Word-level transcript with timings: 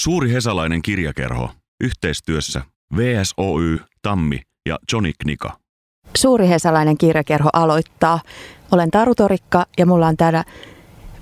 Suuri 0.00 0.32
hesalainen 0.32 0.82
kirjakerho. 0.82 1.50
Yhteistyössä 1.80 2.62
VSOY, 2.96 3.78
Tammi 4.02 4.40
ja 4.68 4.78
Johnny 4.92 5.12
Knika. 5.18 5.56
Suuri 6.16 6.48
hesalainen 6.48 6.98
kirjakerho 6.98 7.50
aloittaa. 7.52 8.20
Olen 8.72 8.90
Taru 8.90 9.14
Torikka 9.14 9.66
ja 9.78 9.86
mulla 9.86 10.06
on 10.06 10.16
täällä 10.16 10.44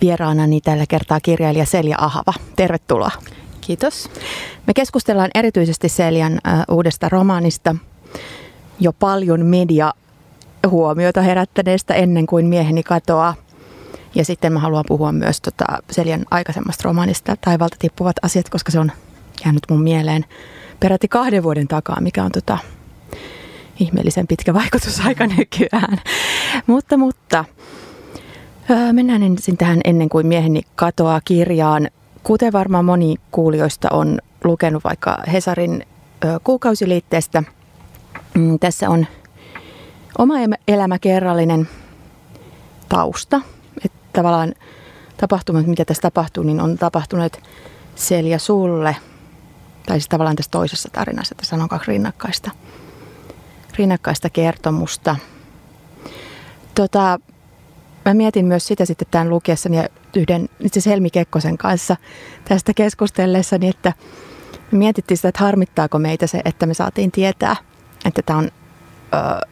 vieraanani 0.00 0.60
tällä 0.60 0.84
kertaa 0.88 1.20
kirjailija 1.20 1.66
Selja 1.66 1.96
Ahava. 2.00 2.32
Tervetuloa. 2.56 3.10
Kiitos. 3.60 4.10
Me 4.66 4.75
keskustellaan 4.75 5.30
erityisesti 5.34 5.88
Seljan 5.88 6.32
äh, 6.32 6.64
uudesta 6.70 7.08
romaanista 7.08 7.76
jo 8.80 8.92
paljon 8.92 9.46
media 9.46 9.92
huomiota 10.70 11.22
herättäneestä 11.22 11.95
ennen 11.95 12.26
kuin 12.26 12.46
mieheni 12.46 12.82
katoaa. 12.82 13.34
Ja 14.14 14.25
sitten 14.25 14.52
mä 14.52 14.59
haluan 14.59 14.84
puhua 14.88 15.12
myös 15.12 15.40
tota 15.40 15.64
Seljan 15.90 16.27
aikaisemmasta 16.30 16.82
romaanista 16.84 17.36
Taivalta 17.40 17.77
tippuvat 17.79 18.16
asiat, 18.22 18.48
koska 18.48 18.72
se 18.72 18.79
on 18.79 18.93
jäänyt 19.45 19.62
mun 19.70 19.82
mieleen 19.82 20.25
peräti 20.81 21.08
kahden 21.08 21.43
vuoden 21.43 21.68
takaa, 21.68 22.00
mikä 22.00 22.25
on 22.25 22.32
tota 22.32 22.58
ihmeellisen 23.81 24.26
pitkä 24.26 24.54
vaikutusaika 24.54 25.26
nykyään. 25.26 25.98
mutta, 26.67 26.96
mutta 26.96 27.44
mennään 28.93 29.22
ensin 29.22 29.57
tähän 29.57 29.81
ennen 29.84 30.09
kuin 30.09 30.26
mieheni 30.26 30.62
katoaa 30.76 31.20
kirjaan. 31.25 31.89
Kuten 32.22 32.53
varmaan 32.53 32.84
moni 32.84 33.17
kuulijoista 33.31 33.89
on 33.91 34.19
lukenut 34.45 34.84
vaikka 34.84 35.19
Hesarin 35.33 35.86
kuukausiliitteestä, 36.45 37.42
mm, 38.34 38.59
tässä 38.59 38.91
on 38.91 39.06
oma 40.19 40.34
elämäkerrallinen 40.69 41.69
tausta. 42.89 43.41
Että 44.19 44.22
tavallaan 44.25 44.55
tapahtumat, 45.17 45.67
mitä 45.67 45.84
tässä 45.84 46.00
tapahtuu, 46.00 46.45
niin 46.45 46.61
on 46.61 46.78
tapahtunut 46.78 47.36
Selja 47.95 48.39
sulle, 48.39 48.97
tai 49.86 49.97
siis 49.97 50.09
tavallaan 50.09 50.36
tässä 50.36 50.50
toisessa 50.50 50.89
tarinassa, 50.92 51.34
tässä 51.34 51.56
on 51.56 51.69
kaksi 51.69 51.91
rinnakkaista, 51.91 52.50
rinnakkaista 53.79 54.31
kertomusta. 54.31 55.17
Tota, 56.75 57.19
mä 58.05 58.15
mietin 58.15 58.47
myös 58.47 58.67
sitä 58.67 58.84
sitten 58.84 59.09
tämän 59.11 59.31
lukiessani 59.31 59.77
ja 59.77 59.89
yhden 60.17 60.48
itse 60.61 60.81
Helmi 60.87 61.11
Kekkosen 61.11 61.59
kanssa 61.59 61.97
tästä 62.45 62.75
keskustellessani, 62.75 63.69
että 63.69 63.92
me 64.73 64.79
mietittiin 64.79 65.19
sitä, 65.19 65.29
että 65.29 65.45
harmittaako 65.45 65.98
meitä 65.98 66.27
se, 66.27 66.42
että 66.45 66.67
me 66.67 66.75
saatiin 66.75 67.12
tietää, 67.12 67.57
että 68.05 68.23
tämä 68.23 68.39
on 68.39 68.51
ö, 69.14 69.47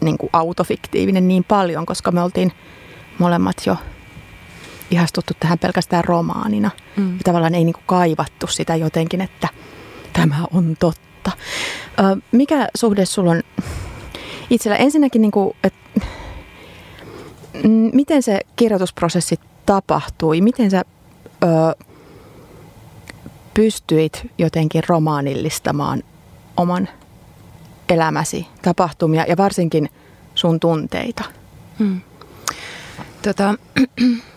niin 0.00 0.18
kuin 0.18 0.30
autofiktiivinen 0.32 1.28
niin 1.28 1.44
paljon, 1.44 1.86
koska 1.86 2.10
me 2.12 2.22
oltiin 2.22 2.52
molemmat 3.18 3.56
jo 3.66 3.76
ihastuttu 4.90 5.32
tähän 5.40 5.58
pelkästään 5.58 6.04
romaanina. 6.04 6.70
Mm. 6.96 7.12
Ja 7.12 7.20
tavallaan 7.24 7.54
ei 7.54 7.64
niin 7.64 7.74
kuin 7.74 7.84
kaivattu 7.86 8.46
sitä 8.46 8.76
jotenkin, 8.76 9.20
että 9.20 9.48
tämä 10.12 10.36
on 10.52 10.76
totta. 10.78 11.32
Ö, 11.98 12.02
mikä 12.32 12.68
suhde 12.76 13.04
sulla 13.04 13.30
on 13.30 13.42
itsellä? 14.50 14.76
Ensinnäkin, 14.76 15.22
niin 15.22 15.32
kuin, 15.32 15.56
että 15.64 16.00
miten 17.92 18.22
se 18.22 18.40
kirjoitusprosessi 18.56 19.40
tapahtui? 19.66 20.40
Miten 20.40 20.70
sä 20.70 20.82
ö, 21.42 21.46
pystyit 23.54 24.30
jotenkin 24.38 24.82
romaanillistamaan 24.88 26.02
oman 26.56 26.88
elämäsi 27.88 28.46
tapahtumia 28.62 29.24
ja 29.28 29.36
varsinkin 29.36 29.88
sun 30.34 30.60
tunteita? 30.60 31.24
Hmm. 31.78 32.00
Tota, 33.22 33.54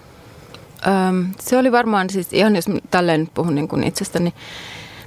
se 1.39 1.58
oli 1.58 1.72
varmaan 1.72 2.09
siis, 2.09 2.33
ihan 2.33 2.56
jos 2.56 2.66
tälleen 2.92 3.30
puhun 3.33 3.56
niin 3.56 3.67
kuin 3.67 3.83
itsestäni 3.83 4.33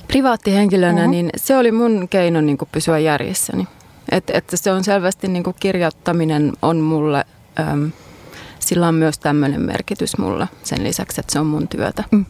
privaattihenkilönä, 0.06 1.00
uh-huh. 1.00 1.10
niin 1.10 1.30
se 1.36 1.56
oli 1.56 1.72
mun 1.72 2.08
keino 2.08 2.40
niin 2.40 2.58
kuin 2.58 2.68
pysyä 2.72 2.98
järjessäni. 2.98 3.68
Et, 4.10 4.30
että 4.30 4.56
se 4.56 4.72
on 4.72 4.84
selvästi 4.84 5.28
niin 5.28 5.44
kuin 5.44 5.56
kirjoittaminen 5.60 6.52
on 6.62 6.76
mulle, 6.76 7.24
äm, 7.60 7.92
sillä 8.58 8.88
on 8.88 8.94
myös 8.94 9.18
tämmöinen 9.18 9.60
merkitys 9.60 10.18
mulle 10.18 10.48
sen 10.62 10.84
lisäksi, 10.84 11.20
että 11.20 11.32
se 11.32 11.40
on 11.40 11.46
mun 11.46 11.68
työtä. 11.68 12.04
Mm. 12.10 12.26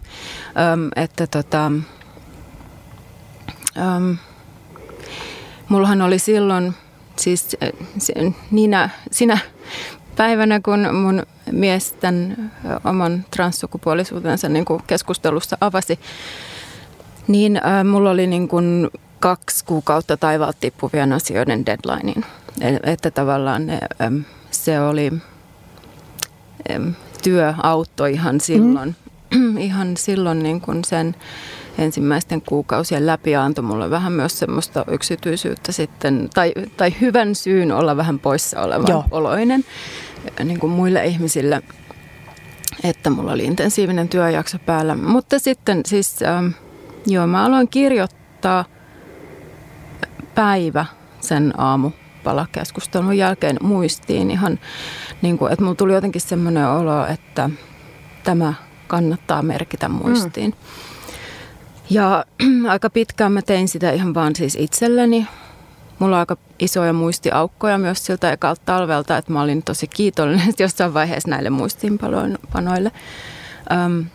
Äm, 0.72 0.90
että 0.96 1.26
tota, 1.26 1.66
äm, 1.66 1.82
mullahan 5.68 6.02
oli 6.02 6.18
silloin, 6.18 6.74
siis 7.16 7.56
niinä, 8.50 8.90
sinä 9.10 9.38
päivänä, 10.20 10.60
kun 10.60 10.94
mun 10.94 11.22
mies 11.52 11.92
tämän 11.92 12.52
oman 12.84 13.24
transsukupuolisuutensa 13.30 14.48
niin 14.48 14.64
kuin 14.64 14.82
keskustelussa 14.86 15.56
avasi, 15.60 15.98
niin 17.28 17.56
äh, 17.56 17.84
mulla 17.84 18.10
oli 18.10 18.26
niin 18.26 18.48
kuin 18.48 18.90
kaksi 19.20 19.64
kuukautta 19.64 20.16
taivaalta 20.16 20.58
tippuvien 20.60 21.12
asioiden 21.12 21.66
deadlinein. 21.66 22.24
E, 22.60 22.92
että 22.92 23.10
tavallaan 23.10 23.66
ne, 23.66 23.78
se 24.50 24.80
oli, 24.80 25.12
työ 27.22 27.54
auttoi 27.62 28.12
ihan 28.12 28.40
silloin, 28.40 28.96
mm. 29.34 29.56
ihan 29.68 29.96
silloin 29.96 30.42
niin 30.42 30.60
kuin 30.60 30.84
sen 30.84 31.14
ensimmäisten 31.78 32.42
kuukausien 32.42 33.06
läpi 33.06 33.36
antoi 33.36 33.64
mulle 33.64 33.90
vähän 33.90 34.12
myös 34.12 34.38
semmoista 34.38 34.84
yksityisyyttä 34.90 35.72
sitten, 35.72 36.28
tai, 36.34 36.52
tai 36.76 36.94
hyvän 37.00 37.34
syyn 37.34 37.72
olla 37.72 37.96
vähän 37.96 38.18
poissa 38.18 38.62
oleva 38.62 38.88
Joo. 38.88 39.04
oloinen 39.10 39.64
niin 40.44 40.60
kuin 40.60 40.72
muille 40.72 41.06
ihmisille, 41.06 41.62
että 42.84 43.10
mulla 43.10 43.32
oli 43.32 43.44
intensiivinen 43.44 44.08
työjakso 44.08 44.58
päällä. 44.58 44.94
Mutta 44.94 45.38
sitten 45.38 45.80
siis, 45.86 46.22
ähm, 46.22 46.48
joo, 47.06 47.26
mä 47.26 47.44
aloin 47.44 47.68
kirjoittaa 47.68 48.64
päivä 50.34 50.86
sen 51.20 51.60
aamupalakeskustelun 51.60 53.18
jälkeen 53.18 53.56
muistiin 53.62 54.30
ihan, 54.30 54.58
niin 55.22 55.38
kuin, 55.38 55.52
että 55.52 55.64
mulla 55.64 55.76
tuli 55.76 55.92
jotenkin 55.92 56.20
semmoinen 56.20 56.68
olo, 56.68 57.06
että 57.06 57.50
tämä 58.24 58.54
kannattaa 58.86 59.42
merkitä 59.42 59.88
muistiin. 59.88 60.50
Mm. 60.50 60.56
Ja 61.90 62.24
aika 62.68 62.90
pitkään 62.90 63.32
mä 63.32 63.42
tein 63.42 63.68
sitä 63.68 63.90
ihan 63.90 64.14
vaan 64.14 64.36
siis 64.36 64.56
itselleni. 64.60 65.26
Mulla 66.00 66.16
on 66.16 66.20
aika 66.20 66.36
isoja 66.58 66.92
muistiaukkoja 66.92 67.78
myös 67.78 68.06
siltä 68.06 68.32
ekalta 68.32 68.62
talvelta, 68.64 69.16
että 69.16 69.32
mä 69.32 69.42
olin 69.42 69.62
tosi 69.62 69.86
kiitollinen 69.86 70.54
jossain 70.58 70.94
vaiheessa 70.94 71.30
näille 71.30 71.50
muistiinpanoille. 71.50 72.92
Öm, 73.72 74.06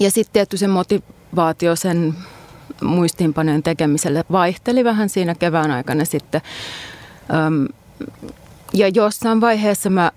ja 0.00 0.10
sitten 0.10 0.32
tietty 0.32 0.56
se 0.56 0.66
motivaatio 0.66 1.76
sen 1.76 2.14
muistiinpanojen 2.82 3.62
tekemiselle 3.62 4.24
vaihteli 4.32 4.84
vähän 4.84 5.08
siinä 5.08 5.34
kevään 5.34 5.70
aikana 5.70 6.04
sitten. 6.04 6.40
Öm, 7.46 7.68
ja 8.72 8.88
jossain 8.88 9.40
vaiheessa 9.40 9.90
mä 9.90 10.12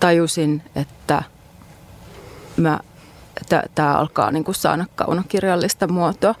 tajusin, 0.00 0.62
että 0.76 1.22
mä 2.56 2.80
tämä 3.74 3.94
alkaa 3.94 4.30
niin 4.30 4.44
kuin 4.44 4.54
saada 4.54 4.84
kaunokirjallista 4.94 5.88
muotoa. 5.88 6.34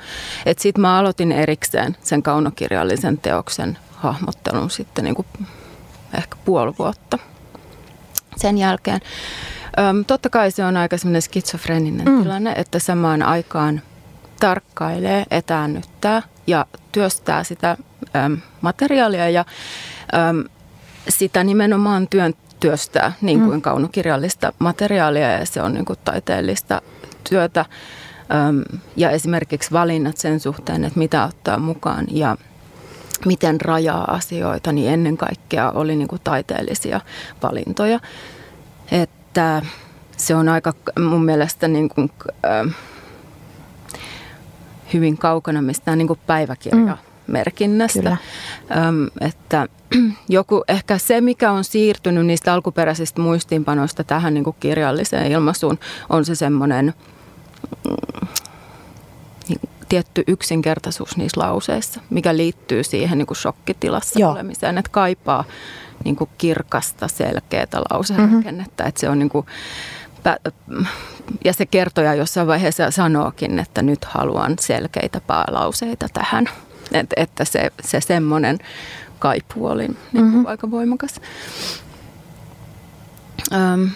Sitten 0.56 0.80
mä 0.82 0.98
aloitin 0.98 1.32
erikseen 1.32 1.96
sen 2.02 2.22
kaunokirjallisen 2.22 3.18
teoksen 3.18 3.78
hahmottelun 3.90 4.70
sitten 4.70 5.04
niin 5.04 5.14
kuin 5.14 5.26
ehkä 6.14 6.36
puoli 6.44 6.74
vuotta 6.78 7.18
sen 8.36 8.58
jälkeen. 8.58 9.00
Öm, 9.78 10.04
totta 10.04 10.30
kai 10.30 10.50
se 10.50 10.64
on 10.64 10.76
aika 10.76 10.98
semmoinen 10.98 11.22
skitsofreninen 11.22 12.08
mm. 12.08 12.22
tilanne, 12.22 12.52
että 12.52 12.78
samaan 12.78 13.22
aikaan 13.22 13.82
tarkkailee, 14.40 15.24
etäännyttää 15.30 16.22
ja 16.46 16.66
työstää 16.92 17.44
sitä 17.44 17.76
öm, 18.16 18.38
materiaalia 18.60 19.30
ja 19.30 19.44
öm, 20.30 20.44
sitä 21.08 21.44
nimenomaan 21.44 22.08
työn 22.08 22.34
työstää 22.60 23.12
niin 23.20 23.40
kuin 23.40 23.54
mm. 23.54 23.62
kaunokirjallista 23.62 24.52
materiaalia 24.58 25.30
ja 25.30 25.46
se 25.46 25.62
on 25.62 25.74
niin 25.74 25.84
kuin 25.84 25.98
taiteellista 26.04 26.82
työtä. 27.30 27.64
Ja 28.96 29.10
esimerkiksi 29.10 29.72
valinnat 29.72 30.16
sen 30.16 30.40
suhteen, 30.40 30.84
että 30.84 30.98
mitä 30.98 31.24
ottaa 31.24 31.58
mukaan 31.58 32.06
ja 32.10 32.36
miten 33.26 33.60
rajaa 33.60 34.14
asioita, 34.14 34.72
niin 34.72 34.92
ennen 34.92 35.16
kaikkea 35.16 35.70
oli 35.70 35.96
niin 35.96 36.08
kuin 36.08 36.20
taiteellisia 36.24 37.00
valintoja. 37.42 38.00
Että 38.92 39.62
se 40.16 40.34
on 40.34 40.48
aika 40.48 40.72
mun 40.98 41.24
mielestä 41.24 41.68
niin 41.68 41.88
kuin, 41.88 42.10
äh, 42.46 42.74
hyvin 44.92 45.18
kaukana 45.18 45.62
mistään 45.62 45.98
niin 45.98 46.08
kuin 46.08 46.20
päiväkirja. 46.26 46.86
Mm 46.86 47.07
merkinnästä. 47.28 48.00
Kyllä. 48.00 48.16
Öm, 48.88 49.06
että 49.20 49.68
joku, 50.28 50.64
ehkä 50.68 50.98
se, 50.98 51.20
mikä 51.20 51.52
on 51.52 51.64
siirtynyt 51.64 52.26
niistä 52.26 52.52
alkuperäisistä 52.52 53.20
muistiinpanoista 53.20 54.04
tähän 54.04 54.34
niin 54.34 54.44
kuin 54.44 54.56
kirjalliseen 54.60 55.32
ilmaisuun, 55.32 55.78
on 56.08 56.24
se 56.24 56.34
semmoinen 56.34 56.94
mm, 57.88 58.28
niin, 59.48 59.60
tietty 59.88 60.24
yksinkertaisuus 60.26 61.16
niissä 61.16 61.40
lauseissa, 61.40 62.00
mikä 62.10 62.36
liittyy 62.36 62.84
siihen 62.84 63.18
niin 63.18 63.26
kuin 63.26 63.36
shokkitilassa 63.38 64.20
Joo. 64.20 64.32
olemiseen, 64.32 64.78
että 64.78 64.90
kaipaa 64.90 65.44
niin 66.04 66.16
kuin 66.16 66.30
kirkasta, 66.38 67.08
selkeää 67.08 67.66
lauserakennetta, 67.90 68.82
mm-hmm. 68.82 68.88
että 68.88 69.00
se 69.00 69.08
on 69.08 69.18
niin 69.18 69.28
kuin 69.28 69.46
ja 71.44 71.52
se 71.52 71.66
kertoja 71.66 72.14
jossain 72.14 72.46
vaiheessa 72.46 72.90
sanookin, 72.90 73.58
että 73.58 73.82
nyt 73.82 74.04
haluan 74.04 74.56
selkeitä 74.60 75.20
päälauseita 75.20 76.06
tähän. 76.12 76.48
Et, 76.92 77.06
että 77.16 77.44
se, 77.44 77.70
se 77.80 78.00
semmoinen 78.00 78.58
kaipuu 79.18 79.66
oli 79.66 79.88
niin 79.88 79.96
mm-hmm. 80.12 80.46
aika 80.46 80.70
voimakas. 80.70 81.20
Öm, 83.52 83.90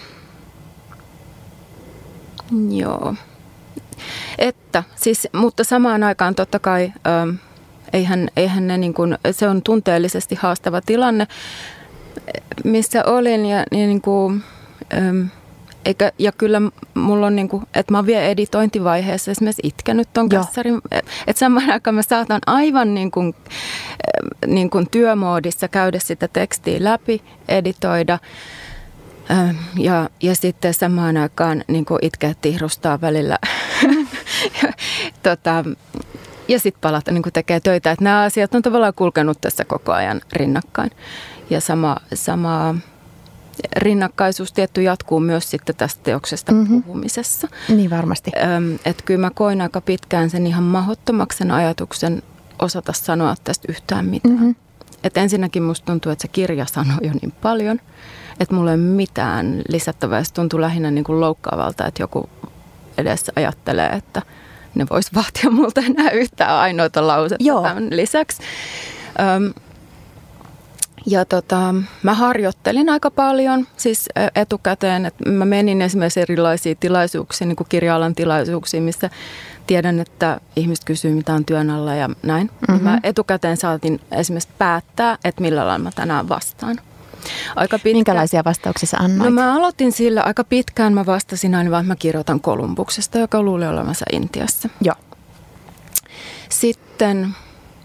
joo. 2.69 3.15
Että, 4.37 4.83
siis, 4.95 5.27
mutta 5.33 5.63
samaan 5.63 6.03
aikaan 6.03 6.35
totta 6.35 6.59
kai 6.59 6.93
öm, 7.07 7.37
eihän, 7.93 8.27
eihän 8.35 8.67
ne 8.67 8.77
niin 8.77 8.93
kuin, 8.93 9.17
se 9.31 9.47
on 9.47 9.61
tunteellisesti 9.61 10.35
haastava 10.35 10.81
tilanne, 10.81 11.27
missä 12.63 13.03
olin 13.05 13.45
ja, 13.45 13.57
ja 13.57 13.65
niin 13.71 14.01
kuin, 14.01 14.43
öm, 14.97 15.29
eikä, 15.85 16.11
ja 16.19 16.31
kyllä 16.31 16.61
mulla 16.93 17.27
on, 17.27 17.35
niin 17.35 17.49
kuin, 17.49 17.63
että 17.73 17.93
mä 17.93 17.97
oon 17.97 18.05
vielä 18.05 18.23
editointivaiheessa 18.23 19.31
esimerkiksi 19.31 19.61
itkenyt 19.67 20.09
ton 20.13 20.29
kassarin. 20.29 20.81
Että 21.27 21.39
samaan 21.39 21.71
aikaan 21.71 21.95
mä 21.95 22.01
saatan 22.01 22.41
aivan 22.45 22.93
niin 22.93 23.11
kuin, 23.11 23.35
niin 24.47 24.69
kuin 24.69 24.89
työmoodissa 24.89 25.67
käydä 25.67 25.99
sitä 25.99 26.27
tekstiä 26.27 26.83
läpi, 26.83 27.21
editoida. 27.47 28.19
Ja, 29.77 30.09
ja 30.21 30.35
sitten 30.35 30.73
samaan 30.73 31.17
aikaan 31.17 31.63
niin 31.67 31.85
kuin 31.85 31.99
itkeä 32.01 32.33
tihrustaa 32.41 33.01
välillä. 33.01 33.37
tota, 35.23 35.63
ja 36.47 36.59
sitten 36.59 36.81
palata 36.81 37.11
niin 37.11 37.23
tekee 37.33 37.59
töitä. 37.59 37.91
Että 37.91 38.03
nämä 38.03 38.21
asiat 38.21 38.55
on 38.55 38.61
tavallaan 38.61 38.93
kulkenut 38.93 39.41
tässä 39.41 39.65
koko 39.65 39.91
ajan 39.91 40.21
rinnakkain. 40.33 40.91
Ja 41.49 41.61
sama, 41.61 41.97
sama 42.13 42.75
rinnakkaisuus 43.75 44.53
tietty 44.53 44.81
jatkuu 44.81 45.19
myös 45.19 45.49
sitten 45.49 45.75
tästä 45.75 46.03
teoksesta 46.03 46.51
mm-hmm. 46.51 46.83
puhumisessa. 46.83 47.47
Niin 47.69 47.89
varmasti. 47.89 48.31
Öm, 48.43 48.75
että 48.85 49.03
kyllä 49.05 49.19
mä 49.19 49.31
koin 49.35 49.61
aika 49.61 49.81
pitkään 49.81 50.29
sen 50.29 50.47
ihan 50.47 50.63
mahdottomaksen 50.63 51.51
ajatuksen 51.51 52.23
osata 52.59 52.93
sanoa 52.93 53.35
tästä 53.43 53.65
yhtään 53.69 54.05
mitään. 54.05 54.33
Mm-hmm. 54.33 54.55
Et 55.03 55.17
ensinnäkin 55.17 55.63
musta 55.63 55.85
tuntuu, 55.85 56.11
että 56.11 56.21
se 56.21 56.27
kirja 56.27 56.65
sanoo 56.65 56.97
jo 57.01 57.11
niin 57.21 57.33
paljon, 57.41 57.79
että 58.39 58.55
mulla 58.55 58.71
ei 58.71 58.75
ole 58.75 58.83
mitään 58.83 59.61
lisättävää. 59.69 60.23
Se 60.23 60.33
tuntuu 60.33 60.61
lähinnä 60.61 60.91
niin 60.91 61.03
kuin 61.03 61.19
loukkaavalta, 61.19 61.85
että 61.87 62.03
joku 62.03 62.29
edessä 62.97 63.31
ajattelee, 63.35 63.87
että 63.87 64.21
ne 64.75 64.85
vois 64.89 65.13
vaatia 65.13 65.49
multa 65.49 65.81
enää 65.81 66.09
yhtään 66.09 66.55
ainoita 66.55 67.07
lausetta 67.07 67.43
Joo. 67.43 67.61
tämän 67.61 67.87
lisäksi. 67.89 68.41
Öm, 69.19 69.53
ja 71.05 71.25
tota, 71.25 71.75
mä 72.03 72.13
harjoittelin 72.13 72.89
aika 72.89 73.11
paljon 73.11 73.67
siis 73.77 74.09
etukäteen, 74.35 75.05
että 75.05 75.29
mä 75.29 75.45
menin 75.45 75.81
esimerkiksi 75.81 76.21
erilaisiin 76.21 76.77
tilaisuuksiin, 76.79 77.47
niin 77.47 77.55
kuin 77.55 77.67
kirja-alan 77.69 78.15
tilaisuuksiin, 78.15 78.83
missä 78.83 79.09
tiedän, 79.67 79.99
että 79.99 80.39
ihmiset 80.55 80.85
kysyy, 80.85 81.15
mitä 81.15 81.33
on 81.33 81.45
työn 81.45 81.69
alla 81.69 81.95
ja 81.95 82.09
näin. 82.23 82.49
Mm-hmm. 82.67 82.83
Mä 82.83 82.99
etukäteen 83.03 83.57
saatin 83.57 83.99
esimerkiksi 84.11 84.49
päättää, 84.57 85.17
että 85.23 85.41
millä 85.41 85.67
lailla 85.67 85.83
mä 85.83 85.91
tänään 85.95 86.29
vastaan. 86.29 86.79
Aika 87.55 87.79
pitkä... 87.79 87.97
Minkälaisia 87.97 88.43
vastauksia 88.45 88.87
sä 88.87 88.97
annoit? 88.97 89.29
No 89.29 89.41
mä 89.41 89.55
aloitin 89.55 89.91
sillä 89.91 90.21
aika 90.21 90.43
pitkään. 90.43 90.93
Mä 90.93 91.05
vastasin 91.05 91.55
aina 91.55 91.71
vaan, 91.71 91.81
että 91.81 91.91
mä 91.91 91.95
kirjoitan 91.95 92.39
Kolumbuksesta, 92.39 93.19
joka 93.19 93.41
luuli 93.41 93.67
olevansa 93.67 94.05
Intiassa. 94.11 94.69
Joo. 94.81 94.95
Sitten 96.49 97.27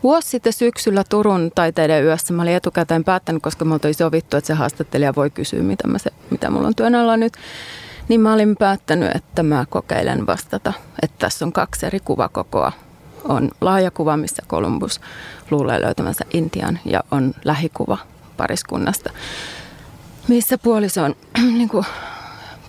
Vuosi 0.02 0.28
sitten 0.28 0.52
syksyllä 0.52 1.04
Turun 1.08 1.50
taiteiden 1.54 2.04
yössä 2.04 2.32
mä 2.32 2.42
olin 2.42 2.54
etukäteen 2.54 3.04
päättänyt, 3.04 3.42
koska 3.42 3.64
me 3.64 3.74
oltiin 3.74 3.94
sovittu, 3.94 4.36
että 4.36 4.46
se 4.46 4.54
haastattelija 4.54 5.14
voi 5.14 5.30
kysyä, 5.30 5.62
mitä, 5.62 5.88
mä 5.88 5.98
se, 5.98 6.10
mitä 6.30 6.50
mulla 6.50 6.66
on 6.66 6.74
työn 6.74 6.94
alla 6.94 7.16
nyt. 7.16 7.32
Niin 8.08 8.20
mä 8.20 8.32
olin 8.32 8.56
päättänyt, 8.56 9.16
että 9.16 9.42
mä 9.42 9.64
kokeilen 9.68 10.26
vastata, 10.26 10.72
että 11.02 11.16
tässä 11.18 11.44
on 11.44 11.52
kaksi 11.52 11.86
eri 11.86 12.00
kuvakokoa. 12.00 12.72
On 13.24 13.50
laaja 13.60 13.90
kuva, 13.90 14.16
missä 14.16 14.42
Columbus 14.48 15.00
luulee 15.50 15.80
löytämänsä 15.80 16.24
Intian 16.32 16.78
ja 16.84 17.04
on 17.10 17.34
lähikuva 17.44 17.98
pariskunnasta, 18.36 19.10
missä 20.28 20.58
puoliso 20.58 21.04
on 21.04 21.16
niin 21.58 21.68
kuin, 21.68 21.86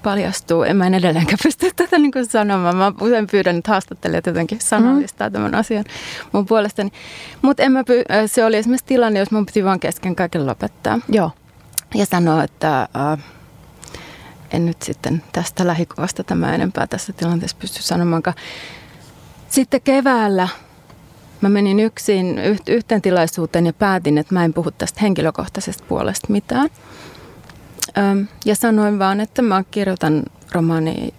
paljastuu. 0.04 0.64
En 0.64 0.78
mä 0.78 0.88
en 0.88 0.94
edelleenkään 0.94 1.38
pysty 1.44 1.72
tätä 1.76 1.98
niin 1.98 2.12
kuin 2.12 2.26
sanomaan. 2.26 2.76
Mä 2.76 2.92
usein 3.02 3.28
pyydän, 3.28 3.58
että 3.58 3.72
haastattelijat 3.72 4.26
jotenkin 4.26 4.60
sanallistaa 4.62 5.30
mm. 5.30 5.34
tämän 5.34 5.56
asian 5.56 5.86
mun 6.32 6.46
puolestani. 6.46 6.92
Mutta 7.42 7.64
py- 7.64 8.28
se 8.28 8.46
oli 8.46 8.58
esimerkiksi 8.58 8.86
tilanne, 8.86 9.20
jos 9.20 9.32
mun 9.32 9.46
piti 9.46 9.64
vaan 9.64 9.80
kesken 9.80 10.16
kaiken 10.16 10.48
lopettaa. 10.48 11.00
Joo. 11.10 11.32
Ja 11.96 12.06
sanoa, 12.06 12.44
että 12.44 12.82
äh, 12.82 13.20
en 14.52 14.66
nyt 14.66 14.82
sitten 14.82 15.24
tästä 15.32 15.68
lähikuvasta 15.68 16.24
tämä 16.24 16.56
enempää 16.56 16.88
tässä 16.88 17.14
tilanteessa 17.14 17.58
pysty 17.60 17.82
sanomaan. 17.82 18.24
Sitten 19.50 19.82
keväällä 19.82 20.48
mä 21.42 21.50
menin 21.50 21.80
yksin 21.80 22.40
yhteen 22.68 23.02
tilaisuuteen 23.02 23.66
ja 23.66 23.74
päätin, 23.74 24.18
että 24.18 24.34
mä 24.34 24.46
en 24.46 24.54
puhu 24.54 24.72
tästä 24.72 25.00
henkilökohtaisesta 25.02 25.84
puolesta 25.88 26.28
mitään. 26.30 26.70
Ja 28.46 28.56
sanoin 28.56 29.00
vaan, 29.00 29.22
että 29.22 29.42
mä 29.42 29.64
kirjoitan 29.72 30.24
romaani, 30.52 31.14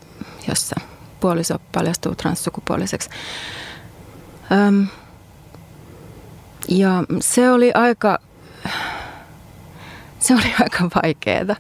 jossa 0.49 0.77
puoliso 1.21 1.55
paljastuu 1.73 2.15
transsukupuoliseksi. 2.15 3.11
Ja 6.69 7.05
se 7.21 7.51
oli 7.51 7.73
aika, 7.75 8.19
se 10.19 10.35
oli 10.35 10.55
aika 10.61 10.91
vaikeaa, 11.03 11.57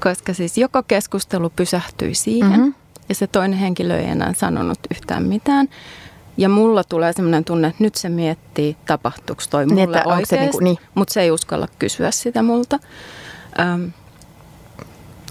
koska 0.00 0.34
siis 0.34 0.58
joko 0.58 0.82
keskustelu 0.82 1.50
pysähtyi 1.50 2.14
siihen 2.14 2.50
mm-hmm. 2.50 2.74
ja 3.08 3.14
se 3.14 3.26
toinen 3.26 3.58
henkilö 3.58 3.98
ei 3.98 4.08
enää 4.08 4.32
sanonut 4.34 4.78
yhtään 4.90 5.22
mitään. 5.22 5.68
Ja 6.36 6.48
mulla 6.48 6.84
tulee 6.84 7.12
sellainen 7.12 7.44
tunne, 7.44 7.68
että 7.68 7.84
nyt 7.84 7.94
se 7.94 8.08
miettii, 8.08 8.76
tapahtuuko 8.86 9.42
toi 9.50 9.66
niin, 9.66 9.74
mulle 9.78 9.96
niin, 9.96 10.08
oikeasti, 10.08 10.36
niinku, 10.36 10.60
niin. 10.60 10.78
mutta 10.94 11.14
se 11.14 11.20
ei 11.20 11.30
uskalla 11.30 11.68
kysyä 11.78 12.10
sitä 12.10 12.42
multa. 12.42 12.78
Öm, 13.60 13.92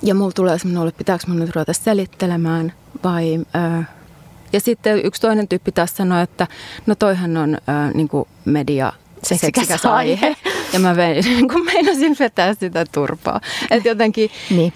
ja 0.04 0.16
mulla 0.16 0.32
tulee 0.32 0.60
semmoinen 0.60 0.88
että 0.88 0.98
pitääkö 0.98 1.24
mun 1.28 1.40
nyt 1.40 1.56
ruveta 1.56 1.74
selittelemään 1.74 2.74
vai... 3.04 3.40
Ää, 3.54 3.84
ja 4.54 4.60
sitten 4.60 5.06
yksi 5.06 5.22
toinen 5.22 5.48
tyyppi 5.48 5.72
taas 5.72 5.98
sanoi, 5.98 6.24
että 6.24 6.48
no 6.86 6.96
toihan 6.96 7.38
on 7.38 7.58
ää, 7.68 7.92
niin 7.92 8.08
kuin 8.08 8.28
media 8.46 8.94
seksikäs, 9.24 9.68
seksikäs 9.68 9.86
aihe. 9.86 10.36
Ja 10.74 10.80
mä 10.80 10.96
vein, 10.96 11.26
niin 11.36 11.48
kuin 11.48 11.66
meinasin 11.66 12.16
vetää 12.20 12.54
sitä 12.54 12.86
turpaa. 12.92 13.42
Että 13.72 13.90
jotenkin... 13.90 14.30
niin. 14.50 14.74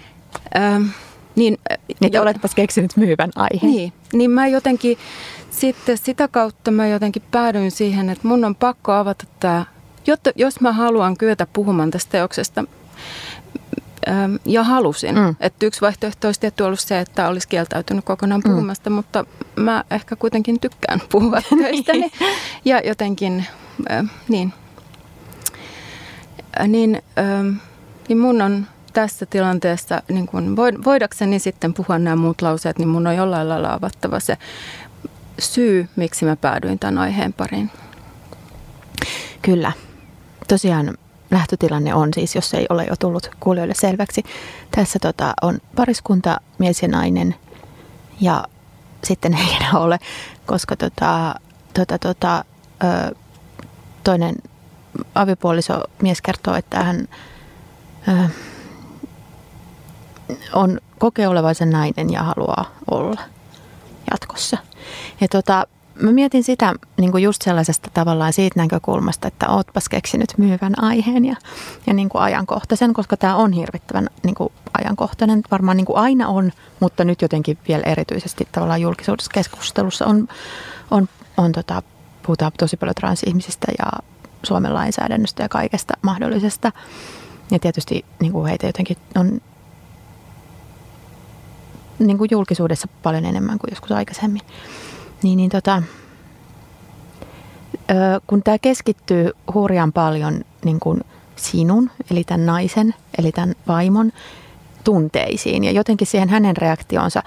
Ää, 0.54 0.80
niin, 1.36 1.58
niin 2.00 2.12
jo, 2.12 2.22
oletpas 2.22 2.54
keksinyt 2.54 2.96
myyvän 2.96 3.30
aiheen. 3.34 3.72
Niin, 3.72 3.92
niin 4.12 4.30
mä 4.30 4.46
jotenkin 4.46 4.98
sitten 5.50 5.98
sitä 5.98 6.28
kautta 6.28 6.70
mä 6.70 6.86
jotenkin 6.86 7.22
päädyin 7.30 7.70
siihen, 7.70 8.10
että 8.10 8.28
mun 8.28 8.44
on 8.44 8.54
pakko 8.54 8.92
avata 8.92 9.24
tämä, 9.40 9.64
jotta 10.06 10.30
jos 10.36 10.60
mä 10.60 10.72
haluan 10.72 11.16
kyetä 11.16 11.46
puhumaan 11.52 11.90
tästä 11.90 12.12
teoksesta, 12.12 12.64
ja 14.44 14.62
halusin. 14.62 15.14
Mm. 15.14 15.36
Että 15.40 15.66
yksi 15.66 15.80
vaihtoehto 15.80 16.28
olisi 16.28 16.40
tietty 16.40 16.62
ollut 16.62 16.80
se, 16.80 17.00
että 17.00 17.28
olisi 17.28 17.48
kieltäytynyt 17.48 18.04
kokonaan 18.04 18.42
mm. 18.44 18.50
puhumasta, 18.50 18.90
mm. 18.90 18.96
mutta 18.96 19.24
mä 19.56 19.84
ehkä 19.90 20.16
kuitenkin 20.16 20.60
tykkään 20.60 21.00
puhua 21.12 21.42
töistäni. 21.62 22.10
ja 22.64 22.80
jotenkin, 22.84 23.46
äh, 23.90 24.04
niin. 24.28 24.52
Äh, 26.60 26.68
niin, 26.68 27.02
äh, 27.18 27.60
niin 28.08 28.18
mun 28.18 28.42
on 28.42 28.66
tässä 28.92 29.26
tilanteessa, 29.26 30.02
niin 30.08 30.26
kun 30.26 30.56
voidakseni 30.84 31.38
sitten 31.38 31.74
puhua 31.74 31.98
nämä 31.98 32.16
muut 32.16 32.42
lauseet, 32.42 32.78
niin 32.78 32.88
mun 32.88 33.06
on 33.06 33.16
jollain 33.16 33.48
lailla 33.48 33.72
avattava 33.72 34.20
se 34.20 34.38
syy, 35.38 35.88
miksi 35.96 36.24
mä 36.24 36.36
päädyin 36.36 36.78
tämän 36.78 36.98
aiheen 36.98 37.32
pariin. 37.32 37.70
Kyllä. 39.42 39.72
Tosiaan 40.48 40.98
lähtötilanne 41.36 41.94
on 41.94 42.14
siis, 42.14 42.34
jos 42.34 42.54
ei 42.54 42.66
ole 42.70 42.84
jo 42.84 42.96
tullut 42.96 43.30
kuulijoille 43.40 43.74
selväksi. 43.74 44.22
Tässä 44.70 44.98
tota, 44.98 45.34
on 45.42 45.58
pariskunta, 45.76 46.40
mies 46.58 46.82
ja 46.82 46.88
nainen 46.88 47.34
ja 48.20 48.44
sitten 49.04 49.34
ei 49.34 49.56
enää 49.60 49.72
ole, 49.74 49.98
koska 50.46 50.76
tota, 50.76 51.34
tota, 51.74 51.98
tota, 51.98 52.44
ö, 52.84 53.14
toinen 54.04 54.36
avipuoliso 55.14 55.82
mies 56.02 56.22
kertoo, 56.22 56.54
että 56.54 56.84
hän 56.84 57.08
ö, 58.08 58.28
on 60.52 60.80
kokee 60.98 61.28
nainen 61.70 62.12
ja 62.12 62.22
haluaa 62.22 62.64
olla 62.90 63.20
jatkossa. 64.10 64.58
Ja 65.20 65.28
tota, 65.28 65.66
mä 66.02 66.12
mietin 66.12 66.44
sitä 66.44 66.74
niin 67.00 67.12
kuin 67.12 67.22
just 67.22 67.42
sellaisesta 67.42 67.90
tavallaan 67.94 68.32
siitä 68.32 68.60
näkökulmasta, 68.60 69.28
että 69.28 69.48
ootpas 69.48 69.88
keksinyt 69.88 70.34
myyvän 70.38 70.82
aiheen 70.82 71.24
ja, 71.24 71.36
ja 71.86 71.94
niin 71.94 72.08
kuin 72.08 72.22
ajankohtaisen, 72.22 72.92
koska 72.92 73.16
tämä 73.16 73.36
on 73.36 73.52
hirvittävän 73.52 74.08
niin 74.22 74.34
kuin 74.34 74.52
ajankohtainen. 74.78 75.42
Varmaan 75.50 75.76
niin 75.76 75.84
kuin 75.86 75.98
aina 75.98 76.28
on, 76.28 76.52
mutta 76.80 77.04
nyt 77.04 77.22
jotenkin 77.22 77.58
vielä 77.68 77.82
erityisesti 77.86 78.48
tavallaan 78.52 78.80
julkisuudessa 78.80 79.30
keskustelussa 79.34 80.06
on, 80.06 80.28
on, 80.90 81.08
on 81.36 81.52
tota, 81.52 81.82
puhutaan 82.22 82.52
tosi 82.58 82.76
paljon 82.76 82.94
transihmisistä 82.94 83.66
ja 83.78 83.86
Suomen 84.42 84.74
lainsäädännöstä 84.74 85.42
ja 85.42 85.48
kaikesta 85.48 85.94
mahdollisesta. 86.02 86.72
Ja 87.50 87.58
tietysti 87.58 88.04
niin 88.20 88.32
kuin 88.32 88.46
heitä 88.46 88.66
jotenkin 88.66 88.96
on 89.14 89.40
niin 91.98 92.18
kuin 92.18 92.28
julkisuudessa 92.30 92.88
paljon 93.02 93.24
enemmän 93.24 93.58
kuin 93.58 93.70
joskus 93.70 93.92
aikaisemmin. 93.92 94.42
Niin, 95.22 95.36
niin 95.36 95.50
tota, 95.50 95.82
ö, 97.90 97.94
kun 98.26 98.42
tämä 98.42 98.58
keskittyy 98.58 99.30
hurjan 99.54 99.92
paljon 99.92 100.44
niin 100.64 100.80
kuin 100.80 101.00
sinun, 101.36 101.90
eli 102.10 102.24
tämän 102.24 102.46
naisen, 102.46 102.94
eli 103.18 103.32
tämän 103.32 103.54
vaimon 103.68 104.12
tunteisiin 104.84 105.64
ja 105.64 105.70
jotenkin 105.70 106.06
siihen 106.06 106.28
hänen 106.28 106.56
reaktionsa. 106.56 107.22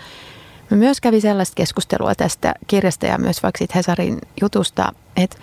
Mä 0.71 0.77
myös 0.77 1.01
kävin 1.01 1.21
sellaista 1.21 1.55
keskustelua 1.55 2.15
tästä 2.15 2.53
kirjasta 2.67 3.05
ja 3.05 3.17
myös 3.17 3.43
vaikka 3.43 3.57
siitä 3.57 3.73
Hesarin 3.75 4.19
jutusta, 4.41 4.93
että, 5.17 5.37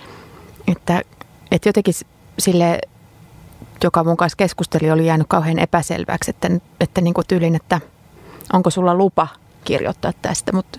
että, 0.66 1.02
että 1.50 1.68
jotenkin 1.68 1.94
sille, 2.38 2.80
joka 3.84 4.04
mun 4.04 4.16
kanssa 4.16 4.36
keskusteli, 4.36 4.90
oli 4.90 5.06
jäänyt 5.06 5.26
kauhean 5.26 5.58
epäselväksi, 5.58 6.30
että, 6.30 6.50
että 6.80 7.00
niin 7.00 7.14
kuin 7.14 7.26
tyylin, 7.28 7.54
että 7.54 7.80
onko 8.52 8.70
sulla 8.70 8.94
lupa 8.94 9.28
kirjoittaa 9.64 10.12
tästä, 10.22 10.52
mutta 10.52 10.78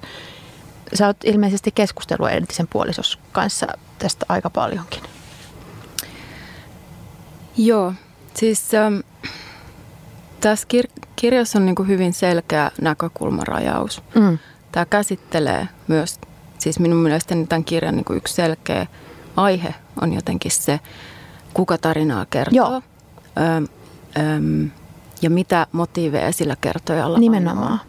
sä 0.94 1.08
oot 1.08 1.18
ilmeisesti 1.24 1.72
keskustelua 1.72 2.32
entisen 2.32 2.68
puolisos 2.68 3.20
kanssa 3.32 3.68
tästä 4.00 4.26
aika 4.30 4.50
paljonkin. 4.50 5.04
Joo, 7.58 7.94
siis 8.34 8.74
ähm, 8.74 9.00
tässä 10.42 10.68
kir- 10.74 11.08
kirjassa 11.16 11.60
on 11.60 11.66
niin 11.66 11.76
kuin 11.76 11.88
hyvin 11.88 12.14
selkeä 12.14 12.72
näkökulmarajaus. 12.82 14.02
Mm. 14.16 14.38
Tämä 14.72 14.86
käsittelee 14.86 15.68
myös, 15.88 16.20
siis 16.60 16.80
minun 16.80 16.98
mielestäni 16.98 17.48
tämän 17.48 17.64
kirjan 17.64 17.96
niin 17.96 18.06
kuin 18.06 18.18
yksi 18.18 18.34
selkeä 18.34 18.88
aihe 19.36 19.76
on 20.02 20.14
jotenkin 20.14 20.52
se, 20.52 20.80
kuka 21.54 21.78
tarinaa 21.78 22.26
kertoo. 22.26 22.56
Joo. 22.56 22.82
Öm, 23.38 23.68
öm, 24.20 24.72
ja 25.22 25.30
mitä 25.30 25.68
motiiveja 25.72 26.32
sillä 26.32 26.56
kertojalla 26.62 27.20
Nimenomaan. 27.20 27.72
On. 27.72 27.80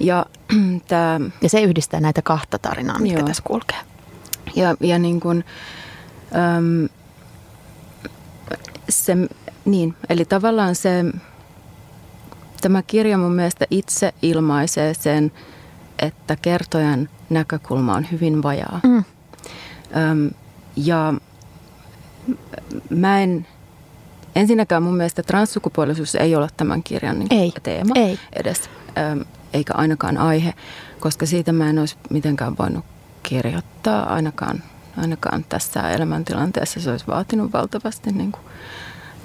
Ja, 0.00 0.26
tämä, 0.88 1.20
ja 1.42 1.48
se 1.48 1.62
yhdistää 1.62 2.00
näitä 2.00 2.22
kahta 2.22 2.58
tarinaa, 2.58 2.98
mitkä 2.98 3.18
joo. 3.18 3.26
tässä 3.26 3.42
kulkee. 3.46 3.78
Ja, 4.56 4.76
ja 4.80 4.98
niin 4.98 5.20
kuin, 5.20 5.44
öm, 6.56 6.88
se, 8.88 9.16
niin, 9.64 9.94
eli 10.08 10.24
tavallaan 10.24 10.74
se, 10.74 11.04
tämä 12.60 12.82
kirja 12.82 13.18
mun 13.18 13.32
mielestä 13.32 13.66
itse 13.70 14.14
ilmaisee 14.22 14.94
sen, 14.94 15.32
että 15.98 16.36
kertojan 16.36 17.08
näkökulma 17.30 17.94
on 17.94 18.06
hyvin 18.12 18.42
vajaa. 18.42 18.80
Mm. 18.82 19.04
Öm, 19.96 20.30
ja 20.76 21.14
mä 22.90 23.20
en, 23.20 23.46
ensinnäkään 24.36 24.82
mun 24.82 24.96
mielestä 24.96 25.22
transsukupuolisuus 25.22 26.14
ei 26.14 26.36
ole 26.36 26.48
tämän 26.56 26.82
kirjan 26.82 27.18
niin 27.18 27.34
ei, 27.34 27.52
teema 27.62 27.94
ei. 27.96 28.18
edes, 28.32 28.70
öm, 28.98 29.24
eikä 29.52 29.74
ainakaan 29.76 30.18
aihe, 30.18 30.54
koska 31.00 31.26
siitä 31.26 31.52
mä 31.52 31.70
en 31.70 31.78
olisi 31.78 31.96
mitenkään 32.10 32.58
voinut 32.58 32.84
kirjoittaa 33.22 34.14
ainakaan, 34.14 34.62
ainakaan 34.96 35.44
tässä 35.48 35.90
elämäntilanteessa. 35.90 36.80
Se 36.80 36.90
olisi 36.90 37.06
vaatinut 37.06 37.52
valtavasti 37.52 38.12
niin 38.12 38.32
kuin 38.32 38.44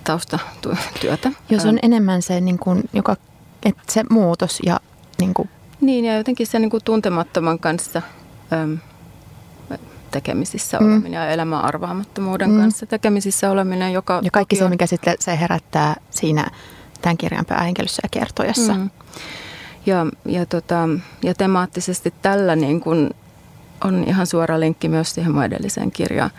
taustatyötä. 0.04 1.32
Jos 1.50 1.66
on 1.66 1.80
enemmän 1.82 2.22
se, 2.22 2.42
niin 2.42 2.60
kuin, 2.60 2.84
joka, 2.94 3.16
että 3.66 3.84
se 3.90 4.04
muutos 4.10 4.60
ja 4.66 4.80
niin 5.20 5.34
kuin... 5.34 5.50
Niin, 5.82 6.06
ja 6.06 6.18
jotenkin 6.18 6.48
se 6.48 6.60
niin 6.60 6.70
kuin 6.70 6.84
tuntemattoman 6.84 7.60
kanssa 7.60 8.02
äm, 8.54 8.78
tekemisissä 10.12 10.80
mm. 10.80 10.86
oleminen 10.86 11.14
ja 11.14 11.30
elämän 11.30 11.66
arvaamattomuuden 11.66 12.52
mm. 12.52 12.60
kanssa 12.60 12.86
tekemisissä 12.86 13.52
oleminen, 13.52 13.94
joka... 13.94 14.20
Ja 14.24 14.32
kaikki 14.32 14.56
se, 14.56 14.70
mikä 14.70 14.86
sitten 14.86 15.16
se 15.20 15.40
herättää 15.40 15.96
siinä 16.10 16.48
tämän 17.02 17.18
kirjan 17.18 17.46
päähenkilössä 17.46 18.00
ja 18.04 18.10
kertojassa. 18.10 18.74
Mm. 18.74 18.90
Ja, 19.86 20.06
ja, 20.26 20.46
tota, 20.46 20.90
ja 21.24 21.34
temaattisesti 21.34 22.14
tällä 22.22 22.56
niin 22.56 22.80
kuin 22.80 23.10
on 23.84 24.04
ihan 24.08 24.28
suora 24.28 24.60
linkki 24.60 24.90
myös 24.90 25.14
siihen 25.14 25.32
mun 25.32 25.44
edelliseen 25.44 25.92
kirjaan 25.92 26.32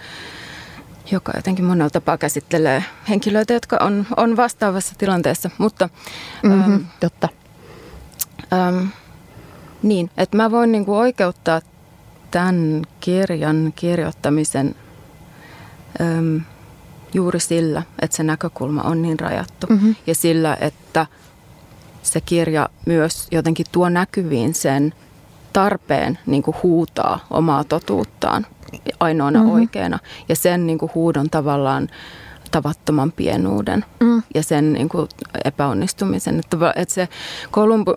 joka 1.11 1.33
jotenkin 1.37 1.65
monella 1.65 1.91
tapaa 1.91 2.19
käsittelee 2.19 2.85
henkilöitä, 3.09 3.53
jotka 3.53 3.77
on, 3.81 4.07
on 4.17 4.37
vastaavassa 4.37 4.95
tilanteessa. 4.99 5.51
Mutta, 5.59 5.89
mm-hmm, 6.43 6.75
äm, 6.75 6.85
totta. 7.01 7.29
Äm, 8.53 8.89
niin, 9.83 10.11
että 10.17 10.37
mä 10.37 10.51
voin 10.51 10.73
niinku 10.73 10.97
oikeuttaa 10.97 11.61
tämän 12.31 12.83
kirjan 13.01 13.73
kirjoittamisen 13.77 14.75
äm, 16.01 16.41
juuri 17.15 17.41
sillä, 17.41 17.83
että 17.99 18.17
se 18.17 18.23
näkökulma 18.23 18.83
on 18.83 19.03
niin 19.03 19.21
rajattu. 19.21 19.67
Mm-hmm. 19.67 19.95
Ja 20.07 20.15
sillä, 20.15 20.57
että 20.61 21.07
se 22.05 22.21
kirja 22.21 22.69
myös 22.87 23.29
jotenkin 23.31 23.67
tuo 23.73 23.89
näkyviin 23.89 24.55
sen 24.55 24.95
tarpeen 25.53 26.19
niin 26.27 26.43
kuin 26.43 26.57
huutaa 26.63 27.27
omaa 27.31 27.65
totuuttaan 27.65 28.47
ainoana 29.01 29.39
mm-hmm. 29.39 29.55
oikeana. 29.55 29.99
Ja 30.29 30.37
sen 30.37 30.67
niin 30.67 30.79
kuin 30.79 30.91
huudon 30.95 31.31
tavallaan 31.31 31.89
tavattoman 32.51 33.13
pienuuden 33.13 33.85
mm. 34.01 34.23
ja 34.35 34.43
sen 34.43 34.73
niin 34.73 34.89
kuin 34.89 35.09
epäonnistumisen. 35.45 36.39
Että, 36.39 36.57
että 36.77 36.95
se 36.95 37.09
Kolumbu, 37.51 37.95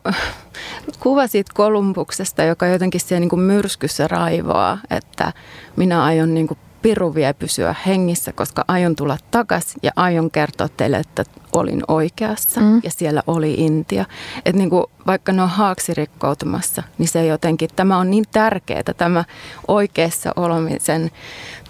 kuva 1.04 1.28
siitä 1.28 1.52
Kolumbuksesta, 1.56 2.44
joka 2.44 2.68
jotenkin 2.68 3.02
siellä 3.02 3.20
niin 3.20 3.30
kuin 3.30 3.40
myrskyssä 3.40 4.08
raivoaa, 4.08 4.78
että 4.90 5.34
minä 5.76 6.04
aion 6.04 6.34
niin 6.34 6.48
kuin 6.48 6.58
piru 6.82 7.16
vie 7.16 7.34
pysyä 7.34 7.76
hengissä, 7.86 8.34
koska 8.34 8.66
aion 8.68 8.96
tulla 8.96 9.18
takaisin 9.32 9.80
ja 9.84 9.92
aion 9.96 10.32
kertoa 10.32 10.70
teille, 10.78 10.98
että 10.98 11.24
olin 11.54 11.84
oikeassa 11.88 12.62
mm. 12.62 12.82
ja 12.84 12.92
siellä 12.92 13.24
oli 13.28 13.54
Intia. 13.54 14.06
Että 14.46 14.58
niin 14.58 14.70
kuin, 14.70 14.86
vaikka 15.08 15.32
ne 15.32 15.42
on 15.42 15.50
haaksi 15.50 15.94
rikkoutumassa, 15.94 16.84
niin 16.98 17.08
se 17.08 17.26
jotenkin, 17.26 17.70
tämä 17.76 17.98
on 17.98 18.12
niin 18.12 18.26
tärkeää, 18.32 18.84
tämä 18.98 19.26
oikeassa 19.68 20.32
olemisen 20.36 21.12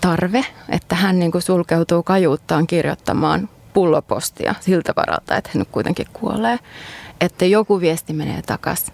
tarve, 0.02 0.46
että 0.70 0.96
hän 0.96 1.20
niin 1.20 1.32
kuin 1.32 1.42
sulkeutuu 1.42 2.04
kajuuttaan 2.04 2.68
kirjoittamaan 2.68 3.50
pullopostia 3.74 4.56
siltä 4.60 4.94
varalta, 4.96 5.36
että 5.36 5.50
hän 5.54 5.60
nyt 5.60 5.70
kuitenkin 5.72 6.08
kuolee. 6.14 6.60
Että 7.22 7.46
joku 7.46 7.80
viesti 7.80 8.14
menee 8.14 8.42
takaisin 8.42 8.94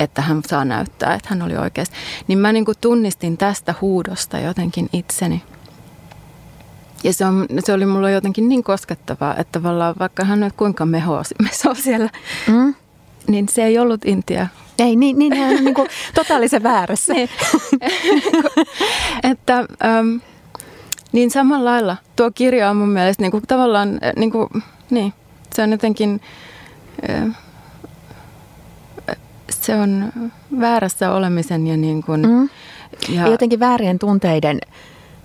että 0.00 0.22
hän 0.22 0.42
saa 0.46 0.64
näyttää, 0.64 1.14
että 1.14 1.28
hän 1.30 1.42
oli 1.42 1.56
oikeassa. 1.56 1.94
Niin 2.28 2.38
mä 2.38 2.52
niin 2.52 2.64
kuin 2.64 2.78
tunnistin 2.80 3.36
tästä 3.36 3.74
huudosta 3.80 4.38
jotenkin 4.38 4.88
itseni. 4.92 5.42
Ja 7.04 7.12
se, 7.12 7.24
on, 7.24 7.46
se 7.58 7.72
oli 7.72 7.86
mulla 7.86 8.10
jotenkin 8.10 8.48
niin 8.48 8.62
koskettavaa, 8.62 9.36
että 9.36 9.58
tavallaan 9.58 9.94
vaikka 9.98 10.24
hän 10.24 10.40
nyt 10.40 10.52
kuinka 10.56 10.86
mehoa, 10.86 11.22
mesoo 11.42 11.74
siellä, 11.74 12.10
mm. 12.46 12.74
niin 13.28 13.48
se 13.48 13.64
ei 13.64 13.78
ollut 13.78 14.04
Intia. 14.04 14.46
Ei, 14.78 14.96
niin, 14.96 15.18
niin 15.18 15.36
hän 15.36 15.58
on 15.58 15.64
niin 15.64 15.74
kuin 15.74 15.88
totaalisen 16.14 16.62
väärässä. 16.62 17.14
niin. 17.14 17.28
että, 19.32 19.58
äm, 19.58 20.20
niin 21.12 21.30
samalla 21.30 21.70
lailla 21.70 21.96
tuo 22.16 22.30
kirja 22.30 22.70
on 22.70 22.76
mun 22.76 22.88
mielestä 22.88 23.22
niin 23.22 23.30
kuin, 23.30 23.42
tavallaan, 23.48 24.00
niin, 24.16 24.30
kuin, 24.30 24.48
niin 24.90 25.12
se 25.54 25.62
on 25.62 25.70
jotenkin, 25.70 26.20
äh, 27.10 27.36
se 29.50 29.76
on 29.76 30.12
väärässä 30.60 31.12
olemisen 31.12 31.66
ja 31.66 31.76
niin 31.76 32.02
kuin, 32.02 32.28
mm. 32.28 32.48
ja, 33.08 33.28
jotenkin 33.28 33.60
väärien 33.60 33.98
tunteiden 33.98 34.58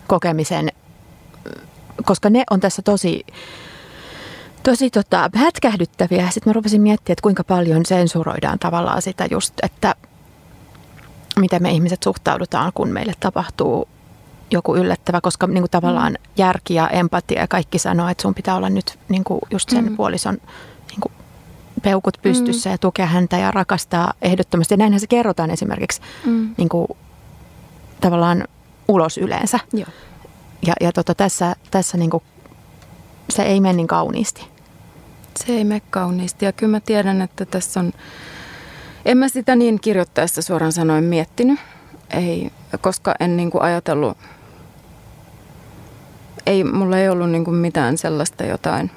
kokemisen 0.08 0.72
koska 2.04 2.30
ne 2.30 2.44
on 2.52 2.60
tässä 2.60 2.82
tosi, 2.82 3.26
tosi 4.64 4.90
tota, 4.90 5.30
hätkähdyttäviä. 5.36 6.30
Sitten 6.30 6.52
mä 6.52 6.54
rupesin 6.54 6.82
miettimään, 6.82 7.14
että 7.14 7.24
kuinka 7.24 7.44
paljon 7.44 7.86
sensuroidaan 7.86 8.60
tavallaan 8.60 9.02
sitä 9.02 9.28
just, 9.32 9.54
että 9.64 9.96
miten 11.40 11.62
me 11.62 11.72
ihmiset 11.72 12.04
suhtaudutaan, 12.04 12.72
kun 12.76 12.90
meille 12.90 13.14
tapahtuu 13.20 13.88
joku 14.52 14.76
yllättävä, 14.76 15.22
koska 15.22 15.48
niin 15.48 15.62
kuin 15.62 15.72
tavallaan 15.72 16.12
mm. 16.12 16.32
järki 16.38 16.74
ja 16.74 16.90
empatia 16.90 17.42
ja 17.42 17.48
kaikki 17.48 17.80
sanoo, 17.80 18.10
että 18.10 18.22
sun 18.22 18.36
pitää 18.36 18.56
olla 18.56 18.70
nyt 18.70 19.00
niin 19.10 19.24
kuin 19.24 19.40
just 19.52 19.70
sen 19.70 19.86
mm. 19.86 19.96
puolison 19.96 20.38
peukut 21.86 22.18
pystyssä 22.22 22.70
mm. 22.70 22.74
ja 22.74 22.78
tukea 22.78 23.06
häntä 23.06 23.38
ja 23.38 23.52
rakastaa 23.52 24.14
ehdottomasti. 24.22 24.74
Ja 24.74 24.78
näinhän 24.78 25.00
se 25.00 25.08
kerrotaan 25.08 25.52
esimerkiksi 25.52 26.02
mm. 26.26 26.56
niin 26.58 26.70
kuin, 26.70 26.88
tavallaan 28.02 28.48
ulos 28.88 29.18
yleensä. 29.18 29.60
Joo. 29.74 29.88
Ja, 30.68 30.74
ja 30.82 30.92
tota, 30.92 31.16
tässä, 31.16 31.56
tässä 31.72 31.98
niin 31.98 32.10
kuin, 32.10 32.24
se 33.30 33.44
ei 33.44 33.60
mene 33.60 33.74
niin 33.74 33.88
kauniisti. 33.88 34.48
Se 35.46 35.54
ei 35.54 35.64
mene 35.64 35.82
kauniisti 35.90 36.46
ja 36.46 36.52
kyllä 36.52 36.72
mä 36.72 36.80
tiedän, 36.80 37.22
että 37.22 37.46
tässä 37.46 37.80
on, 37.80 37.94
en 39.06 39.18
mä 39.18 39.28
sitä 39.28 39.56
niin 39.56 39.80
kirjoittaessa 39.80 40.42
suoraan 40.42 40.72
sanoen 40.72 41.04
miettinyt, 41.04 41.60
ei, 42.10 42.52
koska 42.82 43.16
en 43.20 43.38
niin 43.38 43.52
kuin 43.52 43.62
ajatellut, 43.62 44.18
ei, 46.46 46.64
mulla 46.64 46.98
ei 46.98 47.10
ollut 47.10 47.30
niin 47.30 47.46
kuin 47.46 47.56
mitään 47.56 47.98
sellaista 47.98 48.44
jotain 48.44 48.92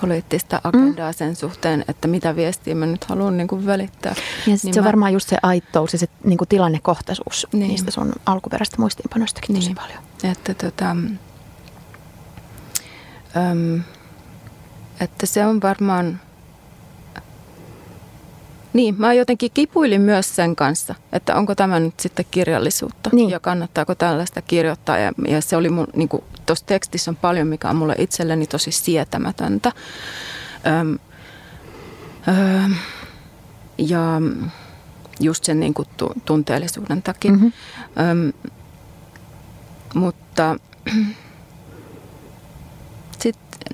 poliittista 0.00 0.60
agendaa 0.64 1.10
mm. 1.10 1.14
sen 1.14 1.36
suhteen, 1.36 1.84
että 1.88 2.08
mitä 2.08 2.36
viestiä 2.36 2.74
mä 2.74 2.86
nyt 2.86 3.04
haluan 3.04 3.36
niin 3.36 3.48
kuin 3.48 3.66
välittää. 3.66 4.14
Ja 4.18 4.24
niin 4.46 4.58
se 4.58 4.70
mä... 4.74 4.80
on 4.80 4.84
varmaan 4.84 5.12
just 5.12 5.28
se 5.28 5.36
aittous 5.42 5.92
ja 5.92 5.98
se 5.98 6.06
niin 6.24 6.38
kuin 6.38 6.48
tilannekohtaisuus 6.48 7.46
niin. 7.52 7.68
niistä 7.68 7.90
sun 7.90 8.12
alkuperäistä 8.26 8.76
muistiinpanoistakin 8.78 9.54
niin. 9.54 9.62
tosi 9.62 9.74
paljon. 9.74 9.98
Että, 10.32 10.54
tota, 10.54 10.90
äm, 13.36 13.80
että 15.00 15.26
se 15.26 15.46
on 15.46 15.62
varmaan, 15.62 16.20
Niin, 18.72 18.94
mä 18.98 19.12
jotenkin 19.12 19.50
kipuilin 19.54 20.00
myös 20.00 20.36
sen 20.36 20.56
kanssa, 20.56 20.94
että 21.12 21.36
onko 21.36 21.54
tämä 21.54 21.80
nyt 21.80 22.00
sitten 22.00 22.24
kirjallisuutta 22.30 23.10
niin. 23.12 23.30
ja 23.30 23.40
kannattaako 23.40 23.94
tällaista 23.94 24.42
kirjoittaa. 24.42 24.98
Ja, 24.98 25.12
ja 25.28 25.40
se 25.40 25.56
oli 25.56 25.68
mun, 25.68 25.86
niin 25.94 26.08
tuossa 26.46 26.66
tekstissä 26.66 27.10
on 27.10 27.16
paljon, 27.16 27.48
mikä 27.48 27.70
on 27.70 27.76
mulle 27.76 27.94
itselleni 27.98 28.46
tosi 28.46 28.70
sietämätöntä. 28.70 29.72
Öm, 30.66 30.98
öm, 32.28 32.74
ja 33.78 34.20
just 35.20 35.44
sen 35.44 35.60
niin 35.60 35.74
kuin 35.74 35.88
tunteellisuuden 36.24 37.02
takia. 37.02 37.32
Mm-hmm. 37.32 37.52
Öm, 38.10 38.32
mutta 39.94 40.56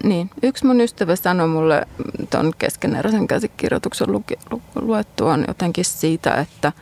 niin, 0.03 0.31
yksi 0.43 0.67
mun 0.67 0.81
ystävä 0.81 1.17
sanoi 1.17 1.49
mulle 1.49 1.87
tuon 2.31 2.53
keskeneräisen 2.59 3.27
käsikirjoituksen 3.27 4.13
lu, 4.13 4.25
lu, 4.51 4.63
luettuaan 4.75 5.45
jotenkin 5.49 5.85
siitä, 5.85 6.35
että, 6.35 6.73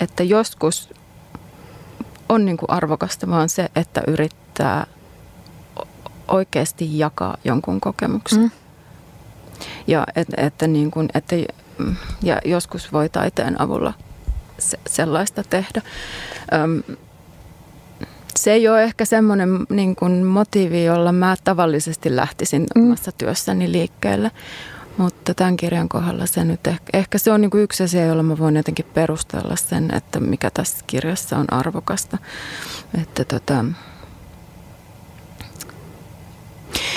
että 0.00 0.22
joskus 0.22 0.90
on 2.28 2.44
niin 2.44 2.56
kuin 2.56 2.70
arvokasta 2.70 3.28
vaan 3.28 3.48
se, 3.48 3.68
että 3.76 4.02
yrittää 4.06 4.86
oikeasti 6.28 6.98
jakaa 6.98 7.36
jonkun 7.44 7.80
kokemuksen. 7.80 8.40
Mm. 8.40 8.50
Ja, 9.86 10.06
et, 10.16 10.28
että 10.36 10.66
niin 10.66 10.90
kuin, 10.90 11.08
että, 11.14 11.36
ja 12.22 12.40
joskus 12.44 12.92
voi 12.92 13.08
taiteen 13.08 13.60
avulla 13.60 13.92
se, 14.58 14.78
sellaista 14.86 15.42
tehdä. 15.50 15.82
Öm, 16.52 16.96
se 18.36 18.52
ei 18.52 18.68
ole 18.68 18.82
ehkä 18.82 19.04
semmoinen 19.04 19.48
niin 19.70 19.96
kuin 19.96 20.24
motiivi, 20.24 20.84
jolla 20.84 21.12
mä 21.12 21.36
tavallisesti 21.44 22.16
lähtisin 22.16 22.66
mm. 22.74 22.82
omassa 22.82 23.12
työssäni 23.12 23.72
liikkeelle. 23.72 24.30
Mutta 24.96 25.34
tämän 25.34 25.56
kirjan 25.56 25.88
kohdalla 25.88 26.26
se 26.26 26.44
nyt 26.44 26.66
ehkä, 26.66 26.98
ehkä 26.98 27.18
se 27.18 27.30
on 27.30 27.40
niin 27.40 27.50
kuin 27.50 27.62
yksi 27.62 27.82
asia, 27.82 28.06
jolla 28.06 28.22
mä 28.22 28.38
voin 28.38 28.56
jotenkin 28.56 28.86
perustella 28.94 29.56
sen, 29.56 29.94
että 29.94 30.20
mikä 30.20 30.50
tässä 30.50 30.84
kirjassa 30.86 31.36
on 31.36 31.52
arvokasta. 31.52 32.18
Että 33.02 33.24
tota, 33.24 33.64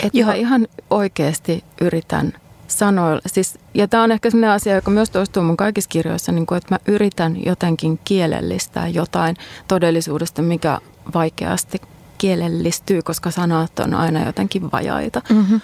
että 0.03 0.17
Joo. 0.17 0.31
ihan 0.31 0.67
oikeasti 0.89 1.63
yritän 1.81 2.33
sanoilla. 2.67 3.21
Siis, 3.25 3.59
ja 3.73 3.87
tämä 3.87 4.03
on 4.03 4.11
ehkä 4.11 4.29
sellainen 4.29 4.55
asia, 4.55 4.75
joka 4.75 4.91
myös 4.91 5.09
toistuu 5.09 5.43
mun 5.43 5.57
kaikissa 5.57 5.89
kirjoissa, 5.89 6.31
niin 6.31 6.45
kuin, 6.45 6.57
että 6.57 6.75
mä 6.75 6.79
yritän 6.87 7.45
jotenkin 7.45 7.99
kielellistää 8.03 8.87
jotain 8.87 9.35
todellisuudesta, 9.67 10.41
mikä 10.41 10.79
vaikeasti 11.13 11.81
kielellistyy, 12.17 13.01
koska 13.01 13.31
sanat 13.31 13.79
on 13.79 13.93
aina 13.93 14.25
jotenkin 14.25 14.71
vajaita. 14.71 15.21
Mm-hmm. 15.29 15.61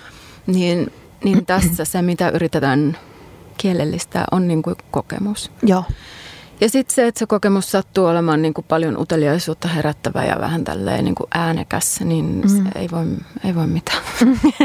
Niin, 0.47 0.91
niin 1.23 1.45
tässä 1.45 1.85
se, 1.85 2.01
mitä 2.01 2.29
yritetään 2.29 2.97
kielellistää, 3.57 4.25
on 4.31 4.47
niin 4.47 4.63
kuin 4.63 4.75
kokemus. 4.91 5.51
Joo. 5.63 5.83
Ja 6.61 6.69
sitten 6.69 6.95
se, 6.95 7.07
että 7.07 7.19
se 7.19 7.25
kokemus 7.25 7.71
sattuu 7.71 8.05
olemaan 8.05 8.41
niin 8.41 8.53
kuin 8.53 8.65
paljon 8.67 8.97
uteliaisuutta 8.97 9.67
herättävä 9.67 10.25
ja 10.25 10.39
vähän 10.39 10.63
tälleen 10.63 11.05
niin 11.05 11.15
kuin 11.15 11.27
äänekäs, 11.33 12.01
niin 12.01 12.25
mm. 12.25 12.65
ei, 12.75 12.87
voi, 12.91 13.05
ei 13.45 13.55
voi 13.55 13.67
mitään. 13.67 14.03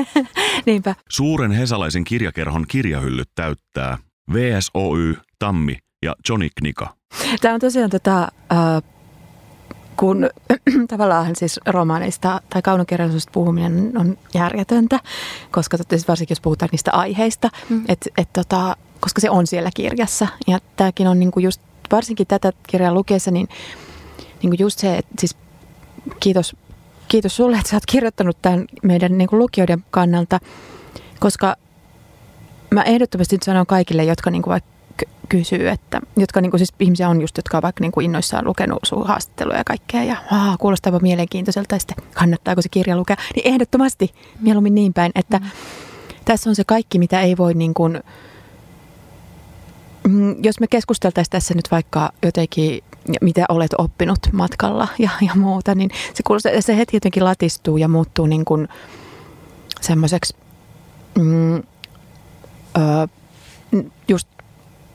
Niinpä. 0.67 0.95
Suuren 1.09 1.51
hesalaisen 1.53 2.05
kirjakerhon 2.05 2.65
kirjahyllyt 2.69 3.29
täyttää 3.35 3.99
VSOY, 4.33 5.17
Tammi 5.39 5.79
ja 6.03 6.17
Johnny 6.29 6.49
Knika. 6.59 6.95
Tämä 7.41 7.55
on 7.55 7.61
tosiaan 7.61 7.91
tota, 7.91 8.23
äh, 8.23 8.83
kun 9.97 10.31
tavallaan 10.89 11.37
siis 11.37 11.61
romaaneista 11.67 12.41
tai 12.51 12.63
kaunokirjallisuudesta 12.63 13.33
puhuminen 13.33 13.93
on 13.99 14.19
järjetöntä, 14.35 15.01
koska 15.51 15.77
siis 15.91 16.09
varsinkin 16.09 16.33
jos 16.33 16.41
puhutaan 16.41 16.69
niistä 16.73 16.91
aiheista, 16.93 17.49
mm. 17.69 17.85
et, 17.89 18.09
et 18.19 18.29
tota, 18.33 18.77
koska 19.01 19.21
se 19.21 19.31
on 19.31 19.47
siellä 19.47 19.71
kirjassa. 19.75 20.29
Ja 20.47 20.59
tämäkin 20.77 21.07
on 21.07 21.19
niinku 21.19 21.41
just, 21.41 21.61
varsinkin 21.93 22.27
tätä 22.27 22.53
kirjaa 22.67 22.95
lukeessa, 22.95 23.31
niin 23.31 23.49
niinku 24.43 24.63
just 24.63 24.79
se, 24.79 24.97
että 24.97 25.15
siis 25.19 25.37
kiitos, 26.21 26.57
kiitos 27.09 27.37
sulle, 27.37 27.57
että 27.57 27.71
sä 27.71 27.77
oot 27.77 27.87
kirjoittanut 27.87 28.37
tämän 28.43 28.65
meidän 28.83 29.19
niinku 29.19 29.39
lukijoiden 29.39 29.85
kannalta, 29.91 30.41
koska 31.21 31.57
mä 32.71 32.83
ehdottomasti 32.83 33.37
nyt 33.37 33.43
sanon 33.43 33.67
kaikille, 33.67 34.05
jotka 34.05 34.31
niinku 34.31 34.51
vaikka 34.51 34.73
kysyy, 35.29 35.69
että, 35.69 36.01
jotka 36.17 36.41
niin 36.41 36.51
kuin 36.51 36.59
siis 36.59 36.73
ihmisiä 36.81 37.09
on 37.09 37.21
just, 37.21 37.37
jotka 37.37 37.57
on 37.57 37.63
vaikka 37.63 37.81
niin 37.81 37.93
kuin 37.93 38.05
innoissaan 38.05 38.47
lukenut 38.47 38.79
sun 38.83 39.07
haastatteluja 39.07 39.59
ja 39.59 39.65
kaikkea 39.65 40.03
ja 40.03 40.17
aa, 40.31 40.57
kuulostaa 40.59 40.99
mielenkiintoiselta 40.99 41.75
ja 41.75 41.79
sitten 41.79 42.05
kannattaako 42.15 42.63
se 42.63 42.69
kirja 42.69 42.97
lukea, 42.97 43.17
niin 43.35 43.49
ehdottomasti 43.49 44.15
mieluummin 44.41 44.75
niin 44.75 44.93
päin, 44.93 45.13
että 45.15 45.39
mm. 45.39 45.45
tässä 46.25 46.51
on 46.51 46.57
se 46.57 46.65
kaikki, 46.65 46.99
mitä 46.99 47.21
ei 47.21 47.37
voi 47.37 47.55
niin 47.55 47.75
kuin, 47.75 48.03
jos 50.43 50.61
me 50.61 50.67
keskusteltaisiin 50.67 51.31
tässä 51.31 51.55
nyt 51.55 51.71
vaikka 51.71 52.13
jotenkin, 52.23 52.85
mitä 53.21 53.45
olet 53.49 53.75
oppinut 53.79 54.19
matkalla 54.33 54.89
ja, 54.99 55.11
ja 55.21 55.35
muuta, 55.35 55.75
niin 55.75 55.91
se, 56.15 56.23
kuulostaa, 56.27 56.53
se 56.61 56.77
heti 56.77 56.97
jotenkin 56.97 57.25
latistuu 57.25 57.77
ja 57.77 57.89
muuttuu 57.89 58.27
niin 58.27 58.45
kuin 58.45 58.69
semmoiseksi 59.81 60.37
mm, 61.19 61.57
ö, 61.57 61.63
just 64.09 64.29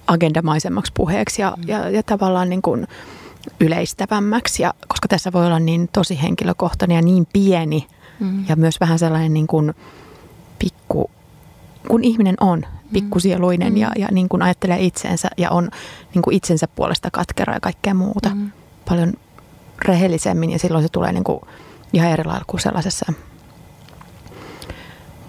agendamaisemmaksi 0.07 0.91
puheeksi 0.95 1.41
ja, 1.41 1.53
mm. 1.57 1.63
ja, 1.67 1.89
ja 1.89 2.03
tavallaan 2.03 2.49
niin 2.49 2.61
kuin 2.61 2.87
yleistävämmäksi, 3.59 4.63
ja, 4.63 4.73
koska 4.87 5.07
tässä 5.07 5.31
voi 5.33 5.45
olla 5.45 5.59
niin 5.59 5.89
tosi 5.93 6.21
henkilökohtainen 6.21 6.95
ja 6.95 7.01
niin 7.01 7.27
pieni 7.33 7.87
mm. 8.19 8.45
ja 8.49 8.55
myös 8.55 8.79
vähän 8.79 8.99
sellainen 8.99 9.33
niin 9.33 9.47
kuin 9.47 9.73
pikku, 10.59 11.11
kun 11.87 12.03
ihminen 12.03 12.35
on 12.39 12.59
mm. 12.59 12.76
Pikkusieluinen 12.93 13.73
mm. 13.73 13.77
ja, 13.77 13.91
ja 13.97 14.07
niin 14.11 14.29
kuin 14.29 14.41
ajattelee 14.41 14.79
itseensä 14.79 15.27
ja 15.37 15.51
on 15.51 15.69
niin 16.13 16.21
kuin 16.21 16.35
itsensä 16.35 16.67
puolesta 16.75 17.11
katkera 17.11 17.53
ja 17.53 17.59
kaikkea 17.59 17.93
muuta 17.93 18.29
mm. 18.35 18.51
paljon 18.89 19.13
rehellisemmin 19.85 20.51
ja 20.51 20.59
silloin 20.59 20.83
se 20.83 20.89
tulee 20.91 21.11
niin 21.11 21.23
kuin 21.23 21.39
ihan 21.93 22.11
eri 22.11 22.23
lailla 22.25 22.45
kuin 22.47 22.61
sellaisessa 22.61 23.13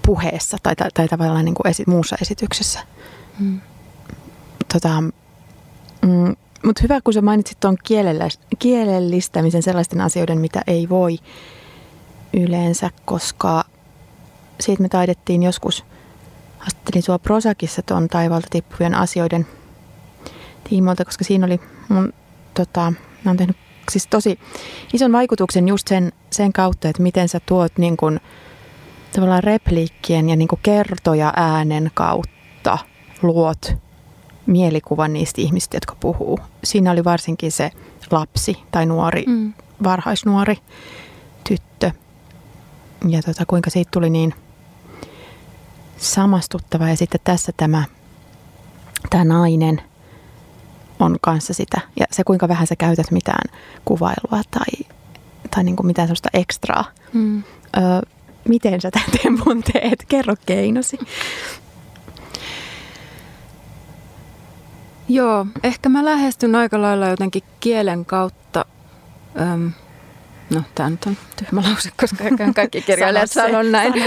puheessa 0.06 0.56
tai, 0.62 0.76
tai, 0.76 0.88
tai 0.94 1.08
tavallaan 1.08 1.44
niin 1.44 1.54
kuin 1.54 1.70
esi, 1.70 1.84
muussa 1.86 2.16
esityksessä. 2.20 2.80
Mm 3.38 3.60
tota, 4.72 5.00
mm, 6.02 6.36
mutta 6.64 6.82
hyvä, 6.82 7.00
kun 7.00 7.14
sä 7.14 7.22
mainitsit 7.22 7.60
tuon 7.60 7.76
kielellistämisen 8.58 9.62
sellaisten 9.62 10.00
asioiden, 10.00 10.38
mitä 10.38 10.62
ei 10.66 10.88
voi 10.88 11.18
yleensä, 12.32 12.90
koska 13.04 13.64
siitä 14.60 14.82
me 14.82 14.88
taidettiin 14.88 15.42
joskus, 15.42 15.84
haastattelin 16.68 17.02
sua 17.02 17.18
Prosakissa 17.18 17.83
tuon 17.83 18.09
taivalta 18.09 18.46
tippuvien 18.50 18.94
asioiden 18.94 19.46
tiimoilta, 20.68 21.04
koska 21.04 21.24
siinä 21.24 21.46
oli 21.46 21.61
mun, 21.88 22.12
tota, 22.54 22.92
mä 23.24 23.31
oon 23.31 23.37
tehnyt 23.37 23.57
siis 23.90 24.07
tosi 24.07 24.38
ison 24.92 25.12
vaikutuksen 25.12 25.68
just 25.68 25.88
sen, 25.88 26.12
sen 26.31 26.52
kautta, 26.52 26.88
että 26.88 27.02
miten 27.02 27.28
sä 27.28 27.40
tuot 27.46 27.78
niin 27.78 27.96
kun, 27.96 28.20
tavallaan 29.12 29.44
repliikkien 29.44 30.31
ja 30.31 30.37
niin 30.37 30.48
kertoja 30.62 31.33
äänen 31.37 31.90
kautta 31.94 32.78
luot 33.22 33.72
mielikuvan 34.46 35.12
niistä 35.12 35.40
ihmistä, 35.40 35.76
jotka 35.76 35.96
puhuu. 36.00 36.38
Siinä 36.64 36.90
oli 36.90 37.04
varsinkin 37.04 37.52
se 37.52 37.70
lapsi 38.11 38.59
tai 38.70 38.87
nuori, 38.87 39.24
mm. 39.26 39.52
varhaisnuori 39.83 40.59
tyttö. 41.48 41.90
Ja 43.09 43.22
tota, 43.22 43.46
kuinka 43.46 43.70
siitä 43.70 43.90
tuli 43.90 44.11
niin 44.11 44.35
samastuttava. 45.98 46.88
Ja 46.88 46.96
sitten 46.96 47.20
tässä 47.24 47.52
tämä, 47.56 47.84
tämä 49.11 49.24
nainen 49.24 49.82
on 50.98 51.16
kanssa 51.20 51.54
sitä. 51.54 51.80
Ja 52.00 52.06
se, 52.11 52.24
kuinka 52.24 52.48
vähän 52.48 52.66
sä 52.66 52.76
käytät 52.76 53.11
mitään 53.11 53.58
kuvailua 53.84 54.42
tai, 54.50 54.87
tai 55.50 55.64
niin 55.64 55.76
kuin 55.76 55.87
mitään 55.87 56.08
sellaista 56.08 56.28
ekstraa. 56.32 56.84
Mm. 57.12 57.42
Öö, 57.76 57.82
miten 58.48 58.80
sä 58.80 58.90
tämän 58.90 59.11
tempun 59.22 59.62
teet? 59.72 60.04
Kerro 60.08 60.34
keinosi. 60.46 60.98
Joo, 65.08 65.46
ehkä 65.62 65.88
mä 65.88 66.04
lähestyn 66.04 66.54
aika 66.54 66.82
lailla 66.82 67.08
jotenkin 67.08 67.42
kielen 67.61 68.04
kautta. 68.04 68.64
Öm, 69.40 69.72
no, 70.50 70.62
tämä 70.74 70.90
nyt 70.90 71.06
on 71.06 71.16
tyhmä 71.37 71.62
lause, 71.68 71.90
koska 72.00 72.24
kaikki 72.54 72.80
kirjailijat 72.80 73.30
sanoo 73.30 73.62
näin. 73.62 73.92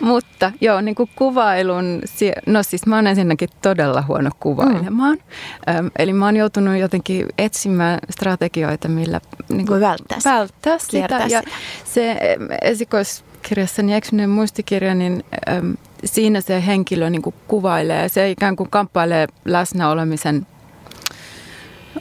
Mutta 0.00 0.52
joo, 0.60 0.80
niin 0.80 0.94
kuin 0.94 1.10
kuvailun, 1.16 2.02
no 2.46 2.62
siis 2.62 2.86
mä 2.86 2.96
oon 2.96 3.06
ensinnäkin 3.06 3.48
todella 3.62 4.04
huono 4.08 4.30
kuvailemaan. 4.40 5.18
Mm. 5.66 5.90
Eli 5.98 6.12
mä 6.12 6.24
oon 6.24 6.36
joutunut 6.36 6.78
jotenkin 6.78 7.26
etsimään 7.38 7.98
strategioita, 8.10 8.88
millä 8.88 9.20
niin 9.48 9.66
kuin 9.66 9.80
välttää, 9.80 10.18
välttää 10.24 10.78
sitä. 10.78 11.26
Ja 11.28 11.42
se 11.84 12.18
esikoiskirjassani 12.62 13.94
Eksyneen 13.94 14.30
muistikirja, 14.30 14.94
niin 14.94 15.24
öm, 15.50 15.76
siinä 16.04 16.40
se 16.40 16.66
henkilö 16.66 17.10
niin 17.10 17.22
kuin 17.22 17.34
kuvailee, 17.48 18.08
se 18.08 18.30
ikään 18.30 18.56
kuin 18.56 18.70
kamppailee 18.70 19.26
läsnäolemisen 19.44 20.46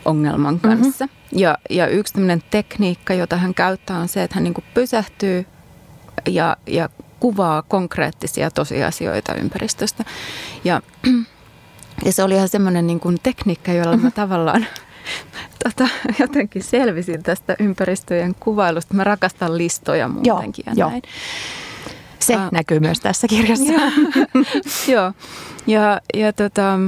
ongelman 0.05 0.53
mhm. 0.53 0.61
kanssa. 0.61 1.05
Mm-hmm. 1.05 1.39
Ja, 1.39 1.57
ja 1.69 1.87
yksi 1.87 2.13
tämmöinen 2.13 2.43
tekniikka, 2.51 3.13
jota 3.13 3.37
hän 3.37 3.53
käyttää, 3.53 3.99
on 3.99 4.07
se, 4.07 4.23
että 4.23 4.35
hän 4.35 4.43
niin 4.43 4.53
pysähtyy 4.73 5.45
ja, 6.27 6.57
ja 6.67 6.89
kuvaa 7.19 7.61
konkreettisia 7.61 8.51
tosiasioita 8.51 9.35
ympäristöstä. 9.35 10.03
Ja, 10.63 10.81
ja 12.05 12.13
se 12.13 12.23
oli 12.23 12.35
ihan 12.35 12.49
semmoinen 12.49 12.87
niin 12.87 12.99
kuin 12.99 13.17
tekniikka, 13.23 13.71
jolla 13.71 13.97
mä 13.97 14.11
tavallaan 14.11 14.65
tota, 15.63 15.87
jotenkin 16.19 16.63
selvisin 16.63 17.23
tästä 17.23 17.55
ympäristöjen 17.59 18.35
kuvailusta. 18.39 18.93
Mä 18.93 19.03
rakastan 19.03 19.57
listoja 19.57 20.07
muutenkin 20.07 20.65
joo, 20.67 20.75
ja 20.75 20.89
näin. 20.89 21.01
Se 22.19 22.35
uh, 22.35 22.41
näkyy 22.51 22.79
myös 22.79 22.99
tässä 22.99 23.27
kirjassa. 23.27 23.73
joo. 24.91 25.13
Ja, 25.67 26.01
ja, 26.13 26.33
tota, 26.33 26.79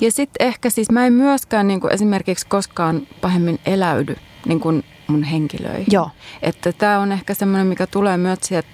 ja 0.00 0.12
sitten 0.12 0.46
ehkä 0.46 0.70
siis 0.70 0.90
mä 0.90 1.06
en 1.06 1.12
myöskään 1.12 1.68
niin 1.68 1.80
kuin 1.80 1.92
esimerkiksi 1.92 2.46
koskaan 2.46 3.06
pahemmin 3.20 3.58
eläydy 3.66 4.16
niin 4.46 4.60
kuin 4.60 4.84
mun 5.06 5.22
henkilöihin. 5.22 5.86
Joo. 5.90 6.10
Että 6.42 6.72
tämä 6.72 6.98
on 6.98 7.12
ehkä 7.12 7.34
semmoinen, 7.34 7.66
mikä 7.66 7.86
tulee 7.86 8.16
myös 8.16 8.38
sieltä 8.42 8.68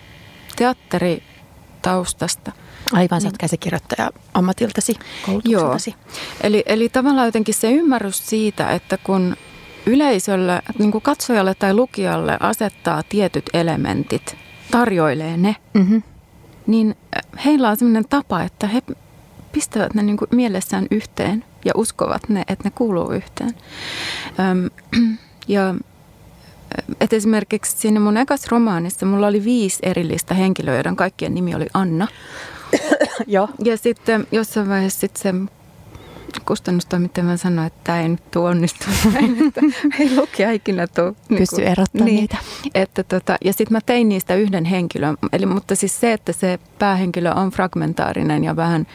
teatteritaustasta. 0.57 2.53
Aivan, 2.93 3.21
sä 3.21 3.27
oot 3.27 3.33
niin. 3.33 3.39
käsikirjoittaja 3.39 4.11
ammatiltasi, 4.35 4.95
koulutukseltasi. 5.27 5.91
Joo. 5.91 6.17
Eli, 6.41 6.63
eli 6.67 6.89
tavallaan 6.89 7.29
jotenkin 7.29 7.55
se 7.55 7.73
ymmärrys 7.73 8.29
siitä, 8.29 8.71
että 8.71 8.99
kun 8.99 9.37
yleisölle, 9.87 10.63
niin 10.79 10.93
kuin 10.93 11.03
katsojalle 11.03 11.55
tai 11.55 11.75
lukijalle 11.75 12.37
asettaa 12.41 13.03
tietyt 13.09 13.51
elementit, 13.53 14.37
tarjoilee 14.71 15.37
ne, 15.37 15.57
mm-hmm. 15.75 16.03
niin 16.67 16.95
heillä 17.45 17.71
on 17.71 17.77
sellainen 17.77 18.09
tapa, 18.09 18.43
että 18.43 18.67
he 18.67 18.83
pistävät 19.57 19.95
ne 19.95 20.03
niin 20.03 20.17
kuin 20.17 20.29
mielessään 20.33 20.87
yhteen 20.91 21.45
ja 21.65 21.73
uskovat 21.75 22.29
ne, 22.29 22.43
että 22.49 22.65
ne 22.65 22.71
kuuluu 22.75 23.11
yhteen. 23.11 23.55
Öm, 24.41 24.71
ja 25.49 25.75
et 27.01 27.13
esimerkiksi 27.13 27.77
siinä 27.79 28.01
mun 28.01 28.17
ekas 28.17 28.47
romaanissa 28.49 29.07
mulla 29.07 29.27
oli 29.27 29.45
viisi 29.45 29.79
erillistä 29.83 30.35
henkilöä, 30.35 30.75
joiden 30.75 30.97
kaikkien 30.97 31.35
nimi 31.35 31.55
oli 31.55 31.67
Anna. 31.75 32.09
Joo. 33.27 33.49
Ja 33.65 33.77
sitten 33.77 34.27
jossain 34.33 34.69
vaiheessa 34.69 35.01
sit 35.01 35.17
se 35.17 35.35
kustannustoimittaja 36.47 37.37
sanoi, 37.37 37.67
että 37.67 37.81
tämä 37.85 38.01
ei 38.01 38.09
nyt 38.09 38.31
tule 38.31 38.49
onnistumaan, 38.49 39.25
että 39.49 39.61
ei 39.99 40.17
lukija 40.17 40.53
ikinä 40.53 40.87
tule. 40.87 41.15
Niin 41.29 41.39
Pysty 41.39 41.67
erottamaan 41.67 42.07
niin, 42.07 42.17
niitä. 42.17 42.37
Että 42.75 43.03
tota, 43.03 43.37
ja 43.45 43.53
sitten 43.53 43.73
mä 43.73 43.81
tein 43.87 44.09
niistä 44.09 44.35
yhden 44.35 44.65
henkilön. 44.65 45.17
Eli, 45.33 45.47
mutta 45.47 45.75
siis 45.75 46.01
se, 46.01 46.13
että 46.13 46.33
se 46.33 46.59
päähenkilö 46.79 47.33
on 47.33 47.51
fragmentaarinen 47.51 48.45
ja 48.45 48.57
vähän 48.57 48.87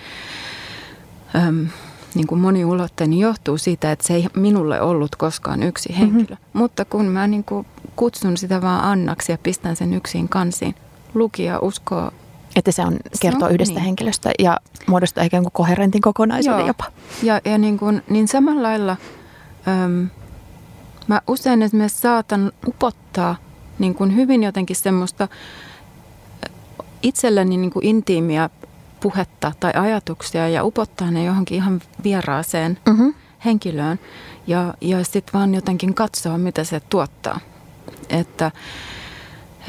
äm, 1.35 1.67
niin 2.15 2.27
kuin 2.27 2.41
moniulotteinen, 2.41 3.19
johtuu 3.19 3.57
siitä, 3.57 3.91
että 3.91 4.07
se 4.07 4.13
ei 4.13 4.27
minulle 4.35 4.81
ollut 4.81 5.15
koskaan 5.15 5.63
yksi 5.63 5.89
mhm. 5.89 5.99
henkilö. 5.99 6.35
Mm-hmm. 6.35 6.59
Mutta 6.59 6.85
kun 6.85 7.05
mä 7.05 7.27
niin 7.27 7.43
kuin 7.43 7.67
kutsun 7.95 8.37
sitä 8.37 8.61
vaan 8.61 8.83
Annaksi 8.83 9.31
ja 9.31 9.37
pistän 9.37 9.75
sen 9.75 9.93
yksin 9.93 10.29
kansiin, 10.29 10.75
lukija 11.13 11.59
uskoo 11.59 12.11
että 12.55 12.71
se 12.71 12.81
on 12.81 12.99
kertoo 13.21 13.47
on, 13.47 13.53
yhdestä 13.53 13.75
niin. 13.75 13.83
henkilöstä 13.83 14.31
ja 14.39 14.59
muodostaa 14.87 15.23
ikään 15.23 15.43
kuin 15.43 15.51
koherentin 15.51 16.01
kokonaisuuden 16.01 16.59
Joo. 16.59 16.67
jopa. 16.67 16.85
Ja, 17.23 17.41
ja 17.45 17.57
niin, 17.57 17.79
kuin, 17.79 18.03
niin 18.09 18.27
samalla 18.27 18.63
lailla 18.63 18.97
äm, 19.67 20.09
mä 21.07 21.21
usein 21.27 21.61
esimerkiksi 21.61 22.01
saatan 22.01 22.51
upottaa 22.67 23.35
niin 23.79 23.95
kuin 23.95 24.15
hyvin 24.15 24.43
jotenkin 24.43 24.75
semmoista 24.75 25.27
itselleni 27.01 27.57
niin 27.57 27.71
kuin 27.71 27.85
intiimiä 27.85 28.49
puhetta 29.01 29.51
tai 29.59 29.71
ajatuksia 29.75 30.49
ja 30.49 30.63
upottaa 30.63 31.11
ne 31.11 31.23
johonkin 31.23 31.55
ihan 31.55 31.81
vieraaseen 32.03 32.77
mm-hmm. 32.89 33.13
henkilöön 33.45 33.99
ja, 34.47 34.73
ja 34.81 35.03
sitten 35.03 35.33
vaan 35.33 35.55
jotenkin 35.55 35.93
katsoa, 35.93 36.37
mitä 36.37 36.63
se 36.63 36.79
tuottaa. 36.79 37.39
Että 38.09 38.51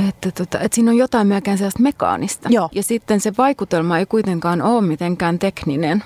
että, 0.09 0.31
tota, 0.31 0.61
että 0.61 0.75
siinä 0.75 0.90
on 0.90 0.97
jotain 0.97 1.27
melkein 1.27 1.59
sellaista 1.59 1.83
mekaanista. 1.83 2.49
Joo. 2.53 2.68
Ja 2.73 2.83
sitten 2.83 3.21
se 3.21 3.33
vaikutelma 3.38 3.99
ei 3.99 4.07
kuitenkaan 4.07 4.62
ole 4.62 4.87
mitenkään 4.87 5.38
tekninen. 5.38 6.05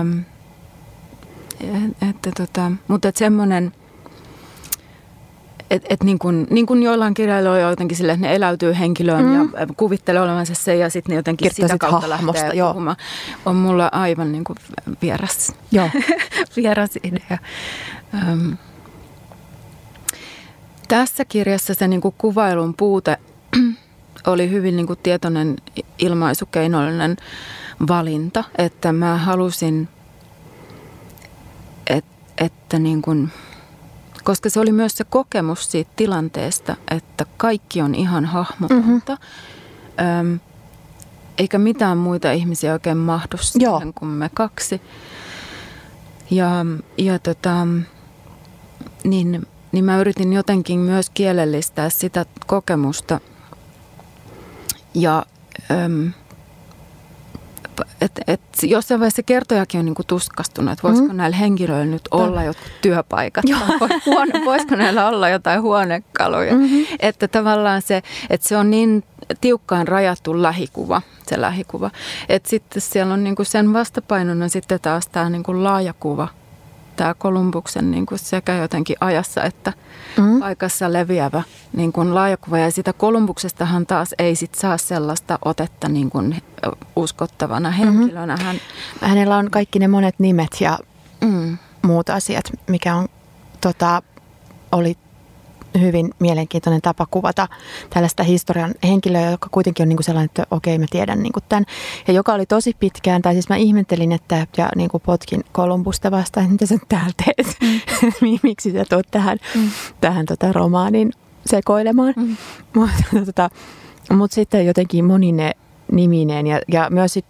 Öm, 0.00 0.24
että, 2.10 2.30
tota, 2.36 2.72
mutta 2.88 3.08
että 3.08 3.18
semmoinen, 3.18 3.72
että 5.74 5.86
et 5.90 6.02
niin 6.02 6.18
kuin, 6.18 6.46
niin 6.50 6.66
kuin 6.66 6.82
joillain 6.82 7.14
kirjailijoilla 7.14 7.66
on 7.66 7.70
jotenkin 7.70 7.96
sille, 7.96 8.12
että 8.12 8.26
ne 8.26 8.34
eläytyy 8.34 8.74
henkilöön 8.78 9.24
mm. 9.24 9.34
ja 9.34 9.66
kuvittelee 9.76 10.22
olevansa 10.22 10.54
se 10.54 10.76
ja 10.76 10.90
sitten 10.90 11.12
ne 11.12 11.16
jotenkin 11.16 11.50
Kirjoittaa 11.50 11.68
sitä 11.68 11.78
kautta 11.78 12.16
hahmosta, 12.16 12.42
lähtee 12.42 12.58
joo. 12.58 12.72
puhumaan. 12.72 12.96
On 13.46 13.56
mulla 13.56 13.88
aivan 13.92 14.32
niin 14.32 14.44
kuin 14.44 14.56
vieras, 15.02 15.52
joo. 15.72 15.90
vieras 16.56 16.90
idea. 17.02 17.38
Öm, 18.14 18.56
tässä 20.88 21.24
kirjassa 21.24 21.74
se 21.74 21.88
niin 21.88 22.00
kuin 22.00 22.14
kuvailun 22.18 22.74
puute 22.74 23.18
oli 24.26 24.50
hyvin 24.50 24.76
niin 24.76 24.86
kuin 24.86 24.98
tietoinen 25.02 25.56
ilmaisukeinollinen 25.98 27.16
valinta, 27.88 28.44
että 28.58 28.92
mä 28.92 29.16
halusin, 29.16 29.88
et, 31.86 32.04
että 32.38 32.78
niin 32.78 33.02
kuin, 33.02 33.32
koska 34.24 34.50
se 34.50 34.60
oli 34.60 34.72
myös 34.72 34.96
se 34.96 35.04
kokemus 35.04 35.70
siitä 35.70 35.90
tilanteesta, 35.96 36.76
että 36.90 37.26
kaikki 37.36 37.82
on 37.82 37.94
ihan 37.94 38.24
hahmotonta, 38.24 39.12
mm-hmm. 39.12 40.20
Öm, 40.20 40.40
eikä 41.38 41.58
mitään 41.58 41.98
muita 41.98 42.32
ihmisiä 42.32 42.72
oikein 42.72 42.96
mahdu 42.96 43.36
siihen 43.40 43.94
kuin 43.94 44.08
me 44.08 44.30
kaksi. 44.34 44.80
Ja, 46.30 46.66
ja 46.98 47.18
tota, 47.18 47.66
niin 49.04 49.46
niin 49.74 49.84
mä 49.84 49.98
yritin 49.98 50.32
jotenkin 50.32 50.78
myös 50.78 51.10
kielellistää 51.10 51.90
sitä 51.90 52.26
kokemusta. 52.46 53.20
Ja 54.94 55.26
äm, 55.70 56.12
et, 58.00 58.12
et 58.26 58.40
jossain 58.62 59.00
vaiheessa 59.00 59.22
kertojakin 59.22 59.78
on 59.78 59.84
niinku 59.84 60.02
tuskastunut, 60.06 60.72
että 60.72 60.88
voisiko 60.88 61.08
mm. 61.08 61.16
näillä 61.16 61.36
henkilöillä 61.36 61.84
nyt 61.92 62.08
olla 62.10 62.42
jotkut 62.42 62.72
työpaikat. 62.82 63.44
Huone, 64.06 64.44
voisiko 64.44 64.76
näillä 64.76 65.08
olla 65.08 65.28
jotain 65.28 65.62
huonekaluja. 65.62 66.54
Mm-hmm. 66.54 66.86
Että 67.00 67.28
tavallaan 67.28 67.82
se, 67.82 68.02
että 68.30 68.48
se 68.48 68.56
on 68.56 68.70
niin 68.70 69.04
tiukkaan 69.40 69.88
rajattu 69.88 70.42
lähikuva, 70.42 71.02
se 71.26 71.40
lähikuva. 71.40 71.90
Että 72.28 72.48
sitten 72.48 72.82
siellä 72.82 73.14
on 73.14 73.24
niinku 73.24 73.44
sen 73.44 73.72
vastapainona 73.72 74.48
sitten 74.48 74.80
taas 74.80 75.06
tämä 75.06 75.30
niinku 75.30 75.62
laaja 75.62 75.94
kuva– 76.00 76.28
tämä 76.96 77.14
Kolumbuksen 77.14 77.90
niin 77.90 78.06
kuin 78.06 78.18
sekä 78.18 78.54
jotenkin 78.54 78.96
ajassa 79.00 79.42
että 79.42 79.72
mm. 80.18 80.40
paikassa 80.40 80.92
leviävä 80.92 81.42
niin 81.72 81.92
kuin 81.92 82.14
laajakuva. 82.14 82.58
Ja 82.58 82.70
sitä 82.70 82.92
Kolumbuksestahan 82.92 83.86
taas 83.86 84.14
ei 84.18 84.36
sit 84.36 84.54
saa 84.54 84.78
sellaista 84.78 85.38
otetta 85.44 85.88
niin 85.88 86.10
kuin 86.10 86.42
uskottavana 86.96 87.70
mm-hmm. 87.70 87.98
henkilönä. 87.98 88.36
Hän, 88.36 88.56
Hänellä 89.00 89.36
on 89.36 89.50
kaikki 89.50 89.78
ne 89.78 89.88
monet 89.88 90.14
nimet 90.18 90.60
ja 90.60 90.78
mm. 91.20 91.58
muut 91.82 92.10
asiat, 92.10 92.44
mikä 92.66 92.94
on, 92.94 93.08
tota, 93.60 94.02
oli 94.72 94.96
hyvin 95.80 96.14
mielenkiintoinen 96.18 96.82
tapa 96.82 97.06
kuvata 97.10 97.48
tällaista 97.90 98.22
historian 98.22 98.74
henkilöä, 98.84 99.30
joka 99.30 99.48
kuitenkin 99.50 99.84
on 99.84 99.88
niin 99.88 99.96
kuin 99.96 100.04
sellainen, 100.04 100.26
että 100.26 100.46
okei 100.50 100.78
mä 100.78 100.86
tiedän 100.90 101.22
niin 101.22 101.32
kuin 101.32 101.44
tämän. 101.48 101.64
Ja 102.08 102.14
joka 102.14 102.34
oli 102.34 102.46
tosi 102.46 102.76
pitkään, 102.80 103.22
tai 103.22 103.32
siis 103.32 103.48
mä 103.48 103.56
ihmettelin, 103.56 104.12
että 104.12 104.46
ja 104.56 104.68
niin 104.76 104.90
kuin 104.90 105.02
potkin 105.06 105.44
Kolumbusta 105.52 106.10
vastaan, 106.10 106.44
että 106.44 106.52
mitä 106.52 106.66
sä 106.66 106.78
täällä 106.88 107.12
teet, 107.24 107.56
mm. 107.60 108.38
miksi 108.42 108.72
sä 108.72 108.84
tuot 108.88 109.06
tähän, 109.10 109.38
mm. 109.54 109.70
tähän 110.00 110.26
tota 110.26 110.52
romaanin 110.52 111.12
sekoilemaan. 111.46 112.14
Mm. 112.16 112.36
Mutta 112.76 113.24
tota, 113.26 113.50
mut 114.10 114.32
sitten 114.32 114.66
jotenkin 114.66 115.04
monine 115.04 115.52
nimineen 115.92 116.46
ja, 116.46 116.60
ja 116.68 116.90
myös 116.90 117.12
sit, 117.12 117.26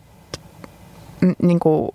niin 1.42 1.60
kuin 1.60 1.90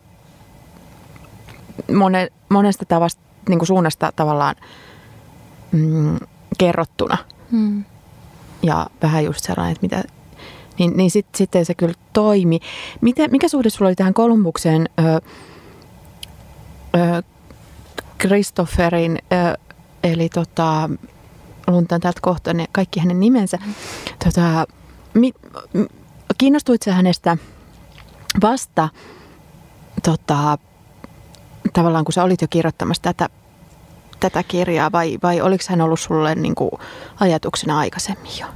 mone, 1.94 2.28
monesta 2.50 2.86
tavasta, 2.86 3.22
niin 3.50 3.60
kuin 3.60 3.68
suunnasta 3.68 4.12
tavallaan 4.16 4.56
mm, 5.72 6.18
kerrottuna. 6.60 7.18
Hmm. 7.52 7.84
Ja 8.64 8.88
vähän 9.02 9.26
just 9.26 9.44
sellainen, 9.44 9.72
että 9.72 9.82
mitä, 9.82 10.04
niin, 10.80 10.98
niin 10.98 11.12
sitten 11.12 11.38
sit 11.38 11.68
se 11.68 11.74
kyllä 11.74 11.94
toimi. 12.14 12.60
Miten, 13.02 13.32
mikä 13.32 13.48
suhde 13.48 13.70
sulla 13.70 13.90
oli 13.90 13.96
tähän 13.96 14.14
Kolumbukseen 14.14 14.90
Christopherin, 18.22 19.20
eli 20.04 20.30
tota, 20.30 20.90
luntaan 21.68 22.02
täältä 22.02 22.20
kohta 22.22 22.54
ne, 22.54 22.66
kaikki 22.72 23.00
hänen 23.00 23.20
nimensä. 23.20 23.58
Tota, 24.26 24.68
mi, 25.14 25.34
kiinnostuit 26.38 26.82
sä 26.82 26.94
hänestä 26.94 27.38
vasta 28.42 28.90
tota, 30.04 30.58
tavallaan, 31.74 32.06
kun 32.06 32.14
sä 32.14 32.24
olit 32.24 32.42
jo 32.42 32.48
kirjoittamassa 32.50 33.04
tätä 33.04 33.30
tätä 34.20 34.44
kirjaa 34.44 34.92
vai, 34.92 35.18
vai 35.24 35.42
oliko 35.42 35.64
hän 35.70 35.82
ollut 35.82 36.00
sulle 36.00 36.36
niin 36.36 36.56
kuin 36.56 36.72
ajatuksena 37.20 37.80
aikaisemmin 37.80 38.32
jo? 38.40 38.48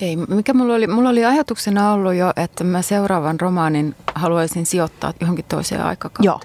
Ei, 0.00 0.16
mikä 0.16 0.54
mulla 0.54 0.74
oli, 0.74 0.86
mulla 0.86 1.08
oli 1.08 1.24
ajatuksena 1.24 1.92
ollut 1.92 2.14
jo, 2.14 2.32
että 2.36 2.64
mä 2.64 2.82
seuraavan 2.82 3.40
romaanin 3.40 3.94
haluaisin 4.14 4.66
sijoittaa 4.66 5.12
johonkin 5.20 5.44
toiseen 5.48 5.82
aikakauteen. 5.84 6.26
Joo. 6.26 6.40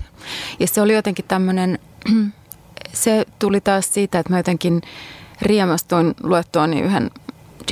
Ja 0.60 0.68
se 0.68 0.82
oli 0.82 0.94
jotenkin 0.94 1.26
tämmöinen, 1.28 1.80
se 2.94 3.26
tuli 3.40 3.62
taas 3.62 3.94
siitä, 3.94 4.20
että 4.20 4.34
mä 4.34 4.40
jotenkin 4.40 4.82
riemastuin 5.42 6.16
luettuani 6.24 6.82
yhden 6.82 7.12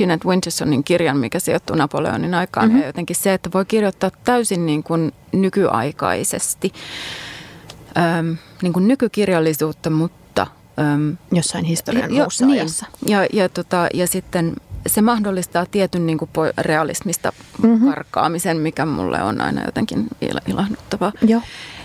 Jeanette 0.00 0.28
Wintersonin 0.28 0.84
kirjan, 0.84 1.16
mikä 1.16 1.38
sijoittuu 1.38 1.76
Napoleonin 1.76 2.34
aikaan. 2.34 2.66
Mm-hmm. 2.66 2.80
Ja 2.80 2.86
jotenkin 2.86 3.16
se, 3.16 3.34
että 3.34 3.50
voi 3.54 3.64
kirjoittaa 3.64 4.10
täysin 4.24 4.66
niin 4.66 4.82
kuin 4.82 5.12
nykyaikaisesti 5.32 6.72
äm, 7.98 8.36
niin 8.62 8.72
kuin 8.72 8.88
nykykirjallisuutta, 8.88 9.90
mutta... 9.90 10.23
Äm, 10.78 11.16
Jossain 11.32 11.64
historian 11.64 12.14
jo, 12.14 12.22
muussa 12.22 12.46
niin, 12.46 12.60
ajassa. 12.60 12.86
Ja, 13.06 13.26
ja, 13.32 13.48
tota, 13.48 13.86
ja 13.94 14.06
sitten 14.06 14.56
se 14.86 15.02
mahdollistaa 15.02 15.66
tietyn 15.66 16.06
niin 16.06 16.18
kuin 16.18 16.30
realismista 16.58 17.32
mm-hmm. 17.62 17.90
karkaamisen, 17.90 18.56
mikä 18.56 18.86
mulle 18.86 19.22
on 19.22 19.40
aina 19.40 19.64
jotenkin 19.64 20.08
ilahduttavaa. 20.46 21.12
Joo. 21.22 21.40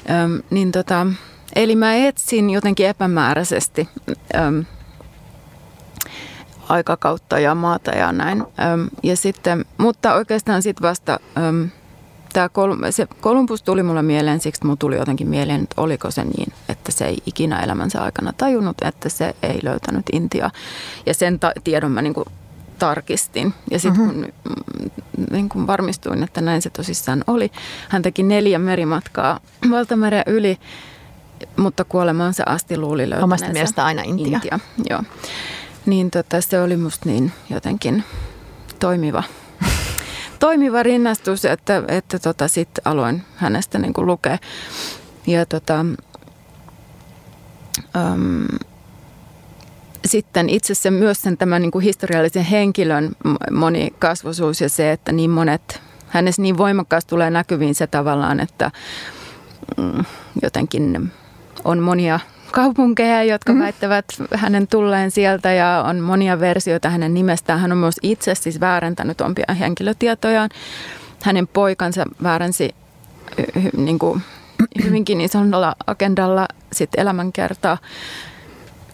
Öm, 0.10 0.42
niin 0.50 0.72
tota, 0.72 1.08
eli 1.56 1.76
mä 1.76 1.96
etsin 1.96 2.50
jotenkin 2.50 2.88
epämääräisesti 2.88 3.90
öm, 4.36 4.66
aikakautta 6.70 7.40
ja 7.40 7.56
maata 7.56 7.92
ja 7.92 8.12
näin. 8.12 8.42
Öm, 8.42 8.90
ja 9.04 9.18
sitten, 9.18 9.66
mutta 9.78 10.14
oikeastaan 10.14 10.62
sitten 10.62 10.90
vasta 10.90 11.20
öm, 11.38 11.70
tämä 12.34 12.50
Kol- 12.50 12.92
se 12.92 13.08
Kolumbus 13.22 13.64
tuli 13.64 13.84
mulle 13.84 14.02
mieleen, 14.02 14.40
siksi 14.40 14.66
mulle 14.66 14.78
tuli 14.80 14.96
jotenkin 14.96 15.30
mieleen, 15.30 15.64
että 15.64 15.82
oliko 15.82 16.12
se 16.12 16.24
niin, 16.24 16.54
että 16.70 16.92
se 16.92 17.06
ei 17.06 17.18
ikinä 17.26 17.60
elämänsä 17.60 18.02
aikana 18.04 18.34
tajunnut, 18.38 18.78
että 18.82 19.10
se 19.10 19.36
ei 19.44 19.60
löytänyt 19.64 20.06
Intia. 20.14 20.50
Ja 21.06 21.14
sen 21.14 21.40
ta- 21.40 21.54
tiedon 21.64 21.92
mä 21.92 22.02
niin 22.02 22.14
kuin 22.14 22.26
tarkistin. 22.80 23.54
Ja 23.72 23.80
sitten 23.80 24.02
mm-hmm. 24.02 24.22
kun, 24.22 24.54
mm, 25.18 25.26
niin 25.32 25.50
kun 25.50 25.68
varmistuin, 25.68 26.24
että 26.24 26.42
näin 26.42 26.62
se 26.62 26.70
tosissaan 26.70 27.24
oli, 27.28 27.52
hän 27.90 28.02
teki 28.02 28.24
neljä 28.24 28.60
merimatkaa 28.60 29.40
valtameren 29.72 30.24
yli, 30.28 30.58
mutta 31.58 31.84
kuolemaansa 31.84 32.44
asti 32.46 32.78
luuli 32.78 33.10
löytäneensä. 33.10 33.24
Omasta 33.24 33.50
mielestä 33.52 33.86
aina 33.86 34.02
Intia. 34.02 34.26
Intia 34.36 34.60
joo. 34.90 35.04
Niin 35.86 36.12
tota, 36.12 36.42
se 36.42 36.62
oli 36.62 36.78
musta 36.78 37.10
niin 37.10 37.32
jotenkin 37.50 38.04
toimiva, 38.80 39.24
toimiva 40.40 40.84
rinnastus, 40.84 41.46
että, 41.46 41.84
että 41.88 42.20
tota, 42.20 42.48
sitten 42.48 42.82
aloin 42.86 43.24
hänestä 43.36 43.80
niin 43.80 43.94
lukea. 43.98 44.38
Ja 45.28 45.46
tota, 45.46 45.86
um, 47.96 48.48
sitten 50.06 50.50
itse 50.50 50.74
asiassa 50.74 50.92
myös 50.92 51.22
sen 51.22 51.38
tämän 51.38 51.62
niin 51.62 51.72
kuin 51.72 51.84
historiallisen 51.84 52.44
henkilön 52.44 53.12
monikasvoisuus 53.52 54.62
ja 54.62 54.70
se, 54.70 54.92
että 54.92 55.12
niin 55.12 55.30
monet, 55.30 55.82
hänessä 56.08 56.42
niin 56.42 56.58
voimakkaasti 56.58 57.10
tulee 57.10 57.30
näkyviin 57.30 57.76
se 57.76 57.88
tavallaan, 57.88 58.40
että 58.40 58.72
mm, 59.78 60.06
jotenkin 60.42 61.12
on 61.64 61.80
monia 61.80 62.20
kaupunkeja, 62.52 63.24
jotka 63.24 63.54
mm. 63.54 63.60
väittävät 63.60 64.06
hänen 64.36 64.68
tulleen 64.68 65.12
sieltä 65.12 65.54
ja 65.54 65.84
on 65.88 66.00
monia 66.00 66.40
versioita 66.40 66.90
hänen 66.90 67.14
nimestään. 67.14 67.60
Hän 67.60 67.72
on 67.72 67.78
myös 67.78 67.96
itse 68.04 68.36
siis 68.36 68.60
väärentänyt 68.60 69.22
ompia 69.22 69.54
henkilötietojaan. 69.60 70.50
Hänen 71.24 71.48
poikansa 71.48 72.06
väärensi 72.24 72.76
niin 73.78 74.00
kuin, 74.00 74.22
hyvinkin 74.84 75.22
isolla 75.22 75.76
agendalla 75.88 76.48
sit 76.74 76.90
elämänkertaa 76.98 77.78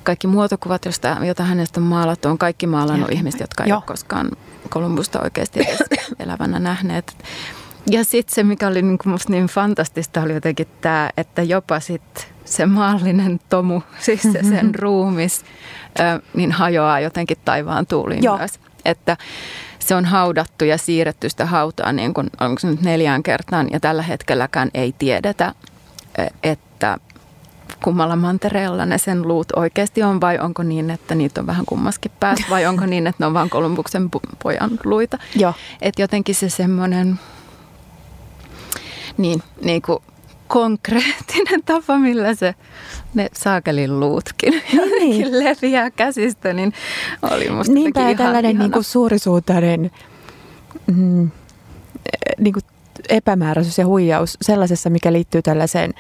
kaikki 0.04 0.28
muotokuvat, 0.28 0.86
josta, 0.86 1.18
joita 1.24 1.44
hänestä 1.44 1.80
on 1.80 1.86
maalattu, 1.86 2.30
on 2.30 2.38
kaikki 2.38 2.68
maalannut 2.68 3.12
ihmiset, 3.12 3.42
jotka 3.42 3.64
ei 3.64 3.72
ole 3.72 3.82
koskaan 3.86 4.32
Kolumbusta 4.70 5.22
oikeasti 5.22 5.60
edes 5.60 5.84
elävänä 6.20 6.60
nähneet. 6.60 7.18
Ja 7.90 8.04
sitten 8.04 8.36
se, 8.36 8.44
mikä 8.44 8.68
oli 8.68 8.82
niin 8.82 8.98
musta 9.06 9.32
niin 9.32 9.48
fantastista, 9.48 10.22
oli 10.22 10.34
jotenkin 10.34 10.68
tämä, 10.82 11.10
että 11.18 11.44
jopa 11.44 11.80
sitten 11.80 12.35
se 12.46 12.66
maallinen 12.66 13.40
tomu, 13.50 13.82
siis 14.06 14.22
se 14.22 14.32
sen 14.32 14.52
mm-hmm. 14.52 14.72
ruumis, 14.76 15.46
niin 16.34 16.52
hajoaa 16.52 17.00
jotenkin 17.00 17.38
taivaan 17.46 17.88
tuuliin 17.88 18.24
Joo. 18.24 18.38
myös. 18.38 18.60
Että 18.86 19.18
se 19.80 19.96
on 19.96 20.06
haudattu 20.06 20.66
ja 20.66 20.78
siirretty 20.78 21.30
sitä 21.30 21.46
hautaa 21.46 21.92
niin 21.92 22.14
kuin, 22.14 22.30
onko 22.42 22.60
se 22.60 22.68
nyt 22.68 22.82
neljään 22.82 23.24
kertaan 23.24 23.68
ja 23.72 23.80
tällä 23.80 24.02
hetkelläkään 24.02 24.70
ei 24.74 24.96
tiedetä, 25.00 25.54
että 26.44 26.98
kummalla 27.84 28.16
mantereella 28.16 28.86
ne 28.86 28.98
sen 28.98 29.28
luut 29.28 29.48
oikeasti 29.56 30.04
on 30.04 30.22
vai 30.22 30.40
onko 30.40 30.64
niin, 30.64 30.90
että 30.90 31.16
niitä 31.16 31.42
on 31.42 31.48
vähän 31.48 31.66
kummaskin 31.66 32.12
päässä 32.20 32.46
vai 32.50 32.66
onko 32.72 32.86
niin, 32.86 33.08
että 33.08 33.24
ne 33.24 33.28
on 33.28 33.34
vain 33.34 33.50
Kolumbuksen 33.50 34.10
pojan 34.44 34.72
luita. 34.84 35.18
Joo. 35.36 35.54
Että 35.82 36.02
jotenkin 36.02 36.36
se 36.36 36.50
semmoinen 36.50 37.20
niin, 39.18 39.44
niin 39.64 39.82
kuin 39.82 40.00
konkreettinen 40.48 41.64
tapa, 41.66 41.98
millä 41.98 42.36
se 42.36 42.56
ne 43.14 43.30
saakelin 43.34 44.00
luutkin 44.00 44.64
niin. 45.00 45.40
leviää 45.40 45.92
käsistä, 45.92 46.54
niin 46.54 46.74
oli 47.22 47.50
musta 47.50 47.74
Niinpä 47.74 48.02
ihan 48.02 48.16
tällainen 48.16 48.58
niin 48.58 48.72
kuin 48.72 48.84
suurisuutainen 48.84 49.92
mm, 50.88 51.32
niin 52.38 52.54
kuin 52.54 52.64
epämääräisyys 53.10 53.78
ja 53.78 53.86
huijaus 53.86 54.38
sellaisessa, 54.42 54.90
mikä 54.90 55.14
liittyy 55.14 55.42
tällaiseen 55.42 55.94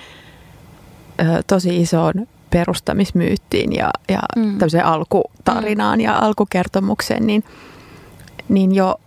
ö, 1.19 1.43
tosi 1.47 1.81
isoon 1.81 2.13
perustamismyyttiin 2.49 3.73
ja, 3.73 3.91
ja 4.10 4.19
mm. 4.36 4.58
tämmöiseen 4.58 4.86
alkutarinaan 4.86 5.99
mm. 5.99 6.03
ja 6.03 6.17
alkukertomukseen, 6.17 7.27
niin, 7.27 7.43
niin 8.49 8.75
jo, 8.75 8.99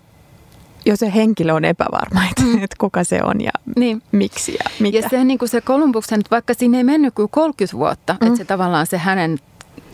jo 0.89 0.97
se 0.97 1.15
henkilö 1.15 1.55
on 1.55 1.65
epävarma, 1.65 2.25
että, 2.31 2.43
mm. 2.43 2.55
että 2.65 2.77
kuka 2.79 3.05
se 3.05 3.21
on 3.23 3.41
ja 3.41 3.51
niin. 3.77 4.03
miksi 4.13 4.53
ja 4.53 4.71
mitä. 4.81 4.99
Ja 4.99 5.09
se, 5.09 5.25
niin 5.25 5.39
kuin 5.39 5.49
se 5.49 5.61
Kolumbuksen, 5.61 6.21
vaikka 6.31 6.55
siinä 6.55 6.79
ei 6.79 6.85
mennyt 6.85 7.15
kuin 7.15 7.29
30 7.31 7.77
vuotta, 7.77 8.17
mm. 8.21 8.27
että 8.27 8.37
se 8.37 8.45
tavallaan 8.45 8.87
se 8.87 8.99
hänen 8.99 9.39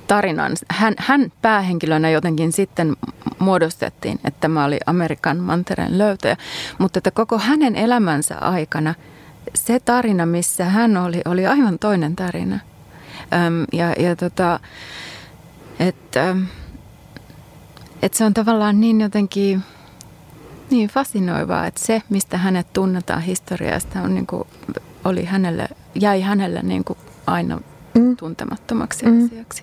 tarinan, 0.06 0.52
hän, 0.68 0.94
hän 0.98 1.32
päähenkilönä 1.42 2.10
jotenkin 2.10 2.52
sitten 2.52 2.96
muodostettiin, 3.38 4.20
että 4.24 4.40
tämä 4.40 4.64
oli 4.64 4.78
Amerikan 4.86 5.36
mantereen 5.36 5.98
löytäjä, 5.98 6.36
mutta 6.78 6.98
että 6.98 7.10
koko 7.10 7.38
hänen 7.38 7.76
elämänsä 7.76 8.38
aikana– 8.38 8.94
se 9.54 9.80
tarina, 9.80 10.26
missä 10.26 10.64
hän 10.64 10.96
oli, 10.96 11.22
oli 11.24 11.46
aivan 11.46 11.78
toinen 11.78 12.16
tarina. 12.16 12.58
Öm, 13.32 13.64
ja 13.72 13.92
ja 13.92 14.16
tota, 14.16 14.60
että 15.78 16.36
et 18.02 18.14
se 18.14 18.24
on 18.24 18.34
tavallaan 18.34 18.80
niin 18.80 19.00
jotenkin 19.00 19.62
niin 20.74 20.88
fasinoivaa, 20.88 21.66
että 21.66 21.80
se, 21.84 22.02
mistä 22.08 22.38
hänet 22.38 22.72
tunnetaan 22.72 23.22
historiasta, 23.22 24.02
on 24.02 24.14
niin 24.14 24.26
kuin, 24.26 24.44
oli 25.04 25.24
hänelle, 25.24 25.68
jäi 25.94 26.20
hänelle 26.20 26.62
niin 26.62 26.84
kuin 26.84 26.98
aina 27.26 27.60
mm. 27.94 28.16
tuntemattomaksi 28.16 29.06
mm. 29.06 29.26
asiaksi. 29.26 29.62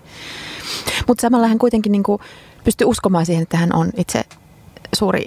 Mutta 1.07 1.21
samalla 1.21 1.47
hän 1.47 1.59
kuitenkin 1.59 1.91
niin 1.91 2.03
kuin 2.03 2.21
pystyi 2.63 2.85
uskomaan 2.85 3.25
siihen, 3.25 3.43
että 3.43 3.57
hän 3.57 3.75
on 3.75 3.89
itse 3.97 4.23
suuri 4.95 5.25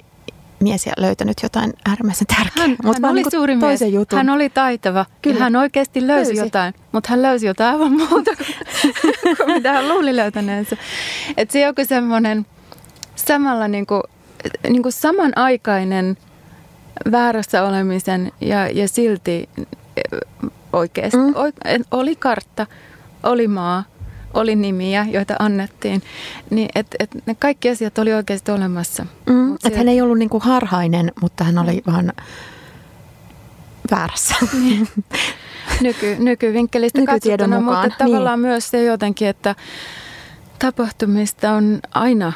mies 0.59 0.85
ja 0.85 0.93
löytänyt 0.97 1.37
jotain 1.43 1.73
äärimmäisen 1.85 2.27
tärkeää. 2.27 2.67
Hän, 2.67 2.77
hän 2.93 3.11
oli 3.11 3.21
niin 3.21 3.31
suuri 3.31 3.55
mies. 3.55 3.81
Jutun. 3.81 4.17
Hän 4.17 4.29
oli 4.29 4.49
taitava. 4.49 5.05
Kyllä. 5.21 5.39
hän 5.39 5.55
oikeasti 5.55 6.07
löysi, 6.07 6.29
löysi. 6.29 6.41
jotain, 6.41 6.73
mutta 6.91 7.09
hän 7.09 7.21
löysi 7.21 7.45
jotain 7.45 7.73
aivan 7.73 7.91
muuta 7.91 8.31
kuin 8.35 9.47
mitä 9.55 9.71
hän 9.71 9.89
luuli 9.89 10.15
löytäneensä. 10.15 10.77
Että 11.37 11.53
se 11.53 11.59
joku 11.59 11.81
semmoinen 11.85 12.45
samalla 13.15 13.67
niin 13.67 13.85
kuin, 13.85 14.01
niin 14.69 14.81
kuin 14.81 14.91
samanaikainen 14.91 16.17
väärässä 17.11 17.63
olemisen 17.63 18.31
ja, 18.41 18.69
ja 18.69 18.87
silti 18.87 19.49
oikeasti. 20.73 21.17
Mm. 21.17 21.33
Oli 21.91 22.15
kartta, 22.15 22.67
oli 23.23 23.47
maa, 23.47 23.83
oli 24.33 24.55
nimiä, 24.55 25.05
joita 25.09 25.35
annettiin, 25.39 26.01
niin 26.49 26.69
et, 26.75 26.87
et 26.99 27.09
ne 27.25 27.35
kaikki 27.39 27.69
asiat 27.69 27.97
oli 27.97 28.13
oikeasti 28.13 28.51
olemassa. 28.51 29.05
Mm, 29.29 29.53
että 29.53 29.77
hän 29.77 29.89
ei 29.89 30.01
ollut 30.01 30.17
niinku 30.17 30.39
harhainen, 30.39 31.11
mutta 31.21 31.43
hän 31.43 31.57
oli 31.57 31.83
mm. 31.85 31.93
vaan 31.93 32.13
väärässä. 33.91 34.35
Niin. 34.53 34.87
Nyky, 35.81 36.15
nykyvinkkelistä 36.19 37.01
katsottuna, 37.05 37.59
mukaan. 37.59 37.85
mutta 37.85 38.05
tavallaan 38.05 38.41
niin. 38.41 38.49
myös 38.49 38.69
se 38.69 38.83
jotenkin, 38.83 39.27
että 39.27 39.55
tapahtumista 40.59 41.51
on 41.51 41.79
aina 41.93 42.33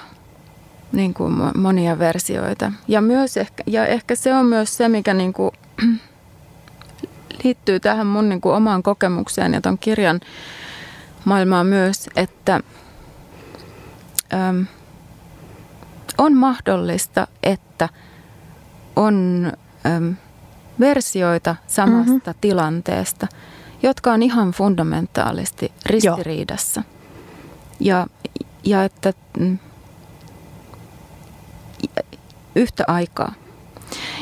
niin 0.91 1.13
kuin 1.13 1.34
monia 1.58 1.99
versioita. 1.99 2.71
Ja, 2.88 3.02
myös 3.02 3.38
ehkä, 3.38 3.63
ja 3.67 3.86
ehkä 3.86 4.15
se 4.15 4.36
on 4.36 4.45
myös 4.45 4.78
se, 4.78 4.89
mikä 4.89 5.13
niin 5.13 5.34
kuin, 5.34 5.52
liittyy 7.43 7.80
tähän 7.80 8.08
mun 8.08 8.30
niin 8.30 8.41
kuin 8.41 8.56
omaan 8.56 8.84
kokemukseen 8.84 9.54
ja 9.54 9.62
ton 9.62 9.78
kirjan 9.78 10.19
maailmaa 11.25 11.63
myös, 11.63 12.10
että 12.15 12.60
äm, 14.34 14.65
on 16.17 16.34
mahdollista, 16.34 17.28
että 17.43 17.89
on 18.95 19.52
äm, 19.86 20.15
versioita 20.80 21.56
samasta 21.67 22.12
mm-hmm. 22.12 22.39
tilanteesta, 22.41 23.28
jotka 23.84 24.13
on 24.13 24.23
ihan 24.23 24.52
fundamentaalisti 24.52 25.71
ristiriidassa. 25.86 26.84
Ja, 27.80 28.08
ja 28.63 28.84
että 28.84 29.13
mm, 29.39 29.58
yhtä 32.56 32.84
aikaa. 32.88 33.34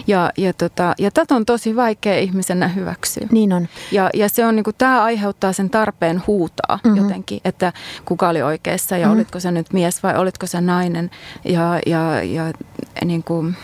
Ja, 0.08 0.32
ja, 0.38 0.54
tota, 0.54 0.94
ja 1.00 1.12
tätä 1.12 1.36
on 1.36 1.46
tosi 1.46 1.76
vaikea 1.76 2.20
ihmisenä 2.20 2.68
hyväksyä. 2.68 3.28
Niin 3.32 3.54
on. 3.54 3.68
Ja, 3.92 4.10
ja 4.14 4.30
se 4.30 4.46
on 4.46 4.56
niin 4.56 4.64
kuin, 4.64 4.76
tämä 4.78 5.04
aiheuttaa 5.04 5.54
sen 5.54 5.70
tarpeen 5.70 6.24
huutaa 6.28 6.80
mm-hmm. 6.84 6.98
jotenkin, 6.98 7.42
että 7.46 7.74
kuka 8.06 8.30
oli 8.30 8.42
oikeassa 8.42 8.98
ja 8.98 9.06
mm-hmm. 9.06 9.18
olitko 9.18 9.40
se 9.40 9.52
nyt 9.52 9.74
mies 9.74 10.04
vai 10.04 10.18
olitko 10.18 10.48
se 10.48 10.62
nainen. 10.62 11.12
Ja, 11.46 11.80
ja, 11.86 12.24
ja 12.24 12.54
niin 13.06 13.24
kuin, 13.24 13.56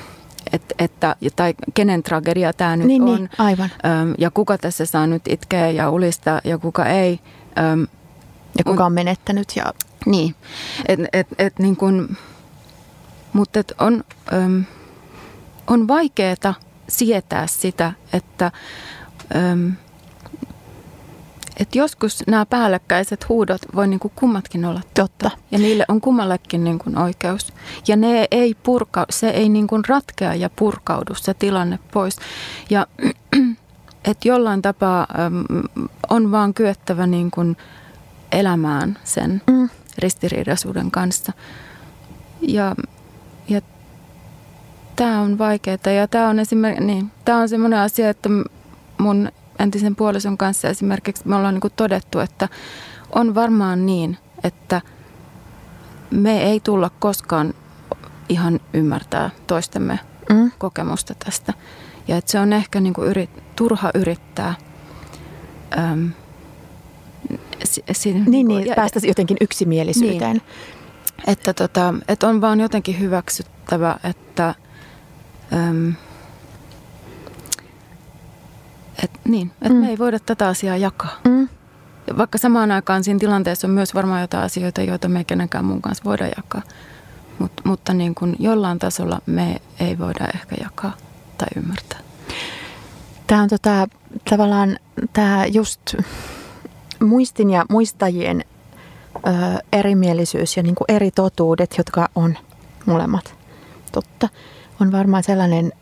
et, 0.54 0.74
että, 0.80 1.16
tai 1.36 1.54
kenen 1.74 2.04
tragedia 2.04 2.54
tämä 2.54 2.76
nyt 2.76 2.88
niin, 2.88 3.02
on. 3.02 3.16
Niin, 3.16 3.30
aivan. 3.38 3.70
Öm, 3.86 4.14
ja 4.18 4.32
kuka 4.32 4.58
tässä 4.58 4.86
saa 4.86 5.08
nyt 5.08 5.22
itkeä 5.30 5.70
ja 5.70 5.90
ulista 5.90 6.42
ja 6.44 6.58
kuka 6.58 6.86
ei. 6.86 7.20
Öm, 7.60 7.88
ja 8.58 8.64
kuka 8.64 8.86
on 8.86 8.94
menettänyt. 8.94 9.48
Ja... 9.56 9.74
Niin, 10.06 10.36
et, 10.88 11.00
et, 11.14 11.28
et, 11.38 11.60
niin 11.60 11.76
kuin, 11.76 12.18
mutta 13.34 13.60
et 13.60 13.74
on, 13.80 14.04
on 15.68 15.88
vaikeaa 15.88 16.54
sietää 16.88 17.48
sitä, 17.48 17.94
että 18.14 18.52
öm, 19.36 19.74
et 21.58 21.76
joskus 21.76 22.24
nämä 22.28 22.46
päällekkäiset 22.46 23.30
huudot 23.30 23.62
voi 23.76 23.88
niin 23.88 24.00
kuin 24.00 24.12
kummatkin 24.16 24.66
olla 24.66 24.82
totta. 24.94 25.32
Ja 25.52 25.60
niille 25.60 25.86
on 25.88 26.02
kummallekin 26.02 26.64
niin 26.64 26.80
kuin 26.80 26.98
oikeus. 26.98 27.54
Ja 27.88 27.96
ne 27.96 28.28
ei 28.32 28.56
purka, 28.64 29.06
se 29.10 29.30
ei 29.30 29.50
niin 29.50 29.68
kuin 29.68 29.84
ratkea 29.88 30.36
ja 30.36 30.50
purkaudu 30.56 31.16
se 31.16 31.34
tilanne 31.34 31.80
pois. 31.94 32.18
Ja 32.70 32.88
että 34.10 34.28
jollain 34.28 34.62
tapaa 34.62 35.08
äm, 35.26 35.44
on 36.10 36.32
vaan 36.32 36.54
kyettävä 36.54 37.08
niin 37.08 37.32
kuin 37.32 37.58
elämään 38.32 38.98
sen 39.04 39.42
mm. 39.48 39.70
ristiriidaisuuden 39.98 40.92
kanssa. 40.92 41.34
Ja, 42.42 42.76
ja 43.48 43.62
tämä 44.96 45.22
on 45.22 45.38
vaikeaa. 45.38 45.92
Ja 45.98 46.08
tämä 46.08 46.30
on 46.30 46.40
esimerkiksi, 46.40 46.86
niin, 46.86 47.12
tämä 47.26 47.38
on 47.38 47.50
semmoinen 47.50 47.80
asia, 47.80 48.10
että 48.10 48.30
mun 48.98 49.32
entisen 49.60 49.96
puolison 49.96 50.38
kanssa 50.38 50.70
esimerkiksi 50.70 51.28
me 51.28 51.36
ollaan 51.36 51.54
niin 51.54 51.62
kuin 51.62 51.74
todettu, 51.76 52.20
että 52.20 52.50
on 53.16 53.36
varmaan 53.36 53.86
niin, 53.86 54.18
että 54.44 54.82
me 56.12 56.44
ei 56.44 56.60
tulla 56.60 56.92
koskaan 57.00 57.54
ihan 58.30 58.60
ymmärtää 58.74 59.30
toistemme 59.48 60.00
mm. 60.30 60.52
kokemusta 60.58 61.16
tästä. 61.26 61.54
Ja 62.08 62.18
että 62.18 62.32
se 62.32 62.40
on 62.40 62.54
ehkä 62.54 62.80
niin 62.80 62.94
kuin 62.94 63.08
yrit, 63.08 63.56
turha 63.56 63.92
yrittää 63.96 64.54
äm, 65.78 66.12
si, 67.64 67.84
si, 67.92 68.14
niin, 68.14 68.32
niin, 68.32 68.48
niin, 68.48 68.66
ja, 68.66 68.76
päästä 68.76 69.00
jotenkin 69.04 69.38
yksimielisyyteen. 69.42 70.32
Niin, 70.32 70.44
että, 71.28 71.54
tota, 71.54 71.94
että 72.08 72.28
on 72.28 72.42
vaan 72.42 72.60
jotenkin 72.60 73.00
hyväksyttävä, 73.00 73.98
että 74.04 74.56
äm, 75.54 75.94
et, 79.04 79.12
niin, 79.28 79.52
että 79.62 79.74
mm. 79.74 79.80
me 79.80 79.90
ei 79.90 79.98
voida 79.98 80.20
tätä 80.20 80.48
asiaa 80.48 80.78
jakaa. 80.78 81.20
Mm. 81.28 81.48
Vaikka 82.18 82.38
samaan 82.38 82.72
aikaan 82.72 83.04
siinä 83.04 83.20
tilanteessa 83.20 83.68
on 83.68 83.74
myös 83.74 83.96
varmaan 83.96 84.22
jotain 84.22 84.44
asioita, 84.44 84.82
joita 84.82 85.08
me 85.08 85.20
ei 85.20 85.26
kenenkään 85.26 85.66
muun 85.66 85.82
kanssa 85.82 86.04
voida 86.04 86.28
jakaa. 86.38 86.62
Mut, 87.40 87.52
mutta 87.64 87.94
niin 87.94 88.16
kuin 88.16 88.36
jollain 88.40 88.80
tasolla 88.80 89.22
me 89.26 89.62
ei 89.80 90.00
voida 90.00 90.28
ehkä 90.34 90.56
jakaa 90.64 90.98
tai 91.38 91.48
ymmärtää. 91.56 92.00
Tämä 93.28 93.42
on 93.42 93.50
tota, 93.50 93.88
tavallaan 94.30 94.78
tämä 95.14 95.46
just 95.46 95.96
muistin 97.00 97.50
ja 97.50 97.66
muistajien 97.70 98.46
ö, 99.16 99.30
erimielisyys 99.74 100.58
ja 100.58 100.64
niin 100.64 100.76
kuin 100.76 100.86
eri 100.88 101.12
totuudet, 101.12 101.76
jotka 101.78 102.10
on 102.16 102.38
molemmat 102.86 103.36
totta, 103.92 104.30
on 104.82 104.92
varmaan 104.92 105.24
sellainen 105.24 105.74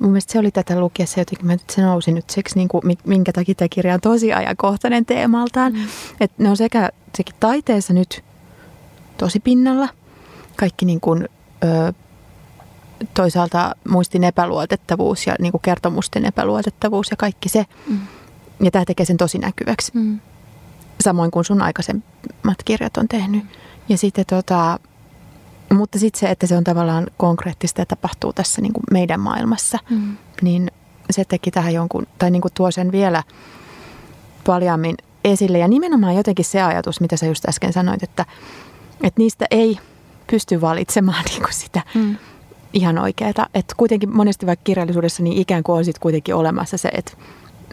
mun 0.00 0.10
mielestä 0.10 0.32
se 0.32 0.38
oli 0.38 0.50
tätä 0.50 0.80
lukiessa 0.80 1.20
jotenkin, 1.20 1.46
mä, 1.46 1.56
se 1.70 1.82
nousi 1.82 2.12
nyt 2.12 2.30
siksi, 2.30 2.56
niin 2.56 2.68
kuin, 2.68 2.82
minkä 3.04 3.32
takia 3.32 3.54
tämä 3.54 3.68
kirja 3.68 3.94
on 3.94 4.00
tosi 4.00 4.32
ajankohtainen 4.32 5.06
teemaltaan. 5.06 5.72
Mm. 5.72 5.78
Että 6.20 6.42
ne 6.42 6.50
on 6.50 6.56
sekä 6.56 6.90
sekin 7.16 7.34
taiteessa 7.40 7.92
nyt 7.92 8.24
tosi 9.18 9.40
pinnalla, 9.40 9.88
kaikki 10.56 10.86
niin 10.86 11.00
kuin, 11.00 11.28
ö, 11.64 11.92
toisaalta 13.14 13.74
muistin 13.88 14.24
epäluotettavuus 14.24 15.26
ja 15.26 15.34
niin 15.38 15.52
kuin 15.52 15.62
kertomusten 15.62 16.24
epäluotettavuus 16.24 17.10
ja 17.10 17.16
kaikki 17.16 17.48
se. 17.48 17.66
Mm. 17.86 17.98
Ja 18.62 18.70
tämä 18.70 18.84
tekee 18.84 19.06
sen 19.06 19.16
tosi 19.16 19.38
näkyväksi. 19.38 19.92
Mm. 19.94 20.20
Samoin 21.02 21.30
kuin 21.30 21.44
sun 21.44 21.62
aikaisemmat 21.62 22.62
kirjat 22.64 22.96
on 22.96 23.08
tehnyt. 23.08 23.44
Ja 23.88 23.98
sitten 23.98 24.24
tota, 24.26 24.78
mutta 25.74 25.98
sitten 25.98 26.20
se, 26.20 26.30
että 26.30 26.46
se 26.46 26.56
on 26.56 26.64
tavallaan 26.64 27.06
konkreettista 27.16 27.80
ja 27.80 27.86
tapahtuu 27.86 28.32
tässä 28.32 28.62
niin 28.62 28.72
kuin 28.72 28.84
meidän 28.90 29.20
maailmassa, 29.20 29.78
mm. 29.90 30.16
niin 30.42 30.70
se 31.10 31.24
teki 31.24 31.50
tähän 31.50 31.74
jonkun, 31.74 32.06
tai 32.18 32.30
niin 32.30 32.42
kuin 32.42 32.52
tuo 32.54 32.70
sen 32.70 32.92
vielä 32.92 33.22
paljammin 34.46 34.96
esille. 35.24 35.58
Ja 35.58 35.68
nimenomaan 35.68 36.14
jotenkin 36.14 36.44
se 36.44 36.62
ajatus, 36.62 37.00
mitä 37.00 37.16
sä 37.16 37.26
just 37.26 37.48
äsken 37.48 37.72
sanoit, 37.72 38.02
että, 38.02 38.26
että 39.02 39.20
niistä 39.20 39.46
ei 39.50 39.78
pysty 40.30 40.60
valitsemaan 40.60 41.24
niin 41.30 41.42
kuin 41.42 41.54
sitä 41.54 41.82
mm. 41.94 42.16
ihan 42.72 42.98
oikeaa. 42.98 43.30
Että 43.54 43.74
kuitenkin 43.76 44.16
monesti 44.16 44.46
vaikka 44.46 44.64
kirjallisuudessa 44.64 45.22
niin 45.22 45.38
ikään 45.38 45.62
kuin 45.62 45.76
on 45.76 45.84
sitten 45.84 46.00
kuitenkin 46.00 46.34
olemassa 46.34 46.76
se, 46.76 46.88
että 46.88 47.12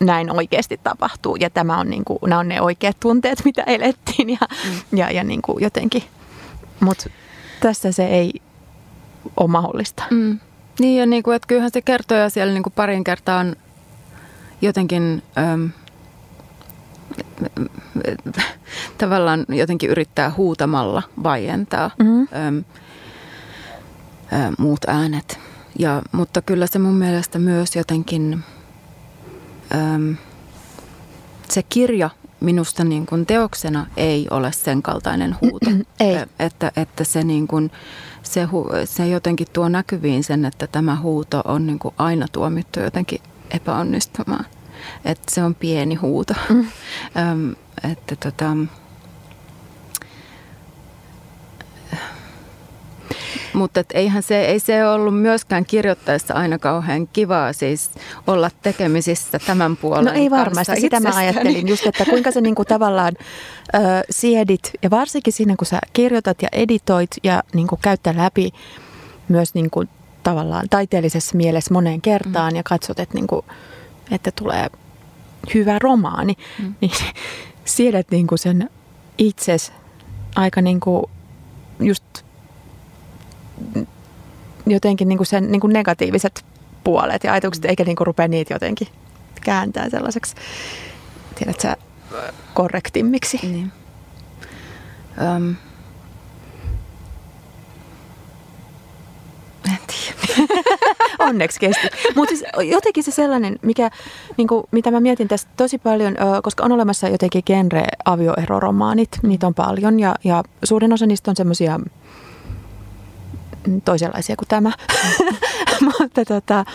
näin 0.01 0.31
oikeasti 0.31 0.79
tapahtuu. 0.83 1.35
Ja 1.35 1.49
tämä 1.49 1.79
on, 1.79 1.89
niin 1.89 2.05
kuin, 2.05 2.19
nämä 2.27 2.39
on 2.39 2.47
ne 2.47 2.62
oikeat 2.62 2.99
tunteet, 2.99 3.45
mitä 3.45 3.63
elettiin 3.63 4.29
ja, 4.29 4.38
mm. 4.65 4.97
ja, 4.97 5.12
ja 5.12 5.23
niin 5.23 5.41
kuin 5.41 5.63
jotenkin. 5.63 6.03
Mutta 6.79 7.09
tässä 7.59 7.91
se 7.91 8.05
ei 8.05 8.33
ole 9.38 9.49
mahdollista. 9.49 10.03
Mm. 10.12 10.39
Niin 10.79 10.99
ja 10.99 11.05
niin 11.05 11.23
kuin, 11.23 11.35
että 11.35 11.47
kyllähän 11.47 11.71
se 11.73 11.81
kertoja 11.81 12.29
siellä 12.29 12.53
niin 12.53 12.63
kuin 12.63 12.73
parin 12.75 13.03
kertaan 13.03 13.55
jotenkin 14.62 15.23
äm, 15.38 15.69
tavallaan 18.97 19.45
jotenkin 19.49 19.89
yrittää 19.89 20.31
huutamalla 20.38 21.03
vaientaa 21.23 21.91
mm-hmm. 21.99 22.27
äm, 22.47 22.63
ä, 24.33 24.53
muut 24.57 24.85
äänet. 24.88 25.39
Ja, 25.79 26.01
mutta 26.12 26.41
kyllä 26.41 26.67
se 26.67 26.79
mun 26.79 26.95
mielestä 26.95 27.39
myös 27.39 27.75
jotenkin 27.75 28.43
äm, 29.75 30.17
se 31.49 31.63
kirja 31.63 32.10
minusta 32.39 32.84
niin 32.84 33.05
kuin 33.05 33.25
teoksena 33.25 33.88
ei 33.97 34.27
ole 34.32 34.51
sen 34.51 34.82
kaltainen 34.82 35.36
huuto. 35.41 35.69
ei. 35.99 36.17
Että, 36.39 36.71
että 36.75 37.03
se, 37.03 37.23
niin 37.23 37.47
kuin, 37.47 37.71
se, 38.23 38.47
se 38.86 39.08
jotenkin 39.08 39.47
tuo 39.53 39.69
näkyviin 39.69 40.23
sen, 40.23 40.45
että 40.45 40.67
tämä 40.67 40.95
huuto 40.95 41.41
on 41.45 41.67
niin 41.67 41.79
kuin 41.79 41.95
aina 41.97 42.25
tuomittu 42.32 42.79
jotenkin 42.79 43.19
epäonnistumaan. 43.51 44.45
Että 45.05 45.36
se 45.36 45.43
on 45.43 45.55
pieni 45.55 45.95
huuto. 45.95 46.34
Mm. 47.34 47.55
Että 47.91 48.15
tota, 48.15 48.58
Mutta 53.53 53.83
eihän 53.93 54.23
se, 54.23 54.45
ei 54.45 54.59
se 54.59 54.87
ollut 54.87 55.21
myöskään 55.21 55.65
kirjoittaessa 55.65 56.33
aina 56.33 56.59
kauhean 56.59 57.07
kivaa 57.07 57.53
siis 57.53 57.91
olla 58.27 58.51
tekemisissä 58.61 59.39
tämän 59.39 59.77
puolen 59.77 60.05
No 60.05 60.11
ei 60.11 60.29
varmasti, 60.29 60.81
sitä 60.81 60.99
mä 60.99 61.15
ajattelin 61.15 61.67
just, 61.67 61.85
että 61.85 62.05
kuinka 62.05 62.31
sä 62.31 62.41
niinku 62.41 62.65
tavallaan 62.65 63.13
ö, 63.73 63.79
siedit 64.09 64.71
ja 64.83 64.89
varsinkin 64.89 65.33
siinä 65.33 65.55
kun 65.55 65.67
sä 65.67 65.79
kirjoitat 65.93 66.41
ja 66.41 66.49
editoit 66.51 67.11
ja 67.23 67.43
niinku 67.53 67.79
käyttää 67.81 68.17
läpi 68.17 68.51
myös 69.27 69.53
niinku 69.53 69.83
tavallaan 70.23 70.69
taiteellisessa 70.69 71.37
mielessä 71.37 71.73
moneen 71.73 72.01
kertaan 72.01 72.53
mm. 72.53 72.57
ja 72.57 72.63
katsot, 72.63 72.99
että, 72.99 73.15
niinku, 73.15 73.45
että 74.11 74.31
tulee 74.31 74.69
hyvä 75.53 75.79
romaani, 75.79 76.33
mm. 76.59 76.73
niin 76.81 76.91
siedät 77.65 78.07
niinku 78.11 78.37
sen 78.37 78.69
itses 79.17 79.71
aika 80.35 80.61
niinku 80.61 81.09
just 81.79 82.03
jotenkin 84.65 85.10
niin 85.10 85.17
kuin 85.17 85.28
sen 85.28 85.52
niin 85.52 85.62
kuin 85.62 85.74
negatiiviset 85.74 86.45
puolet 86.84 87.24
ja 87.24 87.32
ajatukset, 87.32 87.65
eikä 87.65 87.84
niin 87.84 87.95
kuin 87.95 88.08
rupea 88.08 88.28
niitä 88.28 88.54
jotenkin 88.54 88.88
kääntää 89.41 89.89
sellaiseksi, 89.89 90.36
tiedätkö 91.36 91.76
korrektimmiksi. 92.54 93.39
Niin. 93.43 93.72
Um. 95.38 95.56
En 99.65 99.78
tiedä. 99.88 100.48
Onneksi 101.30 101.60
kesti. 101.60 101.88
Mutta 102.15 102.36
siis 102.36 102.43
jotenkin 102.72 103.04
se 103.04 103.12
sellainen, 103.12 103.60
mikä, 103.62 103.89
niin 104.38 104.48
kuin, 104.48 104.63
mitä 104.72 104.91
mä 104.91 105.00
mietin 105.00 105.28
tästä 105.28 105.51
tosi 105.57 105.78
paljon, 105.78 106.16
koska 106.43 106.64
on 106.64 106.72
olemassa 106.72 107.07
jotenkin 107.07 107.43
genre-avioeroromaanit, 107.45 109.20
niitä 109.24 109.47
on 109.47 109.53
paljon 109.53 109.99
ja, 109.99 110.16
ja 110.24 110.43
suurin 110.64 110.93
osa 110.93 111.05
niistä 111.05 111.32
on 111.32 111.36
semmoisia 111.36 111.80
toisenlaisia 113.86 114.36
kuin 114.36 114.47
tämä. 114.47 114.72
mutta, 115.99 116.26
tota, 116.26 116.66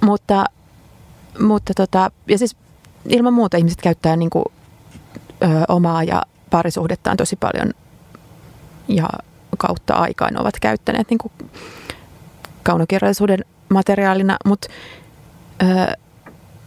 mutta, 0.00 0.44
mutta 1.38 1.72
tota, 1.76 2.10
ja 2.28 2.38
siis 2.38 2.56
ilman 3.08 3.34
muuta 3.34 3.56
ihmiset 3.56 3.80
käyttää 3.82 4.16
niin 4.16 4.30
kuin, 4.30 4.44
ö, 5.42 5.46
omaa 5.68 6.04
ja 6.04 6.22
parisuhdettaan 6.50 7.16
tosi 7.16 7.36
paljon 7.36 7.72
ja 8.88 9.08
kautta 9.58 9.94
aikaan 9.94 10.40
ovat 10.40 10.60
käyttäneet 10.60 11.10
niin 11.10 11.18
kuin 11.18 11.32
kaunokirjallisuuden 12.62 13.44
materiaalina, 13.68 14.36
mutta 14.44 14.68
ö, 15.62 15.66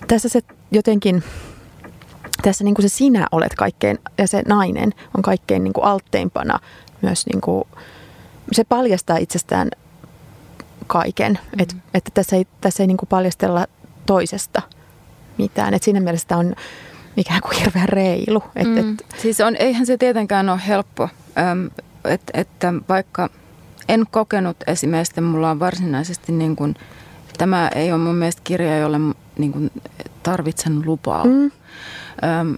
tässä 0.07 0.29
se 0.29 0.41
jotenkin, 0.71 1.23
tässä 2.41 2.63
niin 2.63 2.75
kuin 2.75 2.89
se 2.89 2.95
sinä 2.95 3.27
olet 3.31 3.55
kaikkein, 3.55 3.99
ja 4.17 4.27
se 4.27 4.43
nainen 4.47 4.93
on 5.17 5.21
kaikkein 5.21 5.63
niin 5.63 5.73
kuin 5.73 5.85
altteimpana 5.85 6.59
myös, 7.01 7.25
niin 7.25 7.41
kuin, 7.41 7.63
se 8.51 8.63
paljastaa 8.63 9.17
itsestään 9.17 9.69
kaiken, 10.87 11.39
mm. 11.51 11.59
Et, 11.59 11.75
että 11.93 12.11
tässä 12.13 12.35
ei, 12.35 12.47
tässä 12.61 12.83
ei 12.83 12.87
niin 12.87 12.97
kuin 12.97 13.09
paljastella 13.09 13.67
toisesta 14.05 14.61
mitään, 15.37 15.73
että 15.73 15.85
siinä 15.85 15.99
mielessä 15.99 16.37
on 16.37 16.55
ikään 17.17 17.41
kuin 17.41 17.57
hirveän 17.59 17.89
reilu. 17.89 18.43
Et, 18.55 18.67
mm. 18.67 18.77
et, 18.77 19.05
siis 19.17 19.41
on, 19.41 19.55
eihän 19.55 19.85
se 19.85 19.97
tietenkään 19.97 20.49
ole 20.49 20.61
helppo, 20.67 21.09
ähm, 21.37 21.65
et, 22.05 22.21
että 22.33 22.73
vaikka 22.89 23.29
en 23.89 24.05
kokenut 24.11 24.57
esimerkiksi, 24.67 25.21
mulla 25.21 25.51
on 25.51 25.59
varsinaisesti 25.59 26.31
niin 26.31 26.55
kuin, 26.55 26.75
tämä 27.37 27.67
ei 27.75 27.91
ole 27.91 28.01
mun 28.01 28.15
mielestä 28.15 28.41
kirja, 28.43 28.77
jolle 28.77 28.97
niin 29.37 29.51
kuin 29.51 29.71
tarvitsen 30.23 30.81
lupaa. 30.85 31.25
Mm. 31.25 31.51
Ähm, 32.23 32.53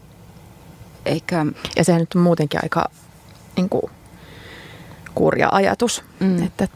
eikä... 1.05 1.45
Ja 1.75 1.83
sehän 1.83 1.99
nyt 1.99 2.15
on 2.15 2.21
muutenkin 2.21 2.59
aika 2.63 2.89
niin 3.57 3.69
kuin, 3.69 3.91
kurja 5.15 5.49
ajatus. 5.51 6.03
Mm. 6.19 6.43
Että... 6.43 6.67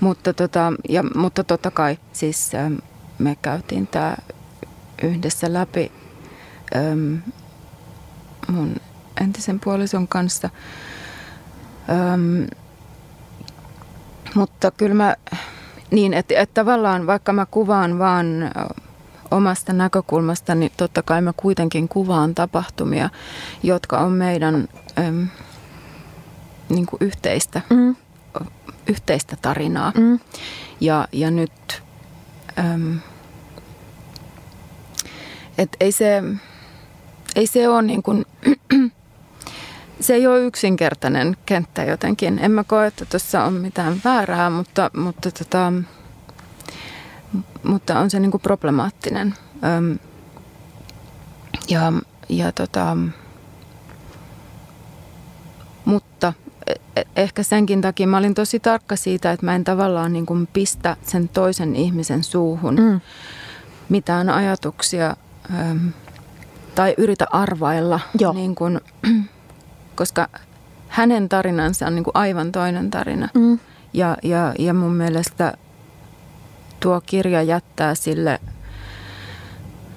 Mutta, 0.00 0.32
tota, 0.32 0.72
ja, 0.88 1.02
mutta 1.14 1.44
totta 1.44 1.70
kai 1.70 1.98
siis 2.12 2.54
ähm, 2.54 2.74
me 3.18 3.36
käytiin 3.42 3.86
tämä 3.86 4.16
yhdessä 5.02 5.52
läpi 5.52 5.92
ähm, 6.76 7.14
mun 8.48 8.76
entisen 9.20 9.60
puolison 9.60 10.08
kanssa. 10.08 10.50
Ähm, 11.90 12.44
mutta 14.34 14.70
kyllä 14.70 14.94
mä, 14.94 15.16
niin 15.90 16.14
että, 16.14 16.34
että 16.36 16.64
tavallaan 16.64 17.06
vaikka 17.06 17.32
mä 17.32 17.46
kuvaan 17.46 17.98
vaan 17.98 18.26
omasta 19.30 19.72
näkökulmasta, 19.72 20.54
niin 20.54 20.72
totta 20.76 21.02
kai 21.02 21.22
mä 21.22 21.32
kuitenkin 21.36 21.88
kuvaan 21.88 22.34
tapahtumia, 22.34 23.10
jotka 23.62 23.98
on 23.98 24.12
meidän 24.12 24.68
äm, 24.98 25.28
niin 26.74 26.86
kuin 26.86 26.98
yhteistä, 27.00 27.60
mm. 27.70 27.96
yhteistä 28.86 29.36
tarinaa. 29.42 29.92
Mm. 29.96 30.20
Ja, 30.80 31.08
ja 31.12 31.30
nyt, 31.30 31.82
äm, 32.58 32.98
et 35.58 35.76
ei 35.80 35.92
se, 35.92 36.22
ei 37.36 37.46
se 37.46 37.68
ole 37.68 37.82
niin 37.82 38.02
kuin, 38.02 38.24
se 40.00 40.14
ei 40.14 40.26
ole 40.26 40.40
yksinkertainen 40.40 41.36
kenttä 41.46 41.84
jotenkin. 41.84 42.38
En 42.38 42.50
mä 42.50 42.64
koe, 42.64 42.86
että 42.86 43.04
tuossa 43.04 43.44
on 43.44 43.52
mitään 43.52 44.00
väärää, 44.04 44.50
mutta, 44.50 44.90
mutta, 44.96 45.30
tota, 45.30 45.72
mutta 47.62 47.98
on 47.98 48.10
se 48.10 48.20
niin 48.20 48.30
kuin 48.30 48.40
problemaattinen. 48.40 49.34
Öm, 49.64 49.98
ja, 51.68 51.92
ja 52.28 52.52
tota, 52.52 52.96
ehkä 57.16 57.42
senkin 57.42 57.80
takia 57.80 58.06
mä 58.06 58.16
olin 58.16 58.34
tosi 58.34 58.60
tarkka 58.60 58.96
siitä, 58.96 59.32
että 59.32 59.46
mä 59.46 59.54
en 59.54 59.64
tavallaan 59.64 60.12
niin 60.12 60.26
kuin 60.26 60.48
pistä 60.52 60.96
sen 61.02 61.28
toisen 61.28 61.76
ihmisen 61.76 62.24
suuhun 62.24 62.74
mm. 62.74 63.00
mitään 63.88 64.30
ajatuksia 64.30 65.16
öm, 65.60 65.92
tai 66.74 66.94
yritä 66.96 67.26
arvailla. 67.32 68.00
Joo. 68.18 68.32
Niin 68.32 68.54
kuin, 68.54 68.80
koska 69.96 70.28
hänen 70.88 71.28
tarinansa 71.28 71.86
on 71.86 71.94
niin 71.94 72.04
kuin 72.04 72.16
aivan 72.16 72.52
toinen 72.52 72.90
tarina. 72.90 73.28
Mm. 73.34 73.58
Ja, 73.92 74.16
ja, 74.22 74.54
ja 74.58 74.74
mun 74.74 74.94
mielestä 74.94 75.54
tuo 76.80 77.00
kirja 77.06 77.42
jättää 77.42 77.94
sille 77.94 78.40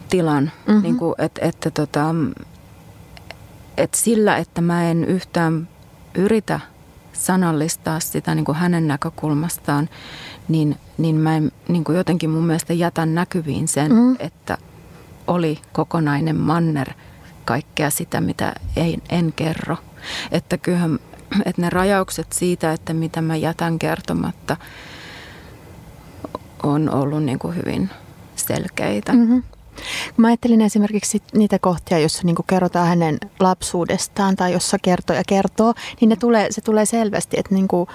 tilan, 0.10 0.52
mm-hmm. 0.68 0.82
niin 0.82 0.98
kuin, 0.98 1.16
että, 1.18 1.46
että, 1.46 1.72
tota, 1.72 2.16
että 3.78 3.98
sillä, 3.98 4.38
että 4.38 4.62
mä 4.62 4.90
en 4.90 5.04
yhtään 5.04 5.68
yritä 6.16 6.60
sanallistaa 7.14 8.00
sitä 8.00 8.36
niin 8.36 8.46
kuin 8.46 8.56
hänen 8.56 8.88
näkökulmastaan, 8.88 9.90
niin, 10.48 10.78
niin 10.98 11.16
mä 11.16 11.38
en, 11.38 11.52
niin 11.68 11.84
kuin 11.84 11.98
jotenkin 11.98 12.30
mun 12.30 12.46
mielestä 12.46 12.74
jätän 12.74 13.16
näkyviin 13.16 13.68
sen, 13.68 13.94
mm. 13.94 14.16
että 14.20 14.58
oli 15.28 15.60
kokonainen 15.74 16.36
manner 16.36 16.90
kaikkea 17.46 17.90
sitä, 17.90 18.22
mitä 18.22 18.54
ei, 18.76 18.98
en 19.10 19.34
kerro. 19.34 19.78
Että 20.32 20.58
kyllähän 20.58 21.00
että 21.46 21.62
ne 21.62 21.70
rajaukset 21.70 22.34
siitä, 22.34 22.74
että 22.74 22.94
mitä 22.94 23.22
mä 23.22 23.36
jätän 23.36 23.80
kertomatta, 23.80 24.58
on 26.64 26.90
ollut 26.90 27.24
niin 27.24 27.40
kuin 27.40 27.56
hyvin 27.56 27.90
selkeitä. 28.36 29.14
Mm-hmm. 29.14 29.44
Mä 30.18 30.28
ajattelin 30.28 30.62
esimerkiksi 30.62 31.22
niitä 31.34 31.60
kohtia, 31.60 32.00
joissa 32.00 32.22
niin 32.24 32.36
kerrotaan 32.48 32.88
hänen 32.88 33.18
lapsuudestaan 33.40 34.36
tai 34.36 34.54
jossa 34.54 34.78
kertoo 34.82 35.16
ja 35.16 35.24
kertoo, 35.28 35.74
niin 36.02 36.10
ne 36.10 36.16
tulee, 36.16 36.48
se 36.52 36.62
tulee 36.62 36.86
selvästi, 36.86 37.40
että 37.40 37.56
niin 37.56 37.68
kuin, 37.68 37.90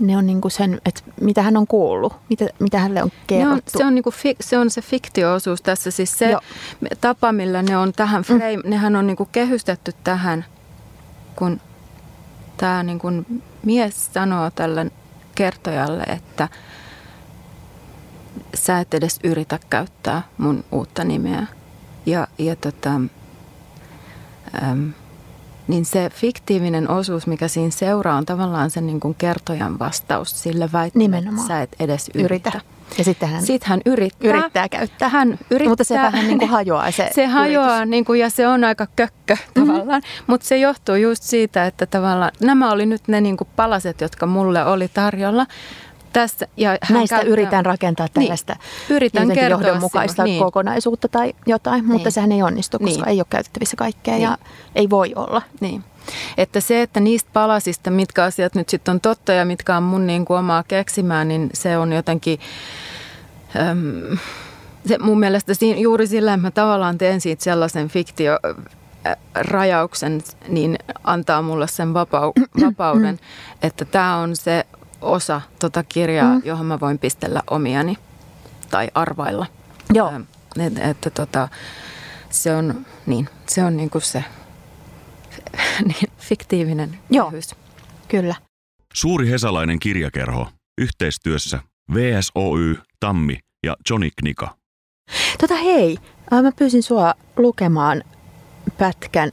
ne 0.00 0.16
on 0.16 0.26
niin 0.26 0.40
kuin 0.40 0.52
sen, 0.52 0.80
että 0.86 1.02
mitä 1.20 1.42
hän 1.42 1.56
on 1.56 1.66
kuullut, 1.66 2.12
mitä, 2.28 2.48
mitä 2.58 2.78
hänelle 2.78 3.02
on 3.02 3.12
kerrottu. 3.26 3.70
on, 3.74 3.78
se, 3.78 3.84
on 3.84 3.94
niin 3.94 4.02
kuin, 4.02 4.14
se 4.40 4.58
on 4.58 4.70
se 4.70 4.82
fiktioosuus 4.82 5.62
tässä, 5.62 5.90
siis 5.90 6.18
se 6.18 6.30
Joo. 6.30 6.40
tapa, 7.00 7.32
millä 7.32 7.62
ne 7.62 7.76
on 7.76 7.92
tähän 7.92 8.20
mm. 8.20 8.24
frame, 8.24 8.56
mm. 8.56 8.70
nehän 8.70 8.96
on 8.96 9.06
niin 9.06 9.16
kuin 9.16 9.28
kehystetty 9.32 9.94
tähän, 10.04 10.44
kun 11.36 11.60
tämä 12.56 12.82
niin 12.82 12.98
kuin 12.98 13.42
mies 13.62 14.12
sanoo 14.12 14.50
tälle 14.50 14.90
kertojalle, 15.34 16.02
että 16.02 16.48
sä 18.54 18.80
et 18.80 18.94
edes 18.94 19.20
yritä 19.24 19.58
käyttää 19.70 20.22
mun 20.38 20.64
uutta 20.72 21.04
nimeä. 21.04 21.46
Ja, 22.06 22.28
ja 22.38 22.56
tota, 22.56 22.90
äm, 24.62 24.92
niin 25.68 25.84
se 25.84 26.10
fiktiivinen 26.14 26.90
osuus, 26.90 27.26
mikä 27.26 27.48
siinä 27.48 27.70
seuraa, 27.70 28.16
on 28.16 28.26
tavallaan 28.26 28.70
sen 28.70 28.86
niin 28.86 29.00
kuin 29.00 29.14
kertojan 29.14 29.78
vastaus 29.78 30.42
sille 30.42 30.68
väitteelle, 30.72 31.16
että 31.16 31.46
sä 31.48 31.62
et 31.62 31.76
edes 31.80 32.10
yritä. 32.14 32.50
yritä. 32.54 32.80
Ja 32.98 33.04
sitten 33.04 33.28
hän, 33.28 33.42
sitten 33.42 33.68
hän 33.68 33.80
yrittää. 33.86 34.30
yrittää 34.30 34.68
käyttää. 34.68 35.08
Hän 35.08 35.38
yrittää. 35.50 35.68
Mutta 35.68 35.84
se 35.84 35.94
vähän 35.94 36.26
niin 36.26 36.38
kuin 36.38 36.50
hajoaa 36.50 36.90
se 36.90 37.10
Se 37.14 37.26
hajoaa 37.26 37.84
niin 37.84 38.04
kuin, 38.04 38.20
ja 38.20 38.30
se 38.30 38.48
on 38.48 38.64
aika 38.64 38.86
kökkö 38.96 39.34
mm-hmm. 39.34 39.66
tavallaan. 39.66 40.02
Mutta 40.26 40.46
se 40.46 40.56
johtuu 40.56 40.94
just 40.94 41.22
siitä, 41.22 41.66
että 41.66 41.86
tavallaan 41.86 42.32
nämä 42.40 42.70
oli 42.70 42.86
nyt 42.86 43.08
ne 43.08 43.20
niin 43.20 43.36
kuin 43.36 43.48
palaset, 43.56 44.00
jotka 44.00 44.26
mulle 44.26 44.64
oli 44.64 44.88
tarjolla. 44.88 45.46
Tässä, 46.12 46.48
ja 46.56 46.70
hän 46.70 46.78
Näistä 46.98 47.16
käyttää, 47.16 47.32
yritän 47.32 47.66
rakentaa 47.66 48.06
niin, 48.06 48.12
tällaista 48.14 48.52
niin, 48.52 48.96
yritän 48.96 49.28
johdonmukaista 49.50 50.24
niin. 50.24 50.44
kokonaisuutta 50.44 51.08
tai 51.08 51.32
jotain, 51.46 51.80
niin. 51.80 51.92
mutta 51.92 52.10
sehän 52.10 52.32
ei 52.32 52.42
onnistu, 52.42 52.78
koska 52.78 53.04
niin. 53.04 53.08
ei 53.08 53.18
ole 53.20 53.26
käytettävissä 53.30 53.76
kaikkea 53.76 54.14
niin. 54.14 54.22
ja 54.22 54.38
ei 54.74 54.90
voi 54.90 55.12
olla. 55.16 55.42
Niin. 55.60 55.84
Että 56.36 56.60
se, 56.60 56.82
että 56.82 57.00
niistä 57.00 57.30
palasista, 57.32 57.90
mitkä 57.90 58.24
asiat 58.24 58.54
nyt 58.54 58.68
sitten 58.68 58.92
on 58.92 59.00
totta 59.00 59.32
ja 59.32 59.44
mitkä 59.44 59.76
on 59.76 59.82
mun 59.82 60.06
niin 60.06 60.24
kuin 60.24 60.38
omaa 60.38 60.62
keksimään, 60.62 61.28
niin 61.28 61.50
se 61.54 61.78
on 61.78 61.92
jotenkin... 61.92 62.40
Äm, 63.56 64.18
se 64.86 64.98
mun 64.98 65.20
mielestä 65.20 65.54
siinä, 65.54 65.80
juuri 65.80 66.06
sillä, 66.06 66.34
että 66.34 66.42
mä 66.42 66.50
tavallaan 66.50 66.98
teen 66.98 67.20
siitä 67.20 67.44
sellaisen 67.44 67.88
fiktio 67.88 68.38
rajauksen, 69.34 70.22
niin 70.48 70.78
antaa 71.04 71.42
mulle 71.42 71.68
sen 71.68 71.88
vapau- 71.88 72.48
vapauden, 72.66 73.18
että 73.62 73.84
tämä 73.84 74.16
on 74.16 74.36
se 74.36 74.66
osa 75.00 75.40
tota 75.58 75.82
kirjaa, 75.82 76.34
mm. 76.34 76.42
johon 76.44 76.66
mä 76.66 76.80
voin 76.80 76.98
pistellä 76.98 77.42
omiani 77.50 77.98
tai 78.70 78.88
arvailla. 78.94 79.46
Joo. 79.94 80.08
Ähm, 80.08 80.22
että, 80.60 80.82
että 80.82 81.10
tota, 81.10 81.48
se 82.30 82.54
on, 82.56 82.86
niin, 83.06 83.28
se 83.46 83.64
on 83.64 83.76
niinku 83.76 84.00
se 84.00 84.24
niin, 85.84 86.10
fiktiivinen 86.18 86.98
Joo, 87.10 87.32
kyllä. 88.08 88.34
Suuri 88.94 89.30
hesalainen 89.30 89.78
kirjakerho 89.78 90.48
yhteistyössä 90.80 91.58
VSOY, 91.94 92.78
Tammi 93.00 93.38
ja 93.66 93.76
Johnny 93.90 94.10
Knika. 94.16 94.56
Tota 95.40 95.54
hei, 95.54 95.98
mä 96.42 96.52
pyysin 96.52 96.82
sua 96.82 97.14
lukemaan 97.36 98.04
pätkän. 98.78 99.30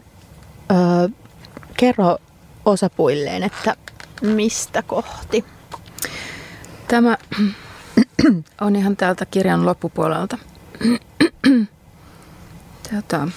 Öö, 0.71 1.09
kerro 1.77 2.17
osapuilleen, 2.65 3.43
että 3.43 3.75
mistä 4.21 4.81
kohti? 4.81 5.45
Tämä 6.87 7.17
on 8.61 8.75
ihan 8.75 8.97
täältä 8.97 9.25
kirjan 9.25 9.65
loppupuolelta. 9.65 10.37
Tätä, 12.91 13.27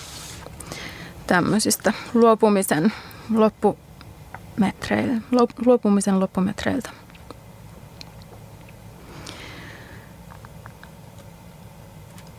tämmöisistä 1.26 1.92
luopumisen 2.14 2.92
loppumetreiltä, 3.34 5.20
luopumisen 5.66 6.20
loppumetreiltä. 6.20 6.90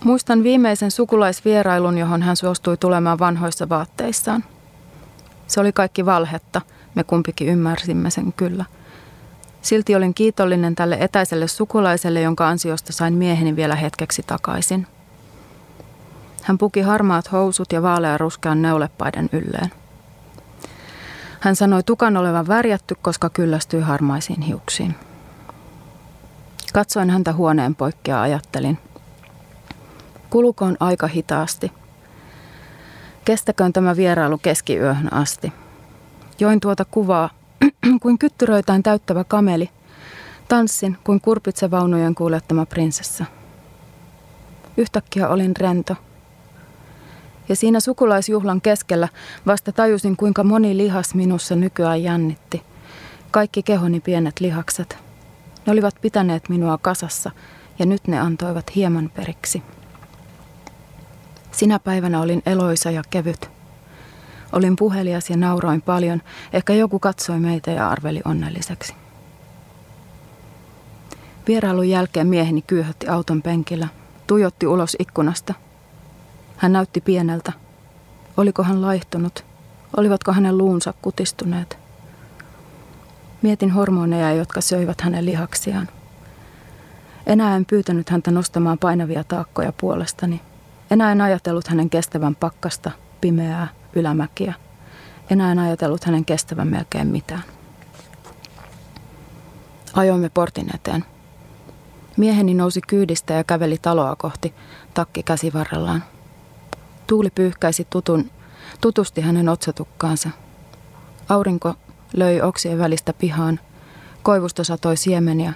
Muistan 0.03 0.43
viimeisen 0.43 0.91
sukulaisvierailun, 0.91 1.97
johon 1.97 2.21
hän 2.21 2.35
suostui 2.35 2.77
tulemaan 2.77 3.19
vanhoissa 3.19 3.69
vaatteissaan. 3.69 4.43
Se 5.47 5.59
oli 5.59 5.71
kaikki 5.71 6.05
valhetta. 6.05 6.61
Me 6.95 7.03
kumpikin 7.03 7.47
ymmärsimme 7.47 8.09
sen 8.09 8.33
kyllä– 8.33 8.65
Silti 9.61 9.95
olin 9.95 10.13
kiitollinen 10.13 10.75
tälle 10.75 10.97
etäiselle 10.99 11.47
sukulaiselle, 11.47 12.21
jonka 12.21 12.47
ansiosta 12.47 12.93
sain 12.93 13.13
mieheni 13.13 13.55
vielä 13.55 13.75
hetkeksi 13.75 14.23
takaisin. 14.27 14.87
Hän 16.43 16.57
puki 16.57 16.81
harmaat 16.81 17.31
housut 17.31 17.71
ja 17.71 17.81
vaalean 17.81 18.19
ruskean 18.19 18.61
neulepaiden 18.61 19.29
ylleen. 19.31 19.71
Hän 21.39 21.55
sanoi 21.55 21.83
tukan 21.83 22.17
olevan 22.17 22.47
värjätty, 22.47 22.95
koska 23.01 23.29
kyllästyi 23.29 23.81
harmaisiin 23.81 24.41
hiuksiin. 24.41 24.95
Katsoin 26.73 27.09
häntä 27.09 27.33
huoneen 27.33 27.75
poikkea 27.75 28.21
ajattelin. 28.21 28.77
Kulukoon 30.29 30.77
aika 30.79 31.07
hitaasti. 31.07 31.71
Kestäköön 33.25 33.73
tämä 33.73 33.95
vierailu 33.95 34.37
keskiyöhön 34.37 35.13
asti. 35.13 35.53
Join 36.39 36.59
tuota 36.59 36.85
kuvaa 36.85 37.29
kuin 38.01 38.17
kyttyröitään 38.17 38.83
täyttävä 38.83 39.23
kameli. 39.23 39.69
Tanssin 40.47 40.97
kuin 41.03 41.21
kurpitsevaunujen 41.21 42.15
kuulettama 42.15 42.65
prinsessa. 42.65 43.25
Yhtäkkiä 44.77 45.29
olin 45.29 45.55
rento. 45.55 45.95
Ja 47.49 47.55
siinä 47.55 47.79
sukulaisjuhlan 47.79 48.61
keskellä 48.61 49.07
vasta 49.45 49.71
tajusin, 49.71 50.17
kuinka 50.17 50.43
moni 50.43 50.77
lihas 50.77 51.15
minussa 51.15 51.55
nykyään 51.55 52.03
jännitti. 52.03 52.63
Kaikki 53.31 53.63
kehoni 53.63 53.99
pienet 53.99 54.39
lihakset. 54.39 54.97
Ne 55.65 55.71
olivat 55.71 55.95
pitäneet 56.01 56.49
minua 56.49 56.77
kasassa 56.77 57.31
ja 57.79 57.85
nyt 57.85 58.07
ne 58.07 58.19
antoivat 58.19 58.75
hieman 58.75 59.11
periksi. 59.15 59.63
Sinä 61.51 61.79
päivänä 61.79 62.21
olin 62.21 62.41
eloisa 62.45 62.91
ja 62.91 63.03
kevyt. 63.09 63.60
Olin 64.51 64.75
puhelias 64.75 65.29
ja 65.29 65.37
nauroin 65.37 65.81
paljon. 65.81 66.21
Ehkä 66.53 66.73
joku 66.73 66.99
katsoi 66.99 67.39
meitä 67.39 67.71
ja 67.71 67.89
arveli 67.89 68.21
onnelliseksi. 68.25 68.93
Vierailun 71.47 71.89
jälkeen 71.89 72.27
mieheni 72.27 72.61
kyyhötti 72.61 73.07
auton 73.07 73.41
penkillä, 73.41 73.87
tuijotti 74.27 74.67
ulos 74.67 74.95
ikkunasta. 74.99 75.53
Hän 76.57 76.73
näytti 76.73 77.01
pieneltä. 77.01 77.51
Oliko 78.37 78.63
hän 78.63 78.81
laihtunut? 78.81 79.45
Olivatko 79.97 80.31
hänen 80.31 80.57
luunsa 80.57 80.93
kutistuneet? 81.01 81.77
Mietin 83.41 83.71
hormoneja, 83.71 84.33
jotka 84.33 84.61
söivät 84.61 85.01
hänen 85.01 85.25
lihaksiaan. 85.25 85.89
Enää 87.25 87.55
en 87.55 87.65
pyytänyt 87.65 88.09
häntä 88.09 88.31
nostamaan 88.31 88.77
painavia 88.77 89.23
taakkoja 89.23 89.73
puolestani. 89.81 90.41
Enää 90.91 91.11
en 91.11 91.21
ajatellut 91.21 91.67
hänen 91.67 91.89
kestävän 91.89 92.35
pakkasta, 92.35 92.91
pimeää, 93.21 93.67
ylämäkiä. 93.95 94.53
Enää 95.29 95.51
en 95.51 95.59
ajatellut 95.59 96.03
hänen 96.03 96.25
kestävän 96.25 96.67
melkein 96.67 97.07
mitään. 97.07 97.43
Ajoimme 99.93 100.29
portin 100.29 100.75
eteen. 100.75 101.05
Mieheni 102.17 102.53
nousi 102.53 102.81
kyydistä 102.87 103.33
ja 103.33 103.43
käveli 103.43 103.77
taloa 103.81 104.15
kohti, 104.15 104.53
takki 104.93 105.23
käsivarrellaan. 105.23 106.03
Tuuli 107.07 107.29
pyyhkäisi 107.29 107.87
tutun, 107.89 108.31
tutusti 108.81 109.21
hänen 109.21 109.49
otsatukkaansa. 109.49 110.29
Aurinko 111.29 111.75
löi 112.13 112.41
oksien 112.41 112.79
välistä 112.79 113.13
pihaan. 113.13 113.59
Koivusta 114.23 114.63
satoi 114.63 114.97
siemeniä 114.97 115.53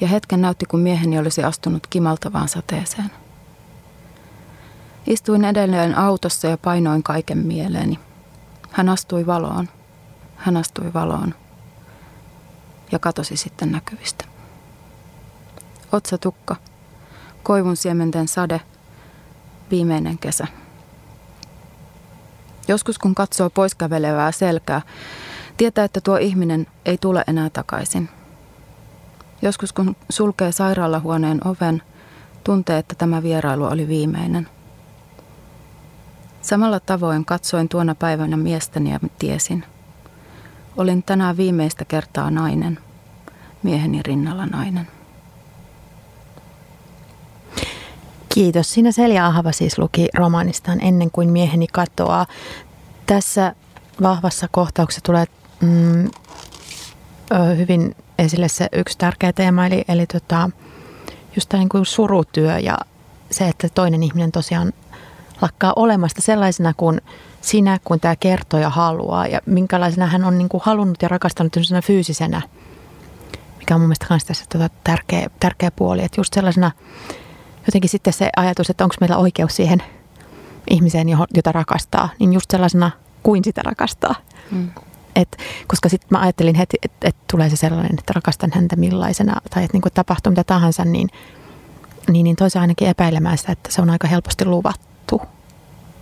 ja 0.00 0.08
hetken 0.08 0.42
näytti, 0.42 0.66
kun 0.66 0.80
mieheni 0.80 1.18
olisi 1.18 1.44
astunut 1.44 1.86
kimaltavaan 1.86 2.48
sateeseen. 2.48 3.10
Istuin 5.06 5.44
edelleen 5.44 5.98
autossa 5.98 6.46
ja 6.48 6.58
painoin 6.58 7.02
kaiken 7.02 7.38
mieleeni. 7.38 7.98
Hän 8.70 8.88
astui 8.88 9.26
valoon. 9.26 9.68
Hän 10.36 10.56
astui 10.56 10.92
valoon. 10.94 11.34
Ja 12.92 12.98
katosi 12.98 13.36
sitten 13.36 13.72
näkyvistä. 13.72 14.24
Otsatukka. 15.92 16.56
Koivun 17.42 17.76
siementen 17.76 18.28
sade. 18.28 18.60
Viimeinen 19.70 20.18
kesä. 20.18 20.46
Joskus 22.68 22.98
kun 22.98 23.14
katsoo 23.14 23.50
poiskävelevää 23.50 24.32
selkää, 24.32 24.82
tietää, 25.56 25.84
että 25.84 26.00
tuo 26.00 26.16
ihminen 26.16 26.66
ei 26.84 26.98
tule 26.98 27.24
enää 27.26 27.50
takaisin. 27.50 28.08
Joskus 29.42 29.72
kun 29.72 29.96
sulkee 30.10 30.52
sairaalahuoneen 30.52 31.46
oven, 31.46 31.82
tuntee, 32.44 32.78
että 32.78 32.94
tämä 32.94 33.22
vierailu 33.22 33.64
oli 33.64 33.88
viimeinen– 33.88 34.48
Samalla 36.42 36.80
tavoin 36.80 37.24
katsoin 37.24 37.68
tuona 37.68 37.94
päivänä 37.94 38.36
miestäni 38.36 38.92
ja 38.92 39.00
tiesin. 39.18 39.64
Olin 40.76 41.02
tänään 41.02 41.36
viimeistä 41.36 41.84
kertaa 41.84 42.30
nainen, 42.30 42.78
mieheni 43.62 44.02
rinnalla 44.02 44.46
nainen. 44.46 44.88
Kiitos. 48.34 48.72
Siinä 48.72 48.92
Selja 48.92 49.26
Ahava 49.26 49.52
siis 49.52 49.78
luki 49.78 50.08
romaanistaan 50.14 50.80
Ennen 50.80 51.10
kuin 51.10 51.30
mieheni 51.30 51.66
katoaa. 51.66 52.26
Tässä 53.06 53.54
vahvassa 54.02 54.48
kohtauksessa 54.50 55.04
tulee 55.04 55.24
mm, 55.60 56.10
hyvin 57.56 57.96
esille 58.18 58.48
se 58.48 58.68
yksi 58.72 58.98
tärkeä 58.98 59.32
teema, 59.32 59.66
eli, 59.66 59.84
eli 59.88 60.06
tota, 60.06 60.50
just 61.36 61.48
tämä 61.48 61.58
niin 61.58 61.68
kuin 61.68 61.86
surutyö 61.86 62.58
ja 62.58 62.78
se, 63.30 63.48
että 63.48 63.68
toinen 63.68 64.02
ihminen 64.02 64.32
tosiaan 64.32 64.72
lakkaa 65.42 65.72
olemasta 65.76 66.22
sellaisena 66.22 66.74
kuin 66.76 67.00
sinä, 67.40 67.78
kun 67.84 68.00
tämä 68.00 68.16
kertoja 68.16 68.70
haluaa 68.70 69.26
ja 69.26 69.40
minkälaisena 69.46 70.06
hän 70.06 70.24
on 70.24 70.38
niin 70.38 70.48
kuin 70.48 70.62
halunnut 70.64 71.02
ja 71.02 71.08
rakastanut 71.08 71.52
fyysisenä, 71.84 72.42
mikä 73.58 73.74
on 73.74 73.80
mun 73.80 73.88
mielestä 73.88 74.06
myös 74.10 74.24
tässä 74.24 74.44
tota 74.52 74.70
tärkeä, 74.84 75.30
tärkeä 75.40 75.70
puoli. 75.70 76.04
Että 76.04 76.20
just 76.20 76.34
sellaisena 76.34 76.70
jotenkin 77.66 77.90
sitten 77.90 78.12
se 78.12 78.30
ajatus, 78.36 78.70
että 78.70 78.84
onko 78.84 78.96
meillä 79.00 79.16
oikeus 79.16 79.56
siihen 79.56 79.82
ihmiseen, 80.70 81.06
jota 81.34 81.52
rakastaa, 81.52 82.08
niin 82.18 82.32
just 82.32 82.50
sellaisena 82.50 82.90
kuin 83.22 83.44
sitä 83.44 83.60
rakastaa. 83.64 84.14
Mm. 84.50 84.70
Et, 85.16 85.36
koska 85.66 85.88
sitten 85.88 86.08
mä 86.10 86.20
ajattelin 86.20 86.54
heti, 86.54 86.76
että 86.82 87.08
et 87.08 87.16
tulee 87.30 87.50
se 87.50 87.56
sellainen, 87.56 87.98
että 87.98 88.12
rakastan 88.14 88.50
häntä 88.54 88.76
millaisena, 88.76 89.40
tai 89.50 89.64
että 89.64 89.78
niin 89.78 89.92
tapahtuu 89.94 90.30
mitä 90.30 90.44
tahansa, 90.44 90.84
niin, 90.84 91.08
niin, 92.08 92.24
niin 92.24 92.36
toisaalta 92.36 92.62
ainakin 92.62 92.88
epäilemään 92.88 93.38
sitä, 93.38 93.52
että 93.52 93.72
se 93.72 93.82
on 93.82 93.90
aika 93.90 94.08
helposti 94.08 94.44
luvattu 94.44 94.91
tapahtuu, 95.06 95.28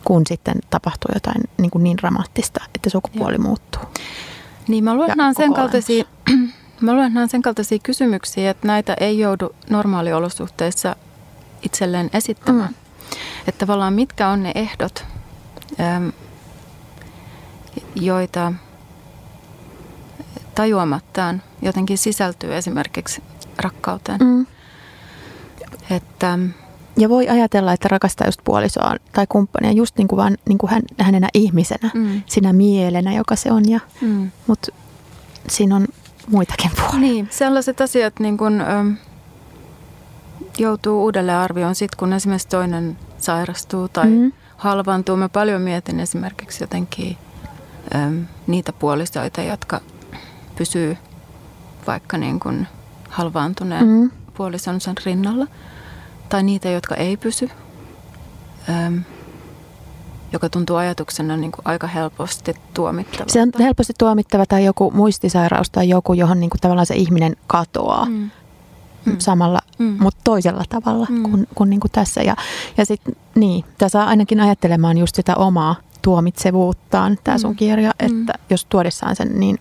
kun 0.04 0.22
sitten 0.26 0.54
tapahtuu 0.70 1.10
jotain 1.14 1.42
niin, 1.58 1.70
kuin 1.70 1.84
niin 1.84 1.96
dramaattista, 1.96 2.64
että 2.74 2.90
sukupuoli 2.90 3.34
Joo. 3.34 3.42
muuttuu. 3.42 3.82
Niin 4.68 4.84
mä 4.84 4.94
luulen, 4.94 5.10
että 5.10 5.32
sen 5.36 5.54
kaltaisia, 5.54 6.04
mä 6.80 6.92
luulen, 6.92 7.16
että 7.16 7.26
sen 7.26 7.42
kaltaisia 7.42 7.78
kysymyksiä, 7.82 8.50
että 8.50 8.66
näitä 8.66 8.96
ei 9.00 9.18
joudu 9.18 9.54
normaaliolosuhteissa 9.70 10.96
itselleen 11.62 12.10
esittämään. 12.12 12.70
Mm. 12.70 12.74
Että 13.48 13.58
tavallaan 13.66 13.94
mitkä 13.94 14.28
on 14.28 14.42
ne 14.42 14.52
ehdot, 14.54 15.04
joita 17.94 18.52
tajuamattaan 20.54 21.42
jotenkin 21.62 21.98
sisältyy 21.98 22.56
esimerkiksi 22.56 23.22
rakkauteen. 23.58 24.20
Mm. 24.20 24.46
Että 25.90 26.38
ja 26.96 27.08
voi 27.08 27.28
ajatella, 27.28 27.72
että 27.72 27.88
rakastaa 27.88 28.26
just 28.26 28.40
puolisoa 28.44 28.96
tai 29.12 29.26
kumppania 29.28 29.72
just 29.72 29.96
niin 29.98 30.08
kuin 30.08 30.16
vaan 30.16 30.36
niin 30.48 30.58
kuin 30.58 30.70
hän, 30.70 30.82
hänenä 30.98 31.28
ihmisenä, 31.34 31.90
mm. 31.94 32.22
sinä 32.26 32.52
mielenä, 32.52 33.14
joka 33.14 33.36
se 33.36 33.52
on. 33.52 33.68
Ja, 33.68 33.80
mm. 34.00 34.30
Mutta 34.46 34.72
siinä 35.48 35.76
on 35.76 35.86
muitakin 36.26 36.70
puolia. 36.76 36.98
Niin, 37.00 37.28
sellaiset 37.30 37.80
asiat 37.80 38.20
niin 38.20 38.38
kuin, 38.38 38.60
ö, 38.60 38.64
joutuu 40.58 41.02
uudelleen 41.02 41.38
arvioon 41.38 41.74
sitten, 41.74 41.98
kun 41.98 42.12
esimerkiksi 42.12 42.48
toinen 42.48 42.98
sairastuu 43.18 43.88
tai 43.88 44.06
mm. 44.06 44.32
halvaantuu. 44.56 45.16
Mä 45.16 45.28
paljon 45.28 45.62
mietin 45.62 46.00
esimerkiksi 46.00 46.62
jotenkin 46.62 47.16
ö, 47.94 48.24
niitä 48.46 48.72
puolisoita, 48.72 49.42
jotka 49.42 49.80
pysyy 50.56 50.96
vaikka 51.86 52.18
niin 52.18 52.40
kuin 52.40 52.66
halvaantuneen 53.08 53.86
mm. 53.86 54.10
puolisonsa 54.34 54.94
rinnalla– 55.04 55.46
tai 56.30 56.42
niitä, 56.42 56.70
jotka 56.70 56.94
ei 56.94 57.16
pysy, 57.16 57.50
äm, 58.68 59.02
joka 60.32 60.48
tuntuu 60.48 60.76
ajatuksena 60.76 61.36
niin 61.36 61.52
kuin 61.52 61.62
aika 61.64 61.86
helposti 61.86 62.54
tuomittava. 62.74 63.24
Se 63.28 63.42
on 63.42 63.52
helposti 63.58 63.92
tuomittava 63.98 64.46
tai 64.46 64.64
joku 64.64 64.90
muistisairaus 64.90 65.70
tai 65.70 65.88
joku, 65.88 66.12
johon 66.12 66.40
niin 66.40 66.50
kuin 66.50 66.60
tavallaan 66.60 66.86
se 66.86 66.94
ihminen 66.94 67.36
katoaa. 67.46 68.06
Mm. 68.06 68.30
Mm. 69.04 69.16
samalla, 69.18 69.58
mm. 69.78 69.96
mutta 70.00 70.20
toisella 70.24 70.64
tavalla 70.68 71.06
mm. 71.10 71.22
kuin, 71.22 71.48
kuin, 71.54 71.70
niin 71.70 71.80
kuin 71.80 71.90
tässä. 71.90 72.22
Ja, 72.22 72.36
ja 72.76 72.86
sitten 72.86 73.16
niin, 73.34 73.64
tämä 73.78 73.88
saa 73.88 74.06
ainakin 74.06 74.40
ajattelemaan 74.40 74.98
just 74.98 75.14
sitä 75.14 75.36
omaa 75.36 75.76
tuomitsevuuttaan, 76.02 77.18
tämä 77.24 77.38
sun 77.38 77.50
mm. 77.50 77.56
kirja, 77.56 77.90
mm. 78.02 78.06
että 78.06 78.32
mm. 78.32 78.44
jos 78.50 78.64
tuodessaan 78.64 79.16
sen 79.16 79.40
niin 79.40 79.58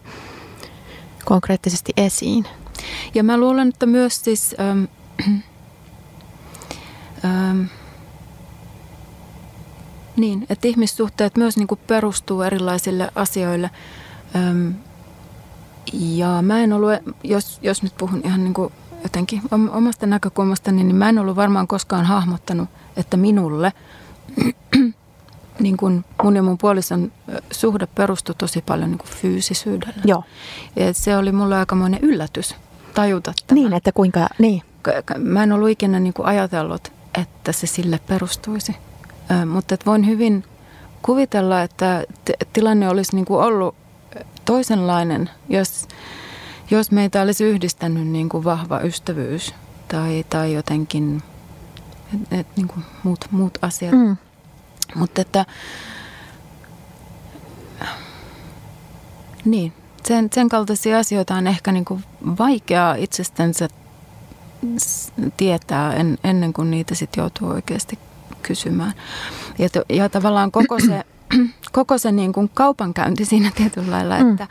konkreettisesti 1.26 1.94
esiin. 1.98 2.46
Ja 3.14 3.24
mä 3.24 3.38
luulen, 3.38 3.70
että 3.70 3.86
myös 3.86 4.24
siis... 4.24 4.56
Ähm, 4.60 4.84
Ähm, 7.26 7.62
niin, 10.16 10.46
että 10.50 10.68
ihmissuhteet 10.68 11.38
myös 11.38 11.58
niin 11.58 11.68
kuin 11.68 11.80
perustuu 11.88 12.42
erilaisille 12.42 13.12
asioille. 13.16 13.70
Ähm, 14.36 14.70
Ja 15.94 16.42
mä 16.42 16.60
en 16.60 16.74
ollut, 16.74 16.92
jos, 17.24 17.60
jos 17.62 17.84
nyt 17.84 17.94
puhun 17.98 18.22
ihan 18.26 18.44
niin 18.44 18.54
kuin 18.54 18.74
jotenkin 19.04 19.42
omasta 19.72 20.06
näkökulmastani, 20.06 20.84
niin 20.84 20.96
mä 20.96 21.10
en 21.10 21.20
ollut 21.20 21.36
varmaan 21.36 21.68
koskaan 21.68 22.06
hahmottanut, 22.06 22.70
että 22.98 23.18
minulle 23.18 23.74
niin 25.60 25.78
kuin 25.78 26.06
mun 26.24 26.36
ja 26.36 26.44
mun 26.44 26.58
puolison 26.58 27.12
suhde 27.52 27.86
perustui 27.86 28.36
tosi 28.38 28.62
paljon 28.62 28.90
niin 28.90 28.98
kuin 28.98 29.10
fyysisyydelle. 29.10 30.02
Joo. 30.06 30.24
Ja 30.76 30.94
se 30.94 31.18
oli 31.18 31.32
mulle 31.32 31.58
aikamoinen 31.58 32.00
yllätys 32.02 32.56
tajuta 32.94 33.34
tämä. 33.48 33.62
Niin, 33.62 33.74
että 33.74 33.92
kuinka, 33.92 34.28
niin. 34.40 34.62
Mä 35.18 35.44
en 35.44 35.52
ollut 35.52 35.70
ikinä 35.70 36.00
niin 36.00 36.14
kuin 36.14 36.26
ajatellut, 36.26 36.92
että 37.14 37.52
se 37.52 37.68
sille 37.68 38.00
perustuisi. 38.08 38.76
Ö, 39.32 39.46
mutta 39.46 39.74
että 39.74 39.86
voin 39.86 40.08
hyvin 40.08 40.44
kuvitella, 41.02 41.62
että 41.62 42.04
t- 42.26 42.54
tilanne 42.54 42.90
olisi 42.90 43.16
niin 43.16 43.26
kuin 43.26 43.44
ollut 43.44 43.76
toisenlainen, 44.46 45.30
jos, 45.50 45.88
jos 46.72 46.92
meitä 46.92 47.22
olisi 47.22 47.44
yhdistänyt 47.44 48.08
niin 48.08 48.30
kuin 48.30 48.44
vahva 48.44 48.80
ystävyys 48.82 49.54
tai, 49.88 50.26
tai 50.30 50.54
jotenkin 50.54 51.24
et, 52.14 52.40
et, 52.40 52.48
niin 52.56 52.68
kuin 52.68 52.86
muut, 53.04 53.26
muut 53.32 53.58
asiat. 53.62 53.94
Mm. 53.94 54.18
Mutta 54.96 55.22
että 55.22 55.46
niin, 59.46 59.74
sen, 60.06 60.30
sen 60.34 60.50
kaltaisia 60.50 61.00
asioita 61.00 61.36
on 61.36 61.48
ehkä 61.48 61.72
niin 61.72 61.86
kuin 61.86 62.04
vaikeaa 62.40 62.96
itsestänsä 62.96 63.68
tietää 65.38 65.94
en, 65.94 66.18
ennen 66.24 66.54
kuin 66.54 66.72
niitä 66.72 66.96
sitten 66.96 67.22
joutuu 67.22 67.50
oikeasti 67.50 68.00
kysymään. 68.42 68.94
Ja, 69.60 69.70
to, 69.70 69.84
ja 69.90 70.10
tavallaan 70.10 70.52
koko 70.52 70.80
se, 70.80 71.04
koko 71.72 71.98
se 71.98 72.12
niin 72.12 72.34
kuin 72.34 72.50
kaupankäynti 72.54 73.26
siinä 73.26 73.52
tietyllä 73.56 73.92
lailla, 73.92 74.20
mm. 74.20 74.32
että 74.32 74.48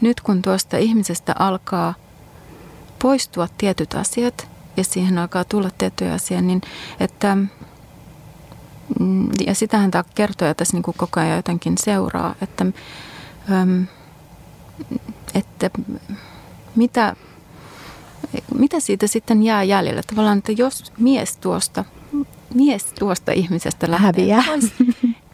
nyt 0.00 0.20
kun 0.20 0.42
tuosta 0.42 0.76
ihmisestä 0.76 1.34
alkaa 1.38 1.94
poistua 3.02 3.48
tietyt 3.58 3.94
asiat 3.94 4.48
ja 4.76 4.84
siihen 4.84 5.18
alkaa 5.18 5.44
tulla 5.44 5.70
tiettyjä 5.78 6.14
asioita, 6.14 6.46
niin 6.46 6.60
että 7.00 7.36
mm, 9.00 9.28
ja 9.46 9.54
sitähän 9.54 9.90
tämä 9.90 10.04
kertoja 10.14 10.54
tässä 10.54 10.76
niin 10.76 10.82
kuin 10.82 10.96
koko 10.98 11.20
ajan 11.20 11.36
jotenkin 11.36 11.78
seuraa, 11.78 12.34
että, 12.42 12.66
että 15.34 15.70
mitä, 16.76 17.16
mitä 18.58 18.80
siitä 18.80 19.06
sitten 19.06 19.42
jää 19.42 19.62
jäljellä. 19.62 20.02
Tavallaan, 20.06 20.38
että 20.38 20.52
jos 20.52 20.92
mies 20.98 21.36
tuosta, 21.36 21.84
mies 22.54 22.84
tuosta 22.84 23.32
ihmisestä 23.32 23.90
lähtee 23.90 24.42
pois, 24.46 24.72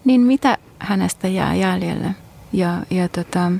niin 0.05 0.21
mitä 0.21 0.59
hänestä 0.79 1.29
jää 1.29 1.55
jäljelle? 1.55 2.15
Ja, 2.53 2.79
ja 2.91 3.09
tota, 3.09 3.53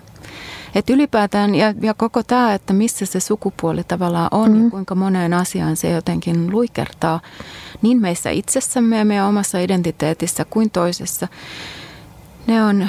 että 0.75 0.93
ylipäätään 0.93 1.55
ja, 1.55 1.75
ja 1.81 1.95
koko 1.95 2.23
tämä, 2.23 2.55
että 2.55 2.73
missä 2.73 3.07
se 3.07 3.21
sukupuoli 3.21 3.85
tavallaan 3.85 4.29
on 4.31 4.53
mm. 4.53 4.65
ja 4.65 4.71
kuinka 4.71 4.95
moneen 4.95 5.35
asiaan 5.35 5.77
se 5.77 5.91
jotenkin 5.91 6.51
luikertaa 6.51 7.21
niin 7.83 8.01
meissä 8.01 8.31
itsessämme 8.31 8.99
ja 8.99 9.05
meidän 9.05 9.27
omassa 9.27 9.59
identiteetissä 9.59 10.45
kuin 10.45 10.71
toisessa. 10.71 11.29
Ne 12.47 12.65
on, 12.65 12.89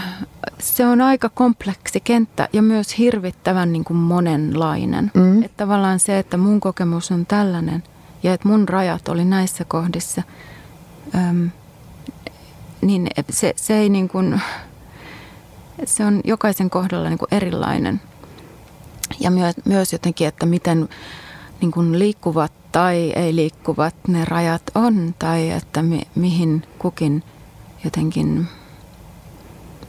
se 0.59 0.87
on 0.87 1.01
aika 1.01 1.29
kompleksi 1.29 1.99
kenttä 1.99 2.49
ja 2.53 2.61
myös 2.61 2.97
hirvittävän 2.97 3.73
niin 3.73 3.83
kuin 3.83 3.97
monenlainen. 3.97 5.11
Mm. 5.13 5.43
Että 5.43 5.57
tavallaan 5.57 5.99
se, 5.99 6.19
että 6.19 6.37
mun 6.37 6.59
kokemus 6.59 7.11
on 7.11 7.25
tällainen 7.25 7.83
ja 8.23 8.33
että 8.33 8.47
mun 8.47 8.69
rajat 8.69 9.07
oli 9.07 9.25
näissä 9.25 9.65
kohdissa, 9.65 10.21
äm, 11.15 11.49
niin 12.81 13.07
se, 13.29 13.53
se 13.55 13.77
ei 13.77 13.89
niin 13.89 14.07
kuin, 14.07 14.41
se 15.85 16.05
on 16.05 16.21
jokaisen 16.23 16.69
kohdalla 16.69 17.09
niin 17.09 17.19
kuin 17.19 17.33
erilainen. 17.33 18.01
Ja 19.19 19.31
myös, 19.31 19.55
myös 19.65 19.93
jotenkin, 19.93 20.27
että 20.27 20.45
miten 20.45 20.89
niin 21.61 21.71
kuin 21.71 21.99
liikkuvat 21.99 22.51
tai 22.71 23.13
ei 23.15 23.35
liikkuvat 23.35 23.95
ne 24.07 24.25
rajat 24.25 24.63
on, 24.75 25.15
tai 25.19 25.49
että 25.49 25.81
mi, 25.81 26.01
mihin 26.15 26.63
kukin 26.79 27.23
jotenkin 27.83 28.47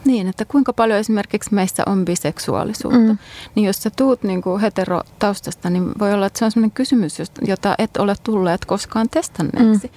niin, 0.05 0.27
että 0.27 0.45
kuinka 0.45 0.73
paljon 0.73 0.99
esimerkiksi 0.99 1.53
meissä 1.53 1.83
on 1.85 2.05
biseksuaalisuutta. 2.05 2.99
Mm. 2.99 3.17
Niin 3.55 3.67
jos 3.67 3.83
sä 3.83 3.89
tuut 3.89 4.23
niin 4.23 4.41
kuin 4.41 4.61
heterotaustasta, 4.61 5.69
niin 5.69 5.91
voi 5.99 6.13
olla, 6.13 6.25
että 6.25 6.39
se 6.39 6.45
on 6.45 6.51
sellainen 6.51 6.71
kysymys, 6.71 7.17
jota 7.47 7.75
et 7.77 7.97
ole 7.97 8.15
tulleet 8.23 8.65
koskaan 8.65 9.09
testanneeksi. 9.09 9.91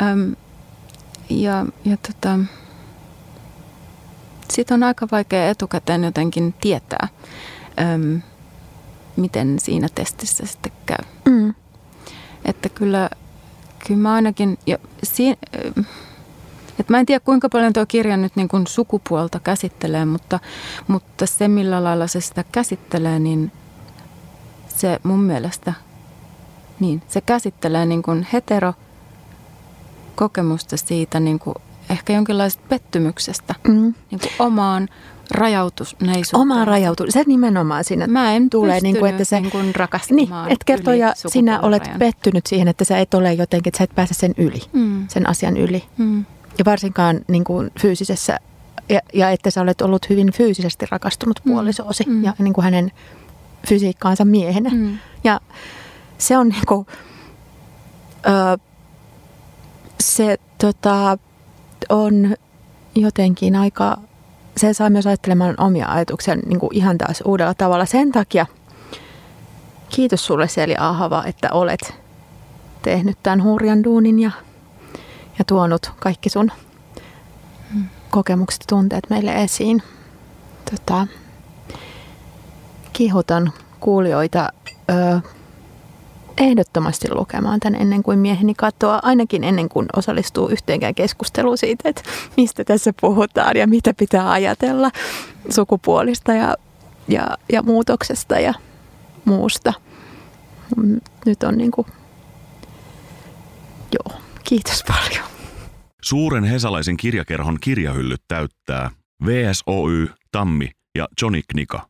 Mm. 0.00 0.06
Öm, 0.06 0.36
ja 1.30 1.66
ja 1.84 1.96
tota, 1.96 2.38
siitä 4.50 4.74
on 4.74 4.82
aika 4.82 5.08
vaikea 5.12 5.50
etukäteen 5.50 6.04
jotenkin 6.04 6.54
tietää, 6.60 7.08
öm, 7.80 8.22
miten 9.16 9.58
siinä 9.58 9.88
testissä 9.94 10.46
sitten 10.46 10.72
käy. 10.86 11.04
Mm. 11.28 11.54
Että 12.44 12.68
kyllä, 12.68 13.10
kyllä 13.86 14.00
mä 14.00 14.12
ainakin, 14.12 14.58
ja 14.66 14.78
siinä, 15.02 15.36
et 16.80 16.88
mä 16.88 17.00
en 17.00 17.06
tiedä 17.06 17.20
kuinka 17.24 17.48
paljon 17.48 17.72
tuo 17.72 17.86
kirja 17.86 18.16
nyt 18.16 18.36
niin 18.36 18.48
kuin 18.48 18.66
sukupuolta 18.66 19.40
käsittelee, 19.40 20.04
mutta, 20.04 20.40
mutta 20.88 21.26
se 21.26 21.48
millä 21.48 21.84
lailla 21.84 22.06
se 22.06 22.20
sitä 22.20 22.44
käsittelee, 22.52 23.18
niin 23.18 23.52
se 24.68 24.98
mun 25.02 25.20
mielestä, 25.20 25.72
niin 26.80 27.02
se 27.08 27.20
käsittelee 27.20 27.86
niin 27.86 28.02
kuin 28.02 28.26
hetero 28.32 28.74
kokemusta 30.14 30.76
siitä 30.76 31.20
niin 31.20 31.38
kuin 31.38 31.54
ehkä 31.90 32.12
jonkinlaisesta 32.12 32.64
pettymyksestä 32.68 33.54
mm. 33.68 33.94
niin 34.10 34.20
kuin 34.20 34.32
omaan 34.38 34.88
rajautuneisuuteen. 35.30 36.40
Omaan 36.42 36.66
rajautuneisuuteen. 36.66 37.24
Se 37.24 37.28
nimenomaan 37.28 37.84
siinä 37.84 38.06
Mä 38.06 38.32
en 38.32 38.50
tulee, 38.50 38.80
niin 38.80 38.98
kuin, 38.98 39.10
että 39.10 39.24
se, 39.24 39.40
niin 39.40 39.50
kuin 39.50 39.74
rakastamaan 39.74 40.26
niin, 40.26 40.52
että 40.52 40.64
kertoo 40.64 40.94
ja 40.94 41.12
sinä 41.16 41.60
olet 41.60 41.90
pettynyt 41.98 42.46
siihen, 42.46 42.68
että 42.68 42.84
sä 42.84 42.98
et 42.98 43.14
ole 43.14 43.32
jotenkin, 43.32 43.70
että 43.70 43.78
sä 43.78 43.84
et 43.84 43.94
pääse 43.94 44.14
sen 44.14 44.34
yli, 44.36 44.62
mm. 44.72 45.08
sen 45.08 45.28
asian 45.28 45.56
yli. 45.56 45.84
Mm. 45.98 46.24
Ja 46.58 46.64
varsinkaan 46.64 47.20
niin 47.28 47.44
kuin 47.44 47.70
fyysisessä, 47.80 48.38
ja, 48.88 49.00
ja 49.14 49.30
että 49.30 49.50
sä 49.50 49.60
olet 49.60 49.80
ollut 49.80 50.08
hyvin 50.10 50.32
fyysisesti 50.32 50.86
rakastunut 50.90 51.40
mm. 51.44 51.52
puolisoosi 51.52 52.04
mm. 52.06 52.24
ja 52.24 52.34
niin 52.38 52.52
kuin 52.52 52.64
hänen 52.64 52.92
fysiikkaansa 53.68 54.24
miehenä. 54.24 54.70
Mm. 54.70 54.98
Ja 55.24 55.40
se 56.18 56.38
on 56.38 56.48
niin 56.48 56.66
kuin, 56.68 56.86
ö, 58.26 58.58
se 60.00 60.36
tota, 60.58 61.18
on 61.88 62.36
jotenkin 62.94 63.56
aika, 63.56 63.96
se 64.56 64.72
saa 64.72 64.90
myös 64.90 65.06
ajattelemaan 65.06 65.54
omia 65.58 65.86
ajatuksia 65.88 66.36
niin 66.36 66.60
kuin 66.60 66.74
ihan 66.74 66.98
taas 66.98 67.22
uudella 67.24 67.54
tavalla. 67.54 67.86
Sen 67.86 68.12
takia 68.12 68.46
kiitos 69.88 70.26
sulle 70.26 70.48
Seli 70.48 70.74
Ahava, 70.78 71.24
että 71.26 71.48
olet 71.52 71.94
tehnyt 72.82 73.18
tämän 73.22 73.42
hurjan 73.42 73.84
duunin 73.84 74.18
ja, 74.18 74.30
ja 75.38 75.44
tuonut 75.44 75.92
kaikki 76.00 76.28
sun 76.28 76.52
kokemukset 78.10 78.60
ja 78.60 78.66
tunteet 78.68 79.10
meille 79.10 79.42
esiin. 79.42 79.82
Tota, 80.70 81.06
kihutan 82.92 83.52
kuulijoita 83.80 84.48
ö, 84.90 85.20
ehdottomasti 86.38 87.08
lukemaan 87.14 87.60
tämän 87.60 87.80
ennen 87.80 88.02
kuin 88.02 88.18
mieheni 88.18 88.54
katoaa, 88.54 89.00
ainakin 89.02 89.44
ennen 89.44 89.68
kuin 89.68 89.86
osallistuu 89.96 90.48
yhteenkään 90.48 90.94
keskusteluun 90.94 91.58
siitä, 91.58 91.88
että 91.88 92.02
mistä 92.36 92.64
tässä 92.64 92.92
puhutaan 93.00 93.56
ja 93.56 93.66
mitä 93.66 93.94
pitää 93.94 94.30
ajatella 94.30 94.90
sukupuolista 95.48 96.32
ja, 96.32 96.56
ja, 97.08 97.26
ja 97.52 97.62
muutoksesta 97.62 98.38
ja 98.40 98.54
muusta. 99.24 99.72
Nyt 101.26 101.42
on 101.42 101.58
niin 101.58 101.70
kuin, 101.70 101.86
joo, 103.92 104.18
kiitos 104.48 104.84
paljon. 104.88 105.24
Suuren 106.02 106.44
hesalaisen 106.44 106.96
kirjakerhon 106.96 107.58
kirjahyllyt 107.60 108.22
täyttää 108.28 108.90
VSOY, 109.24 110.08
Tammi 110.32 110.70
ja 110.98 111.08
Johnny 111.22 111.40
Knika. 111.50 111.88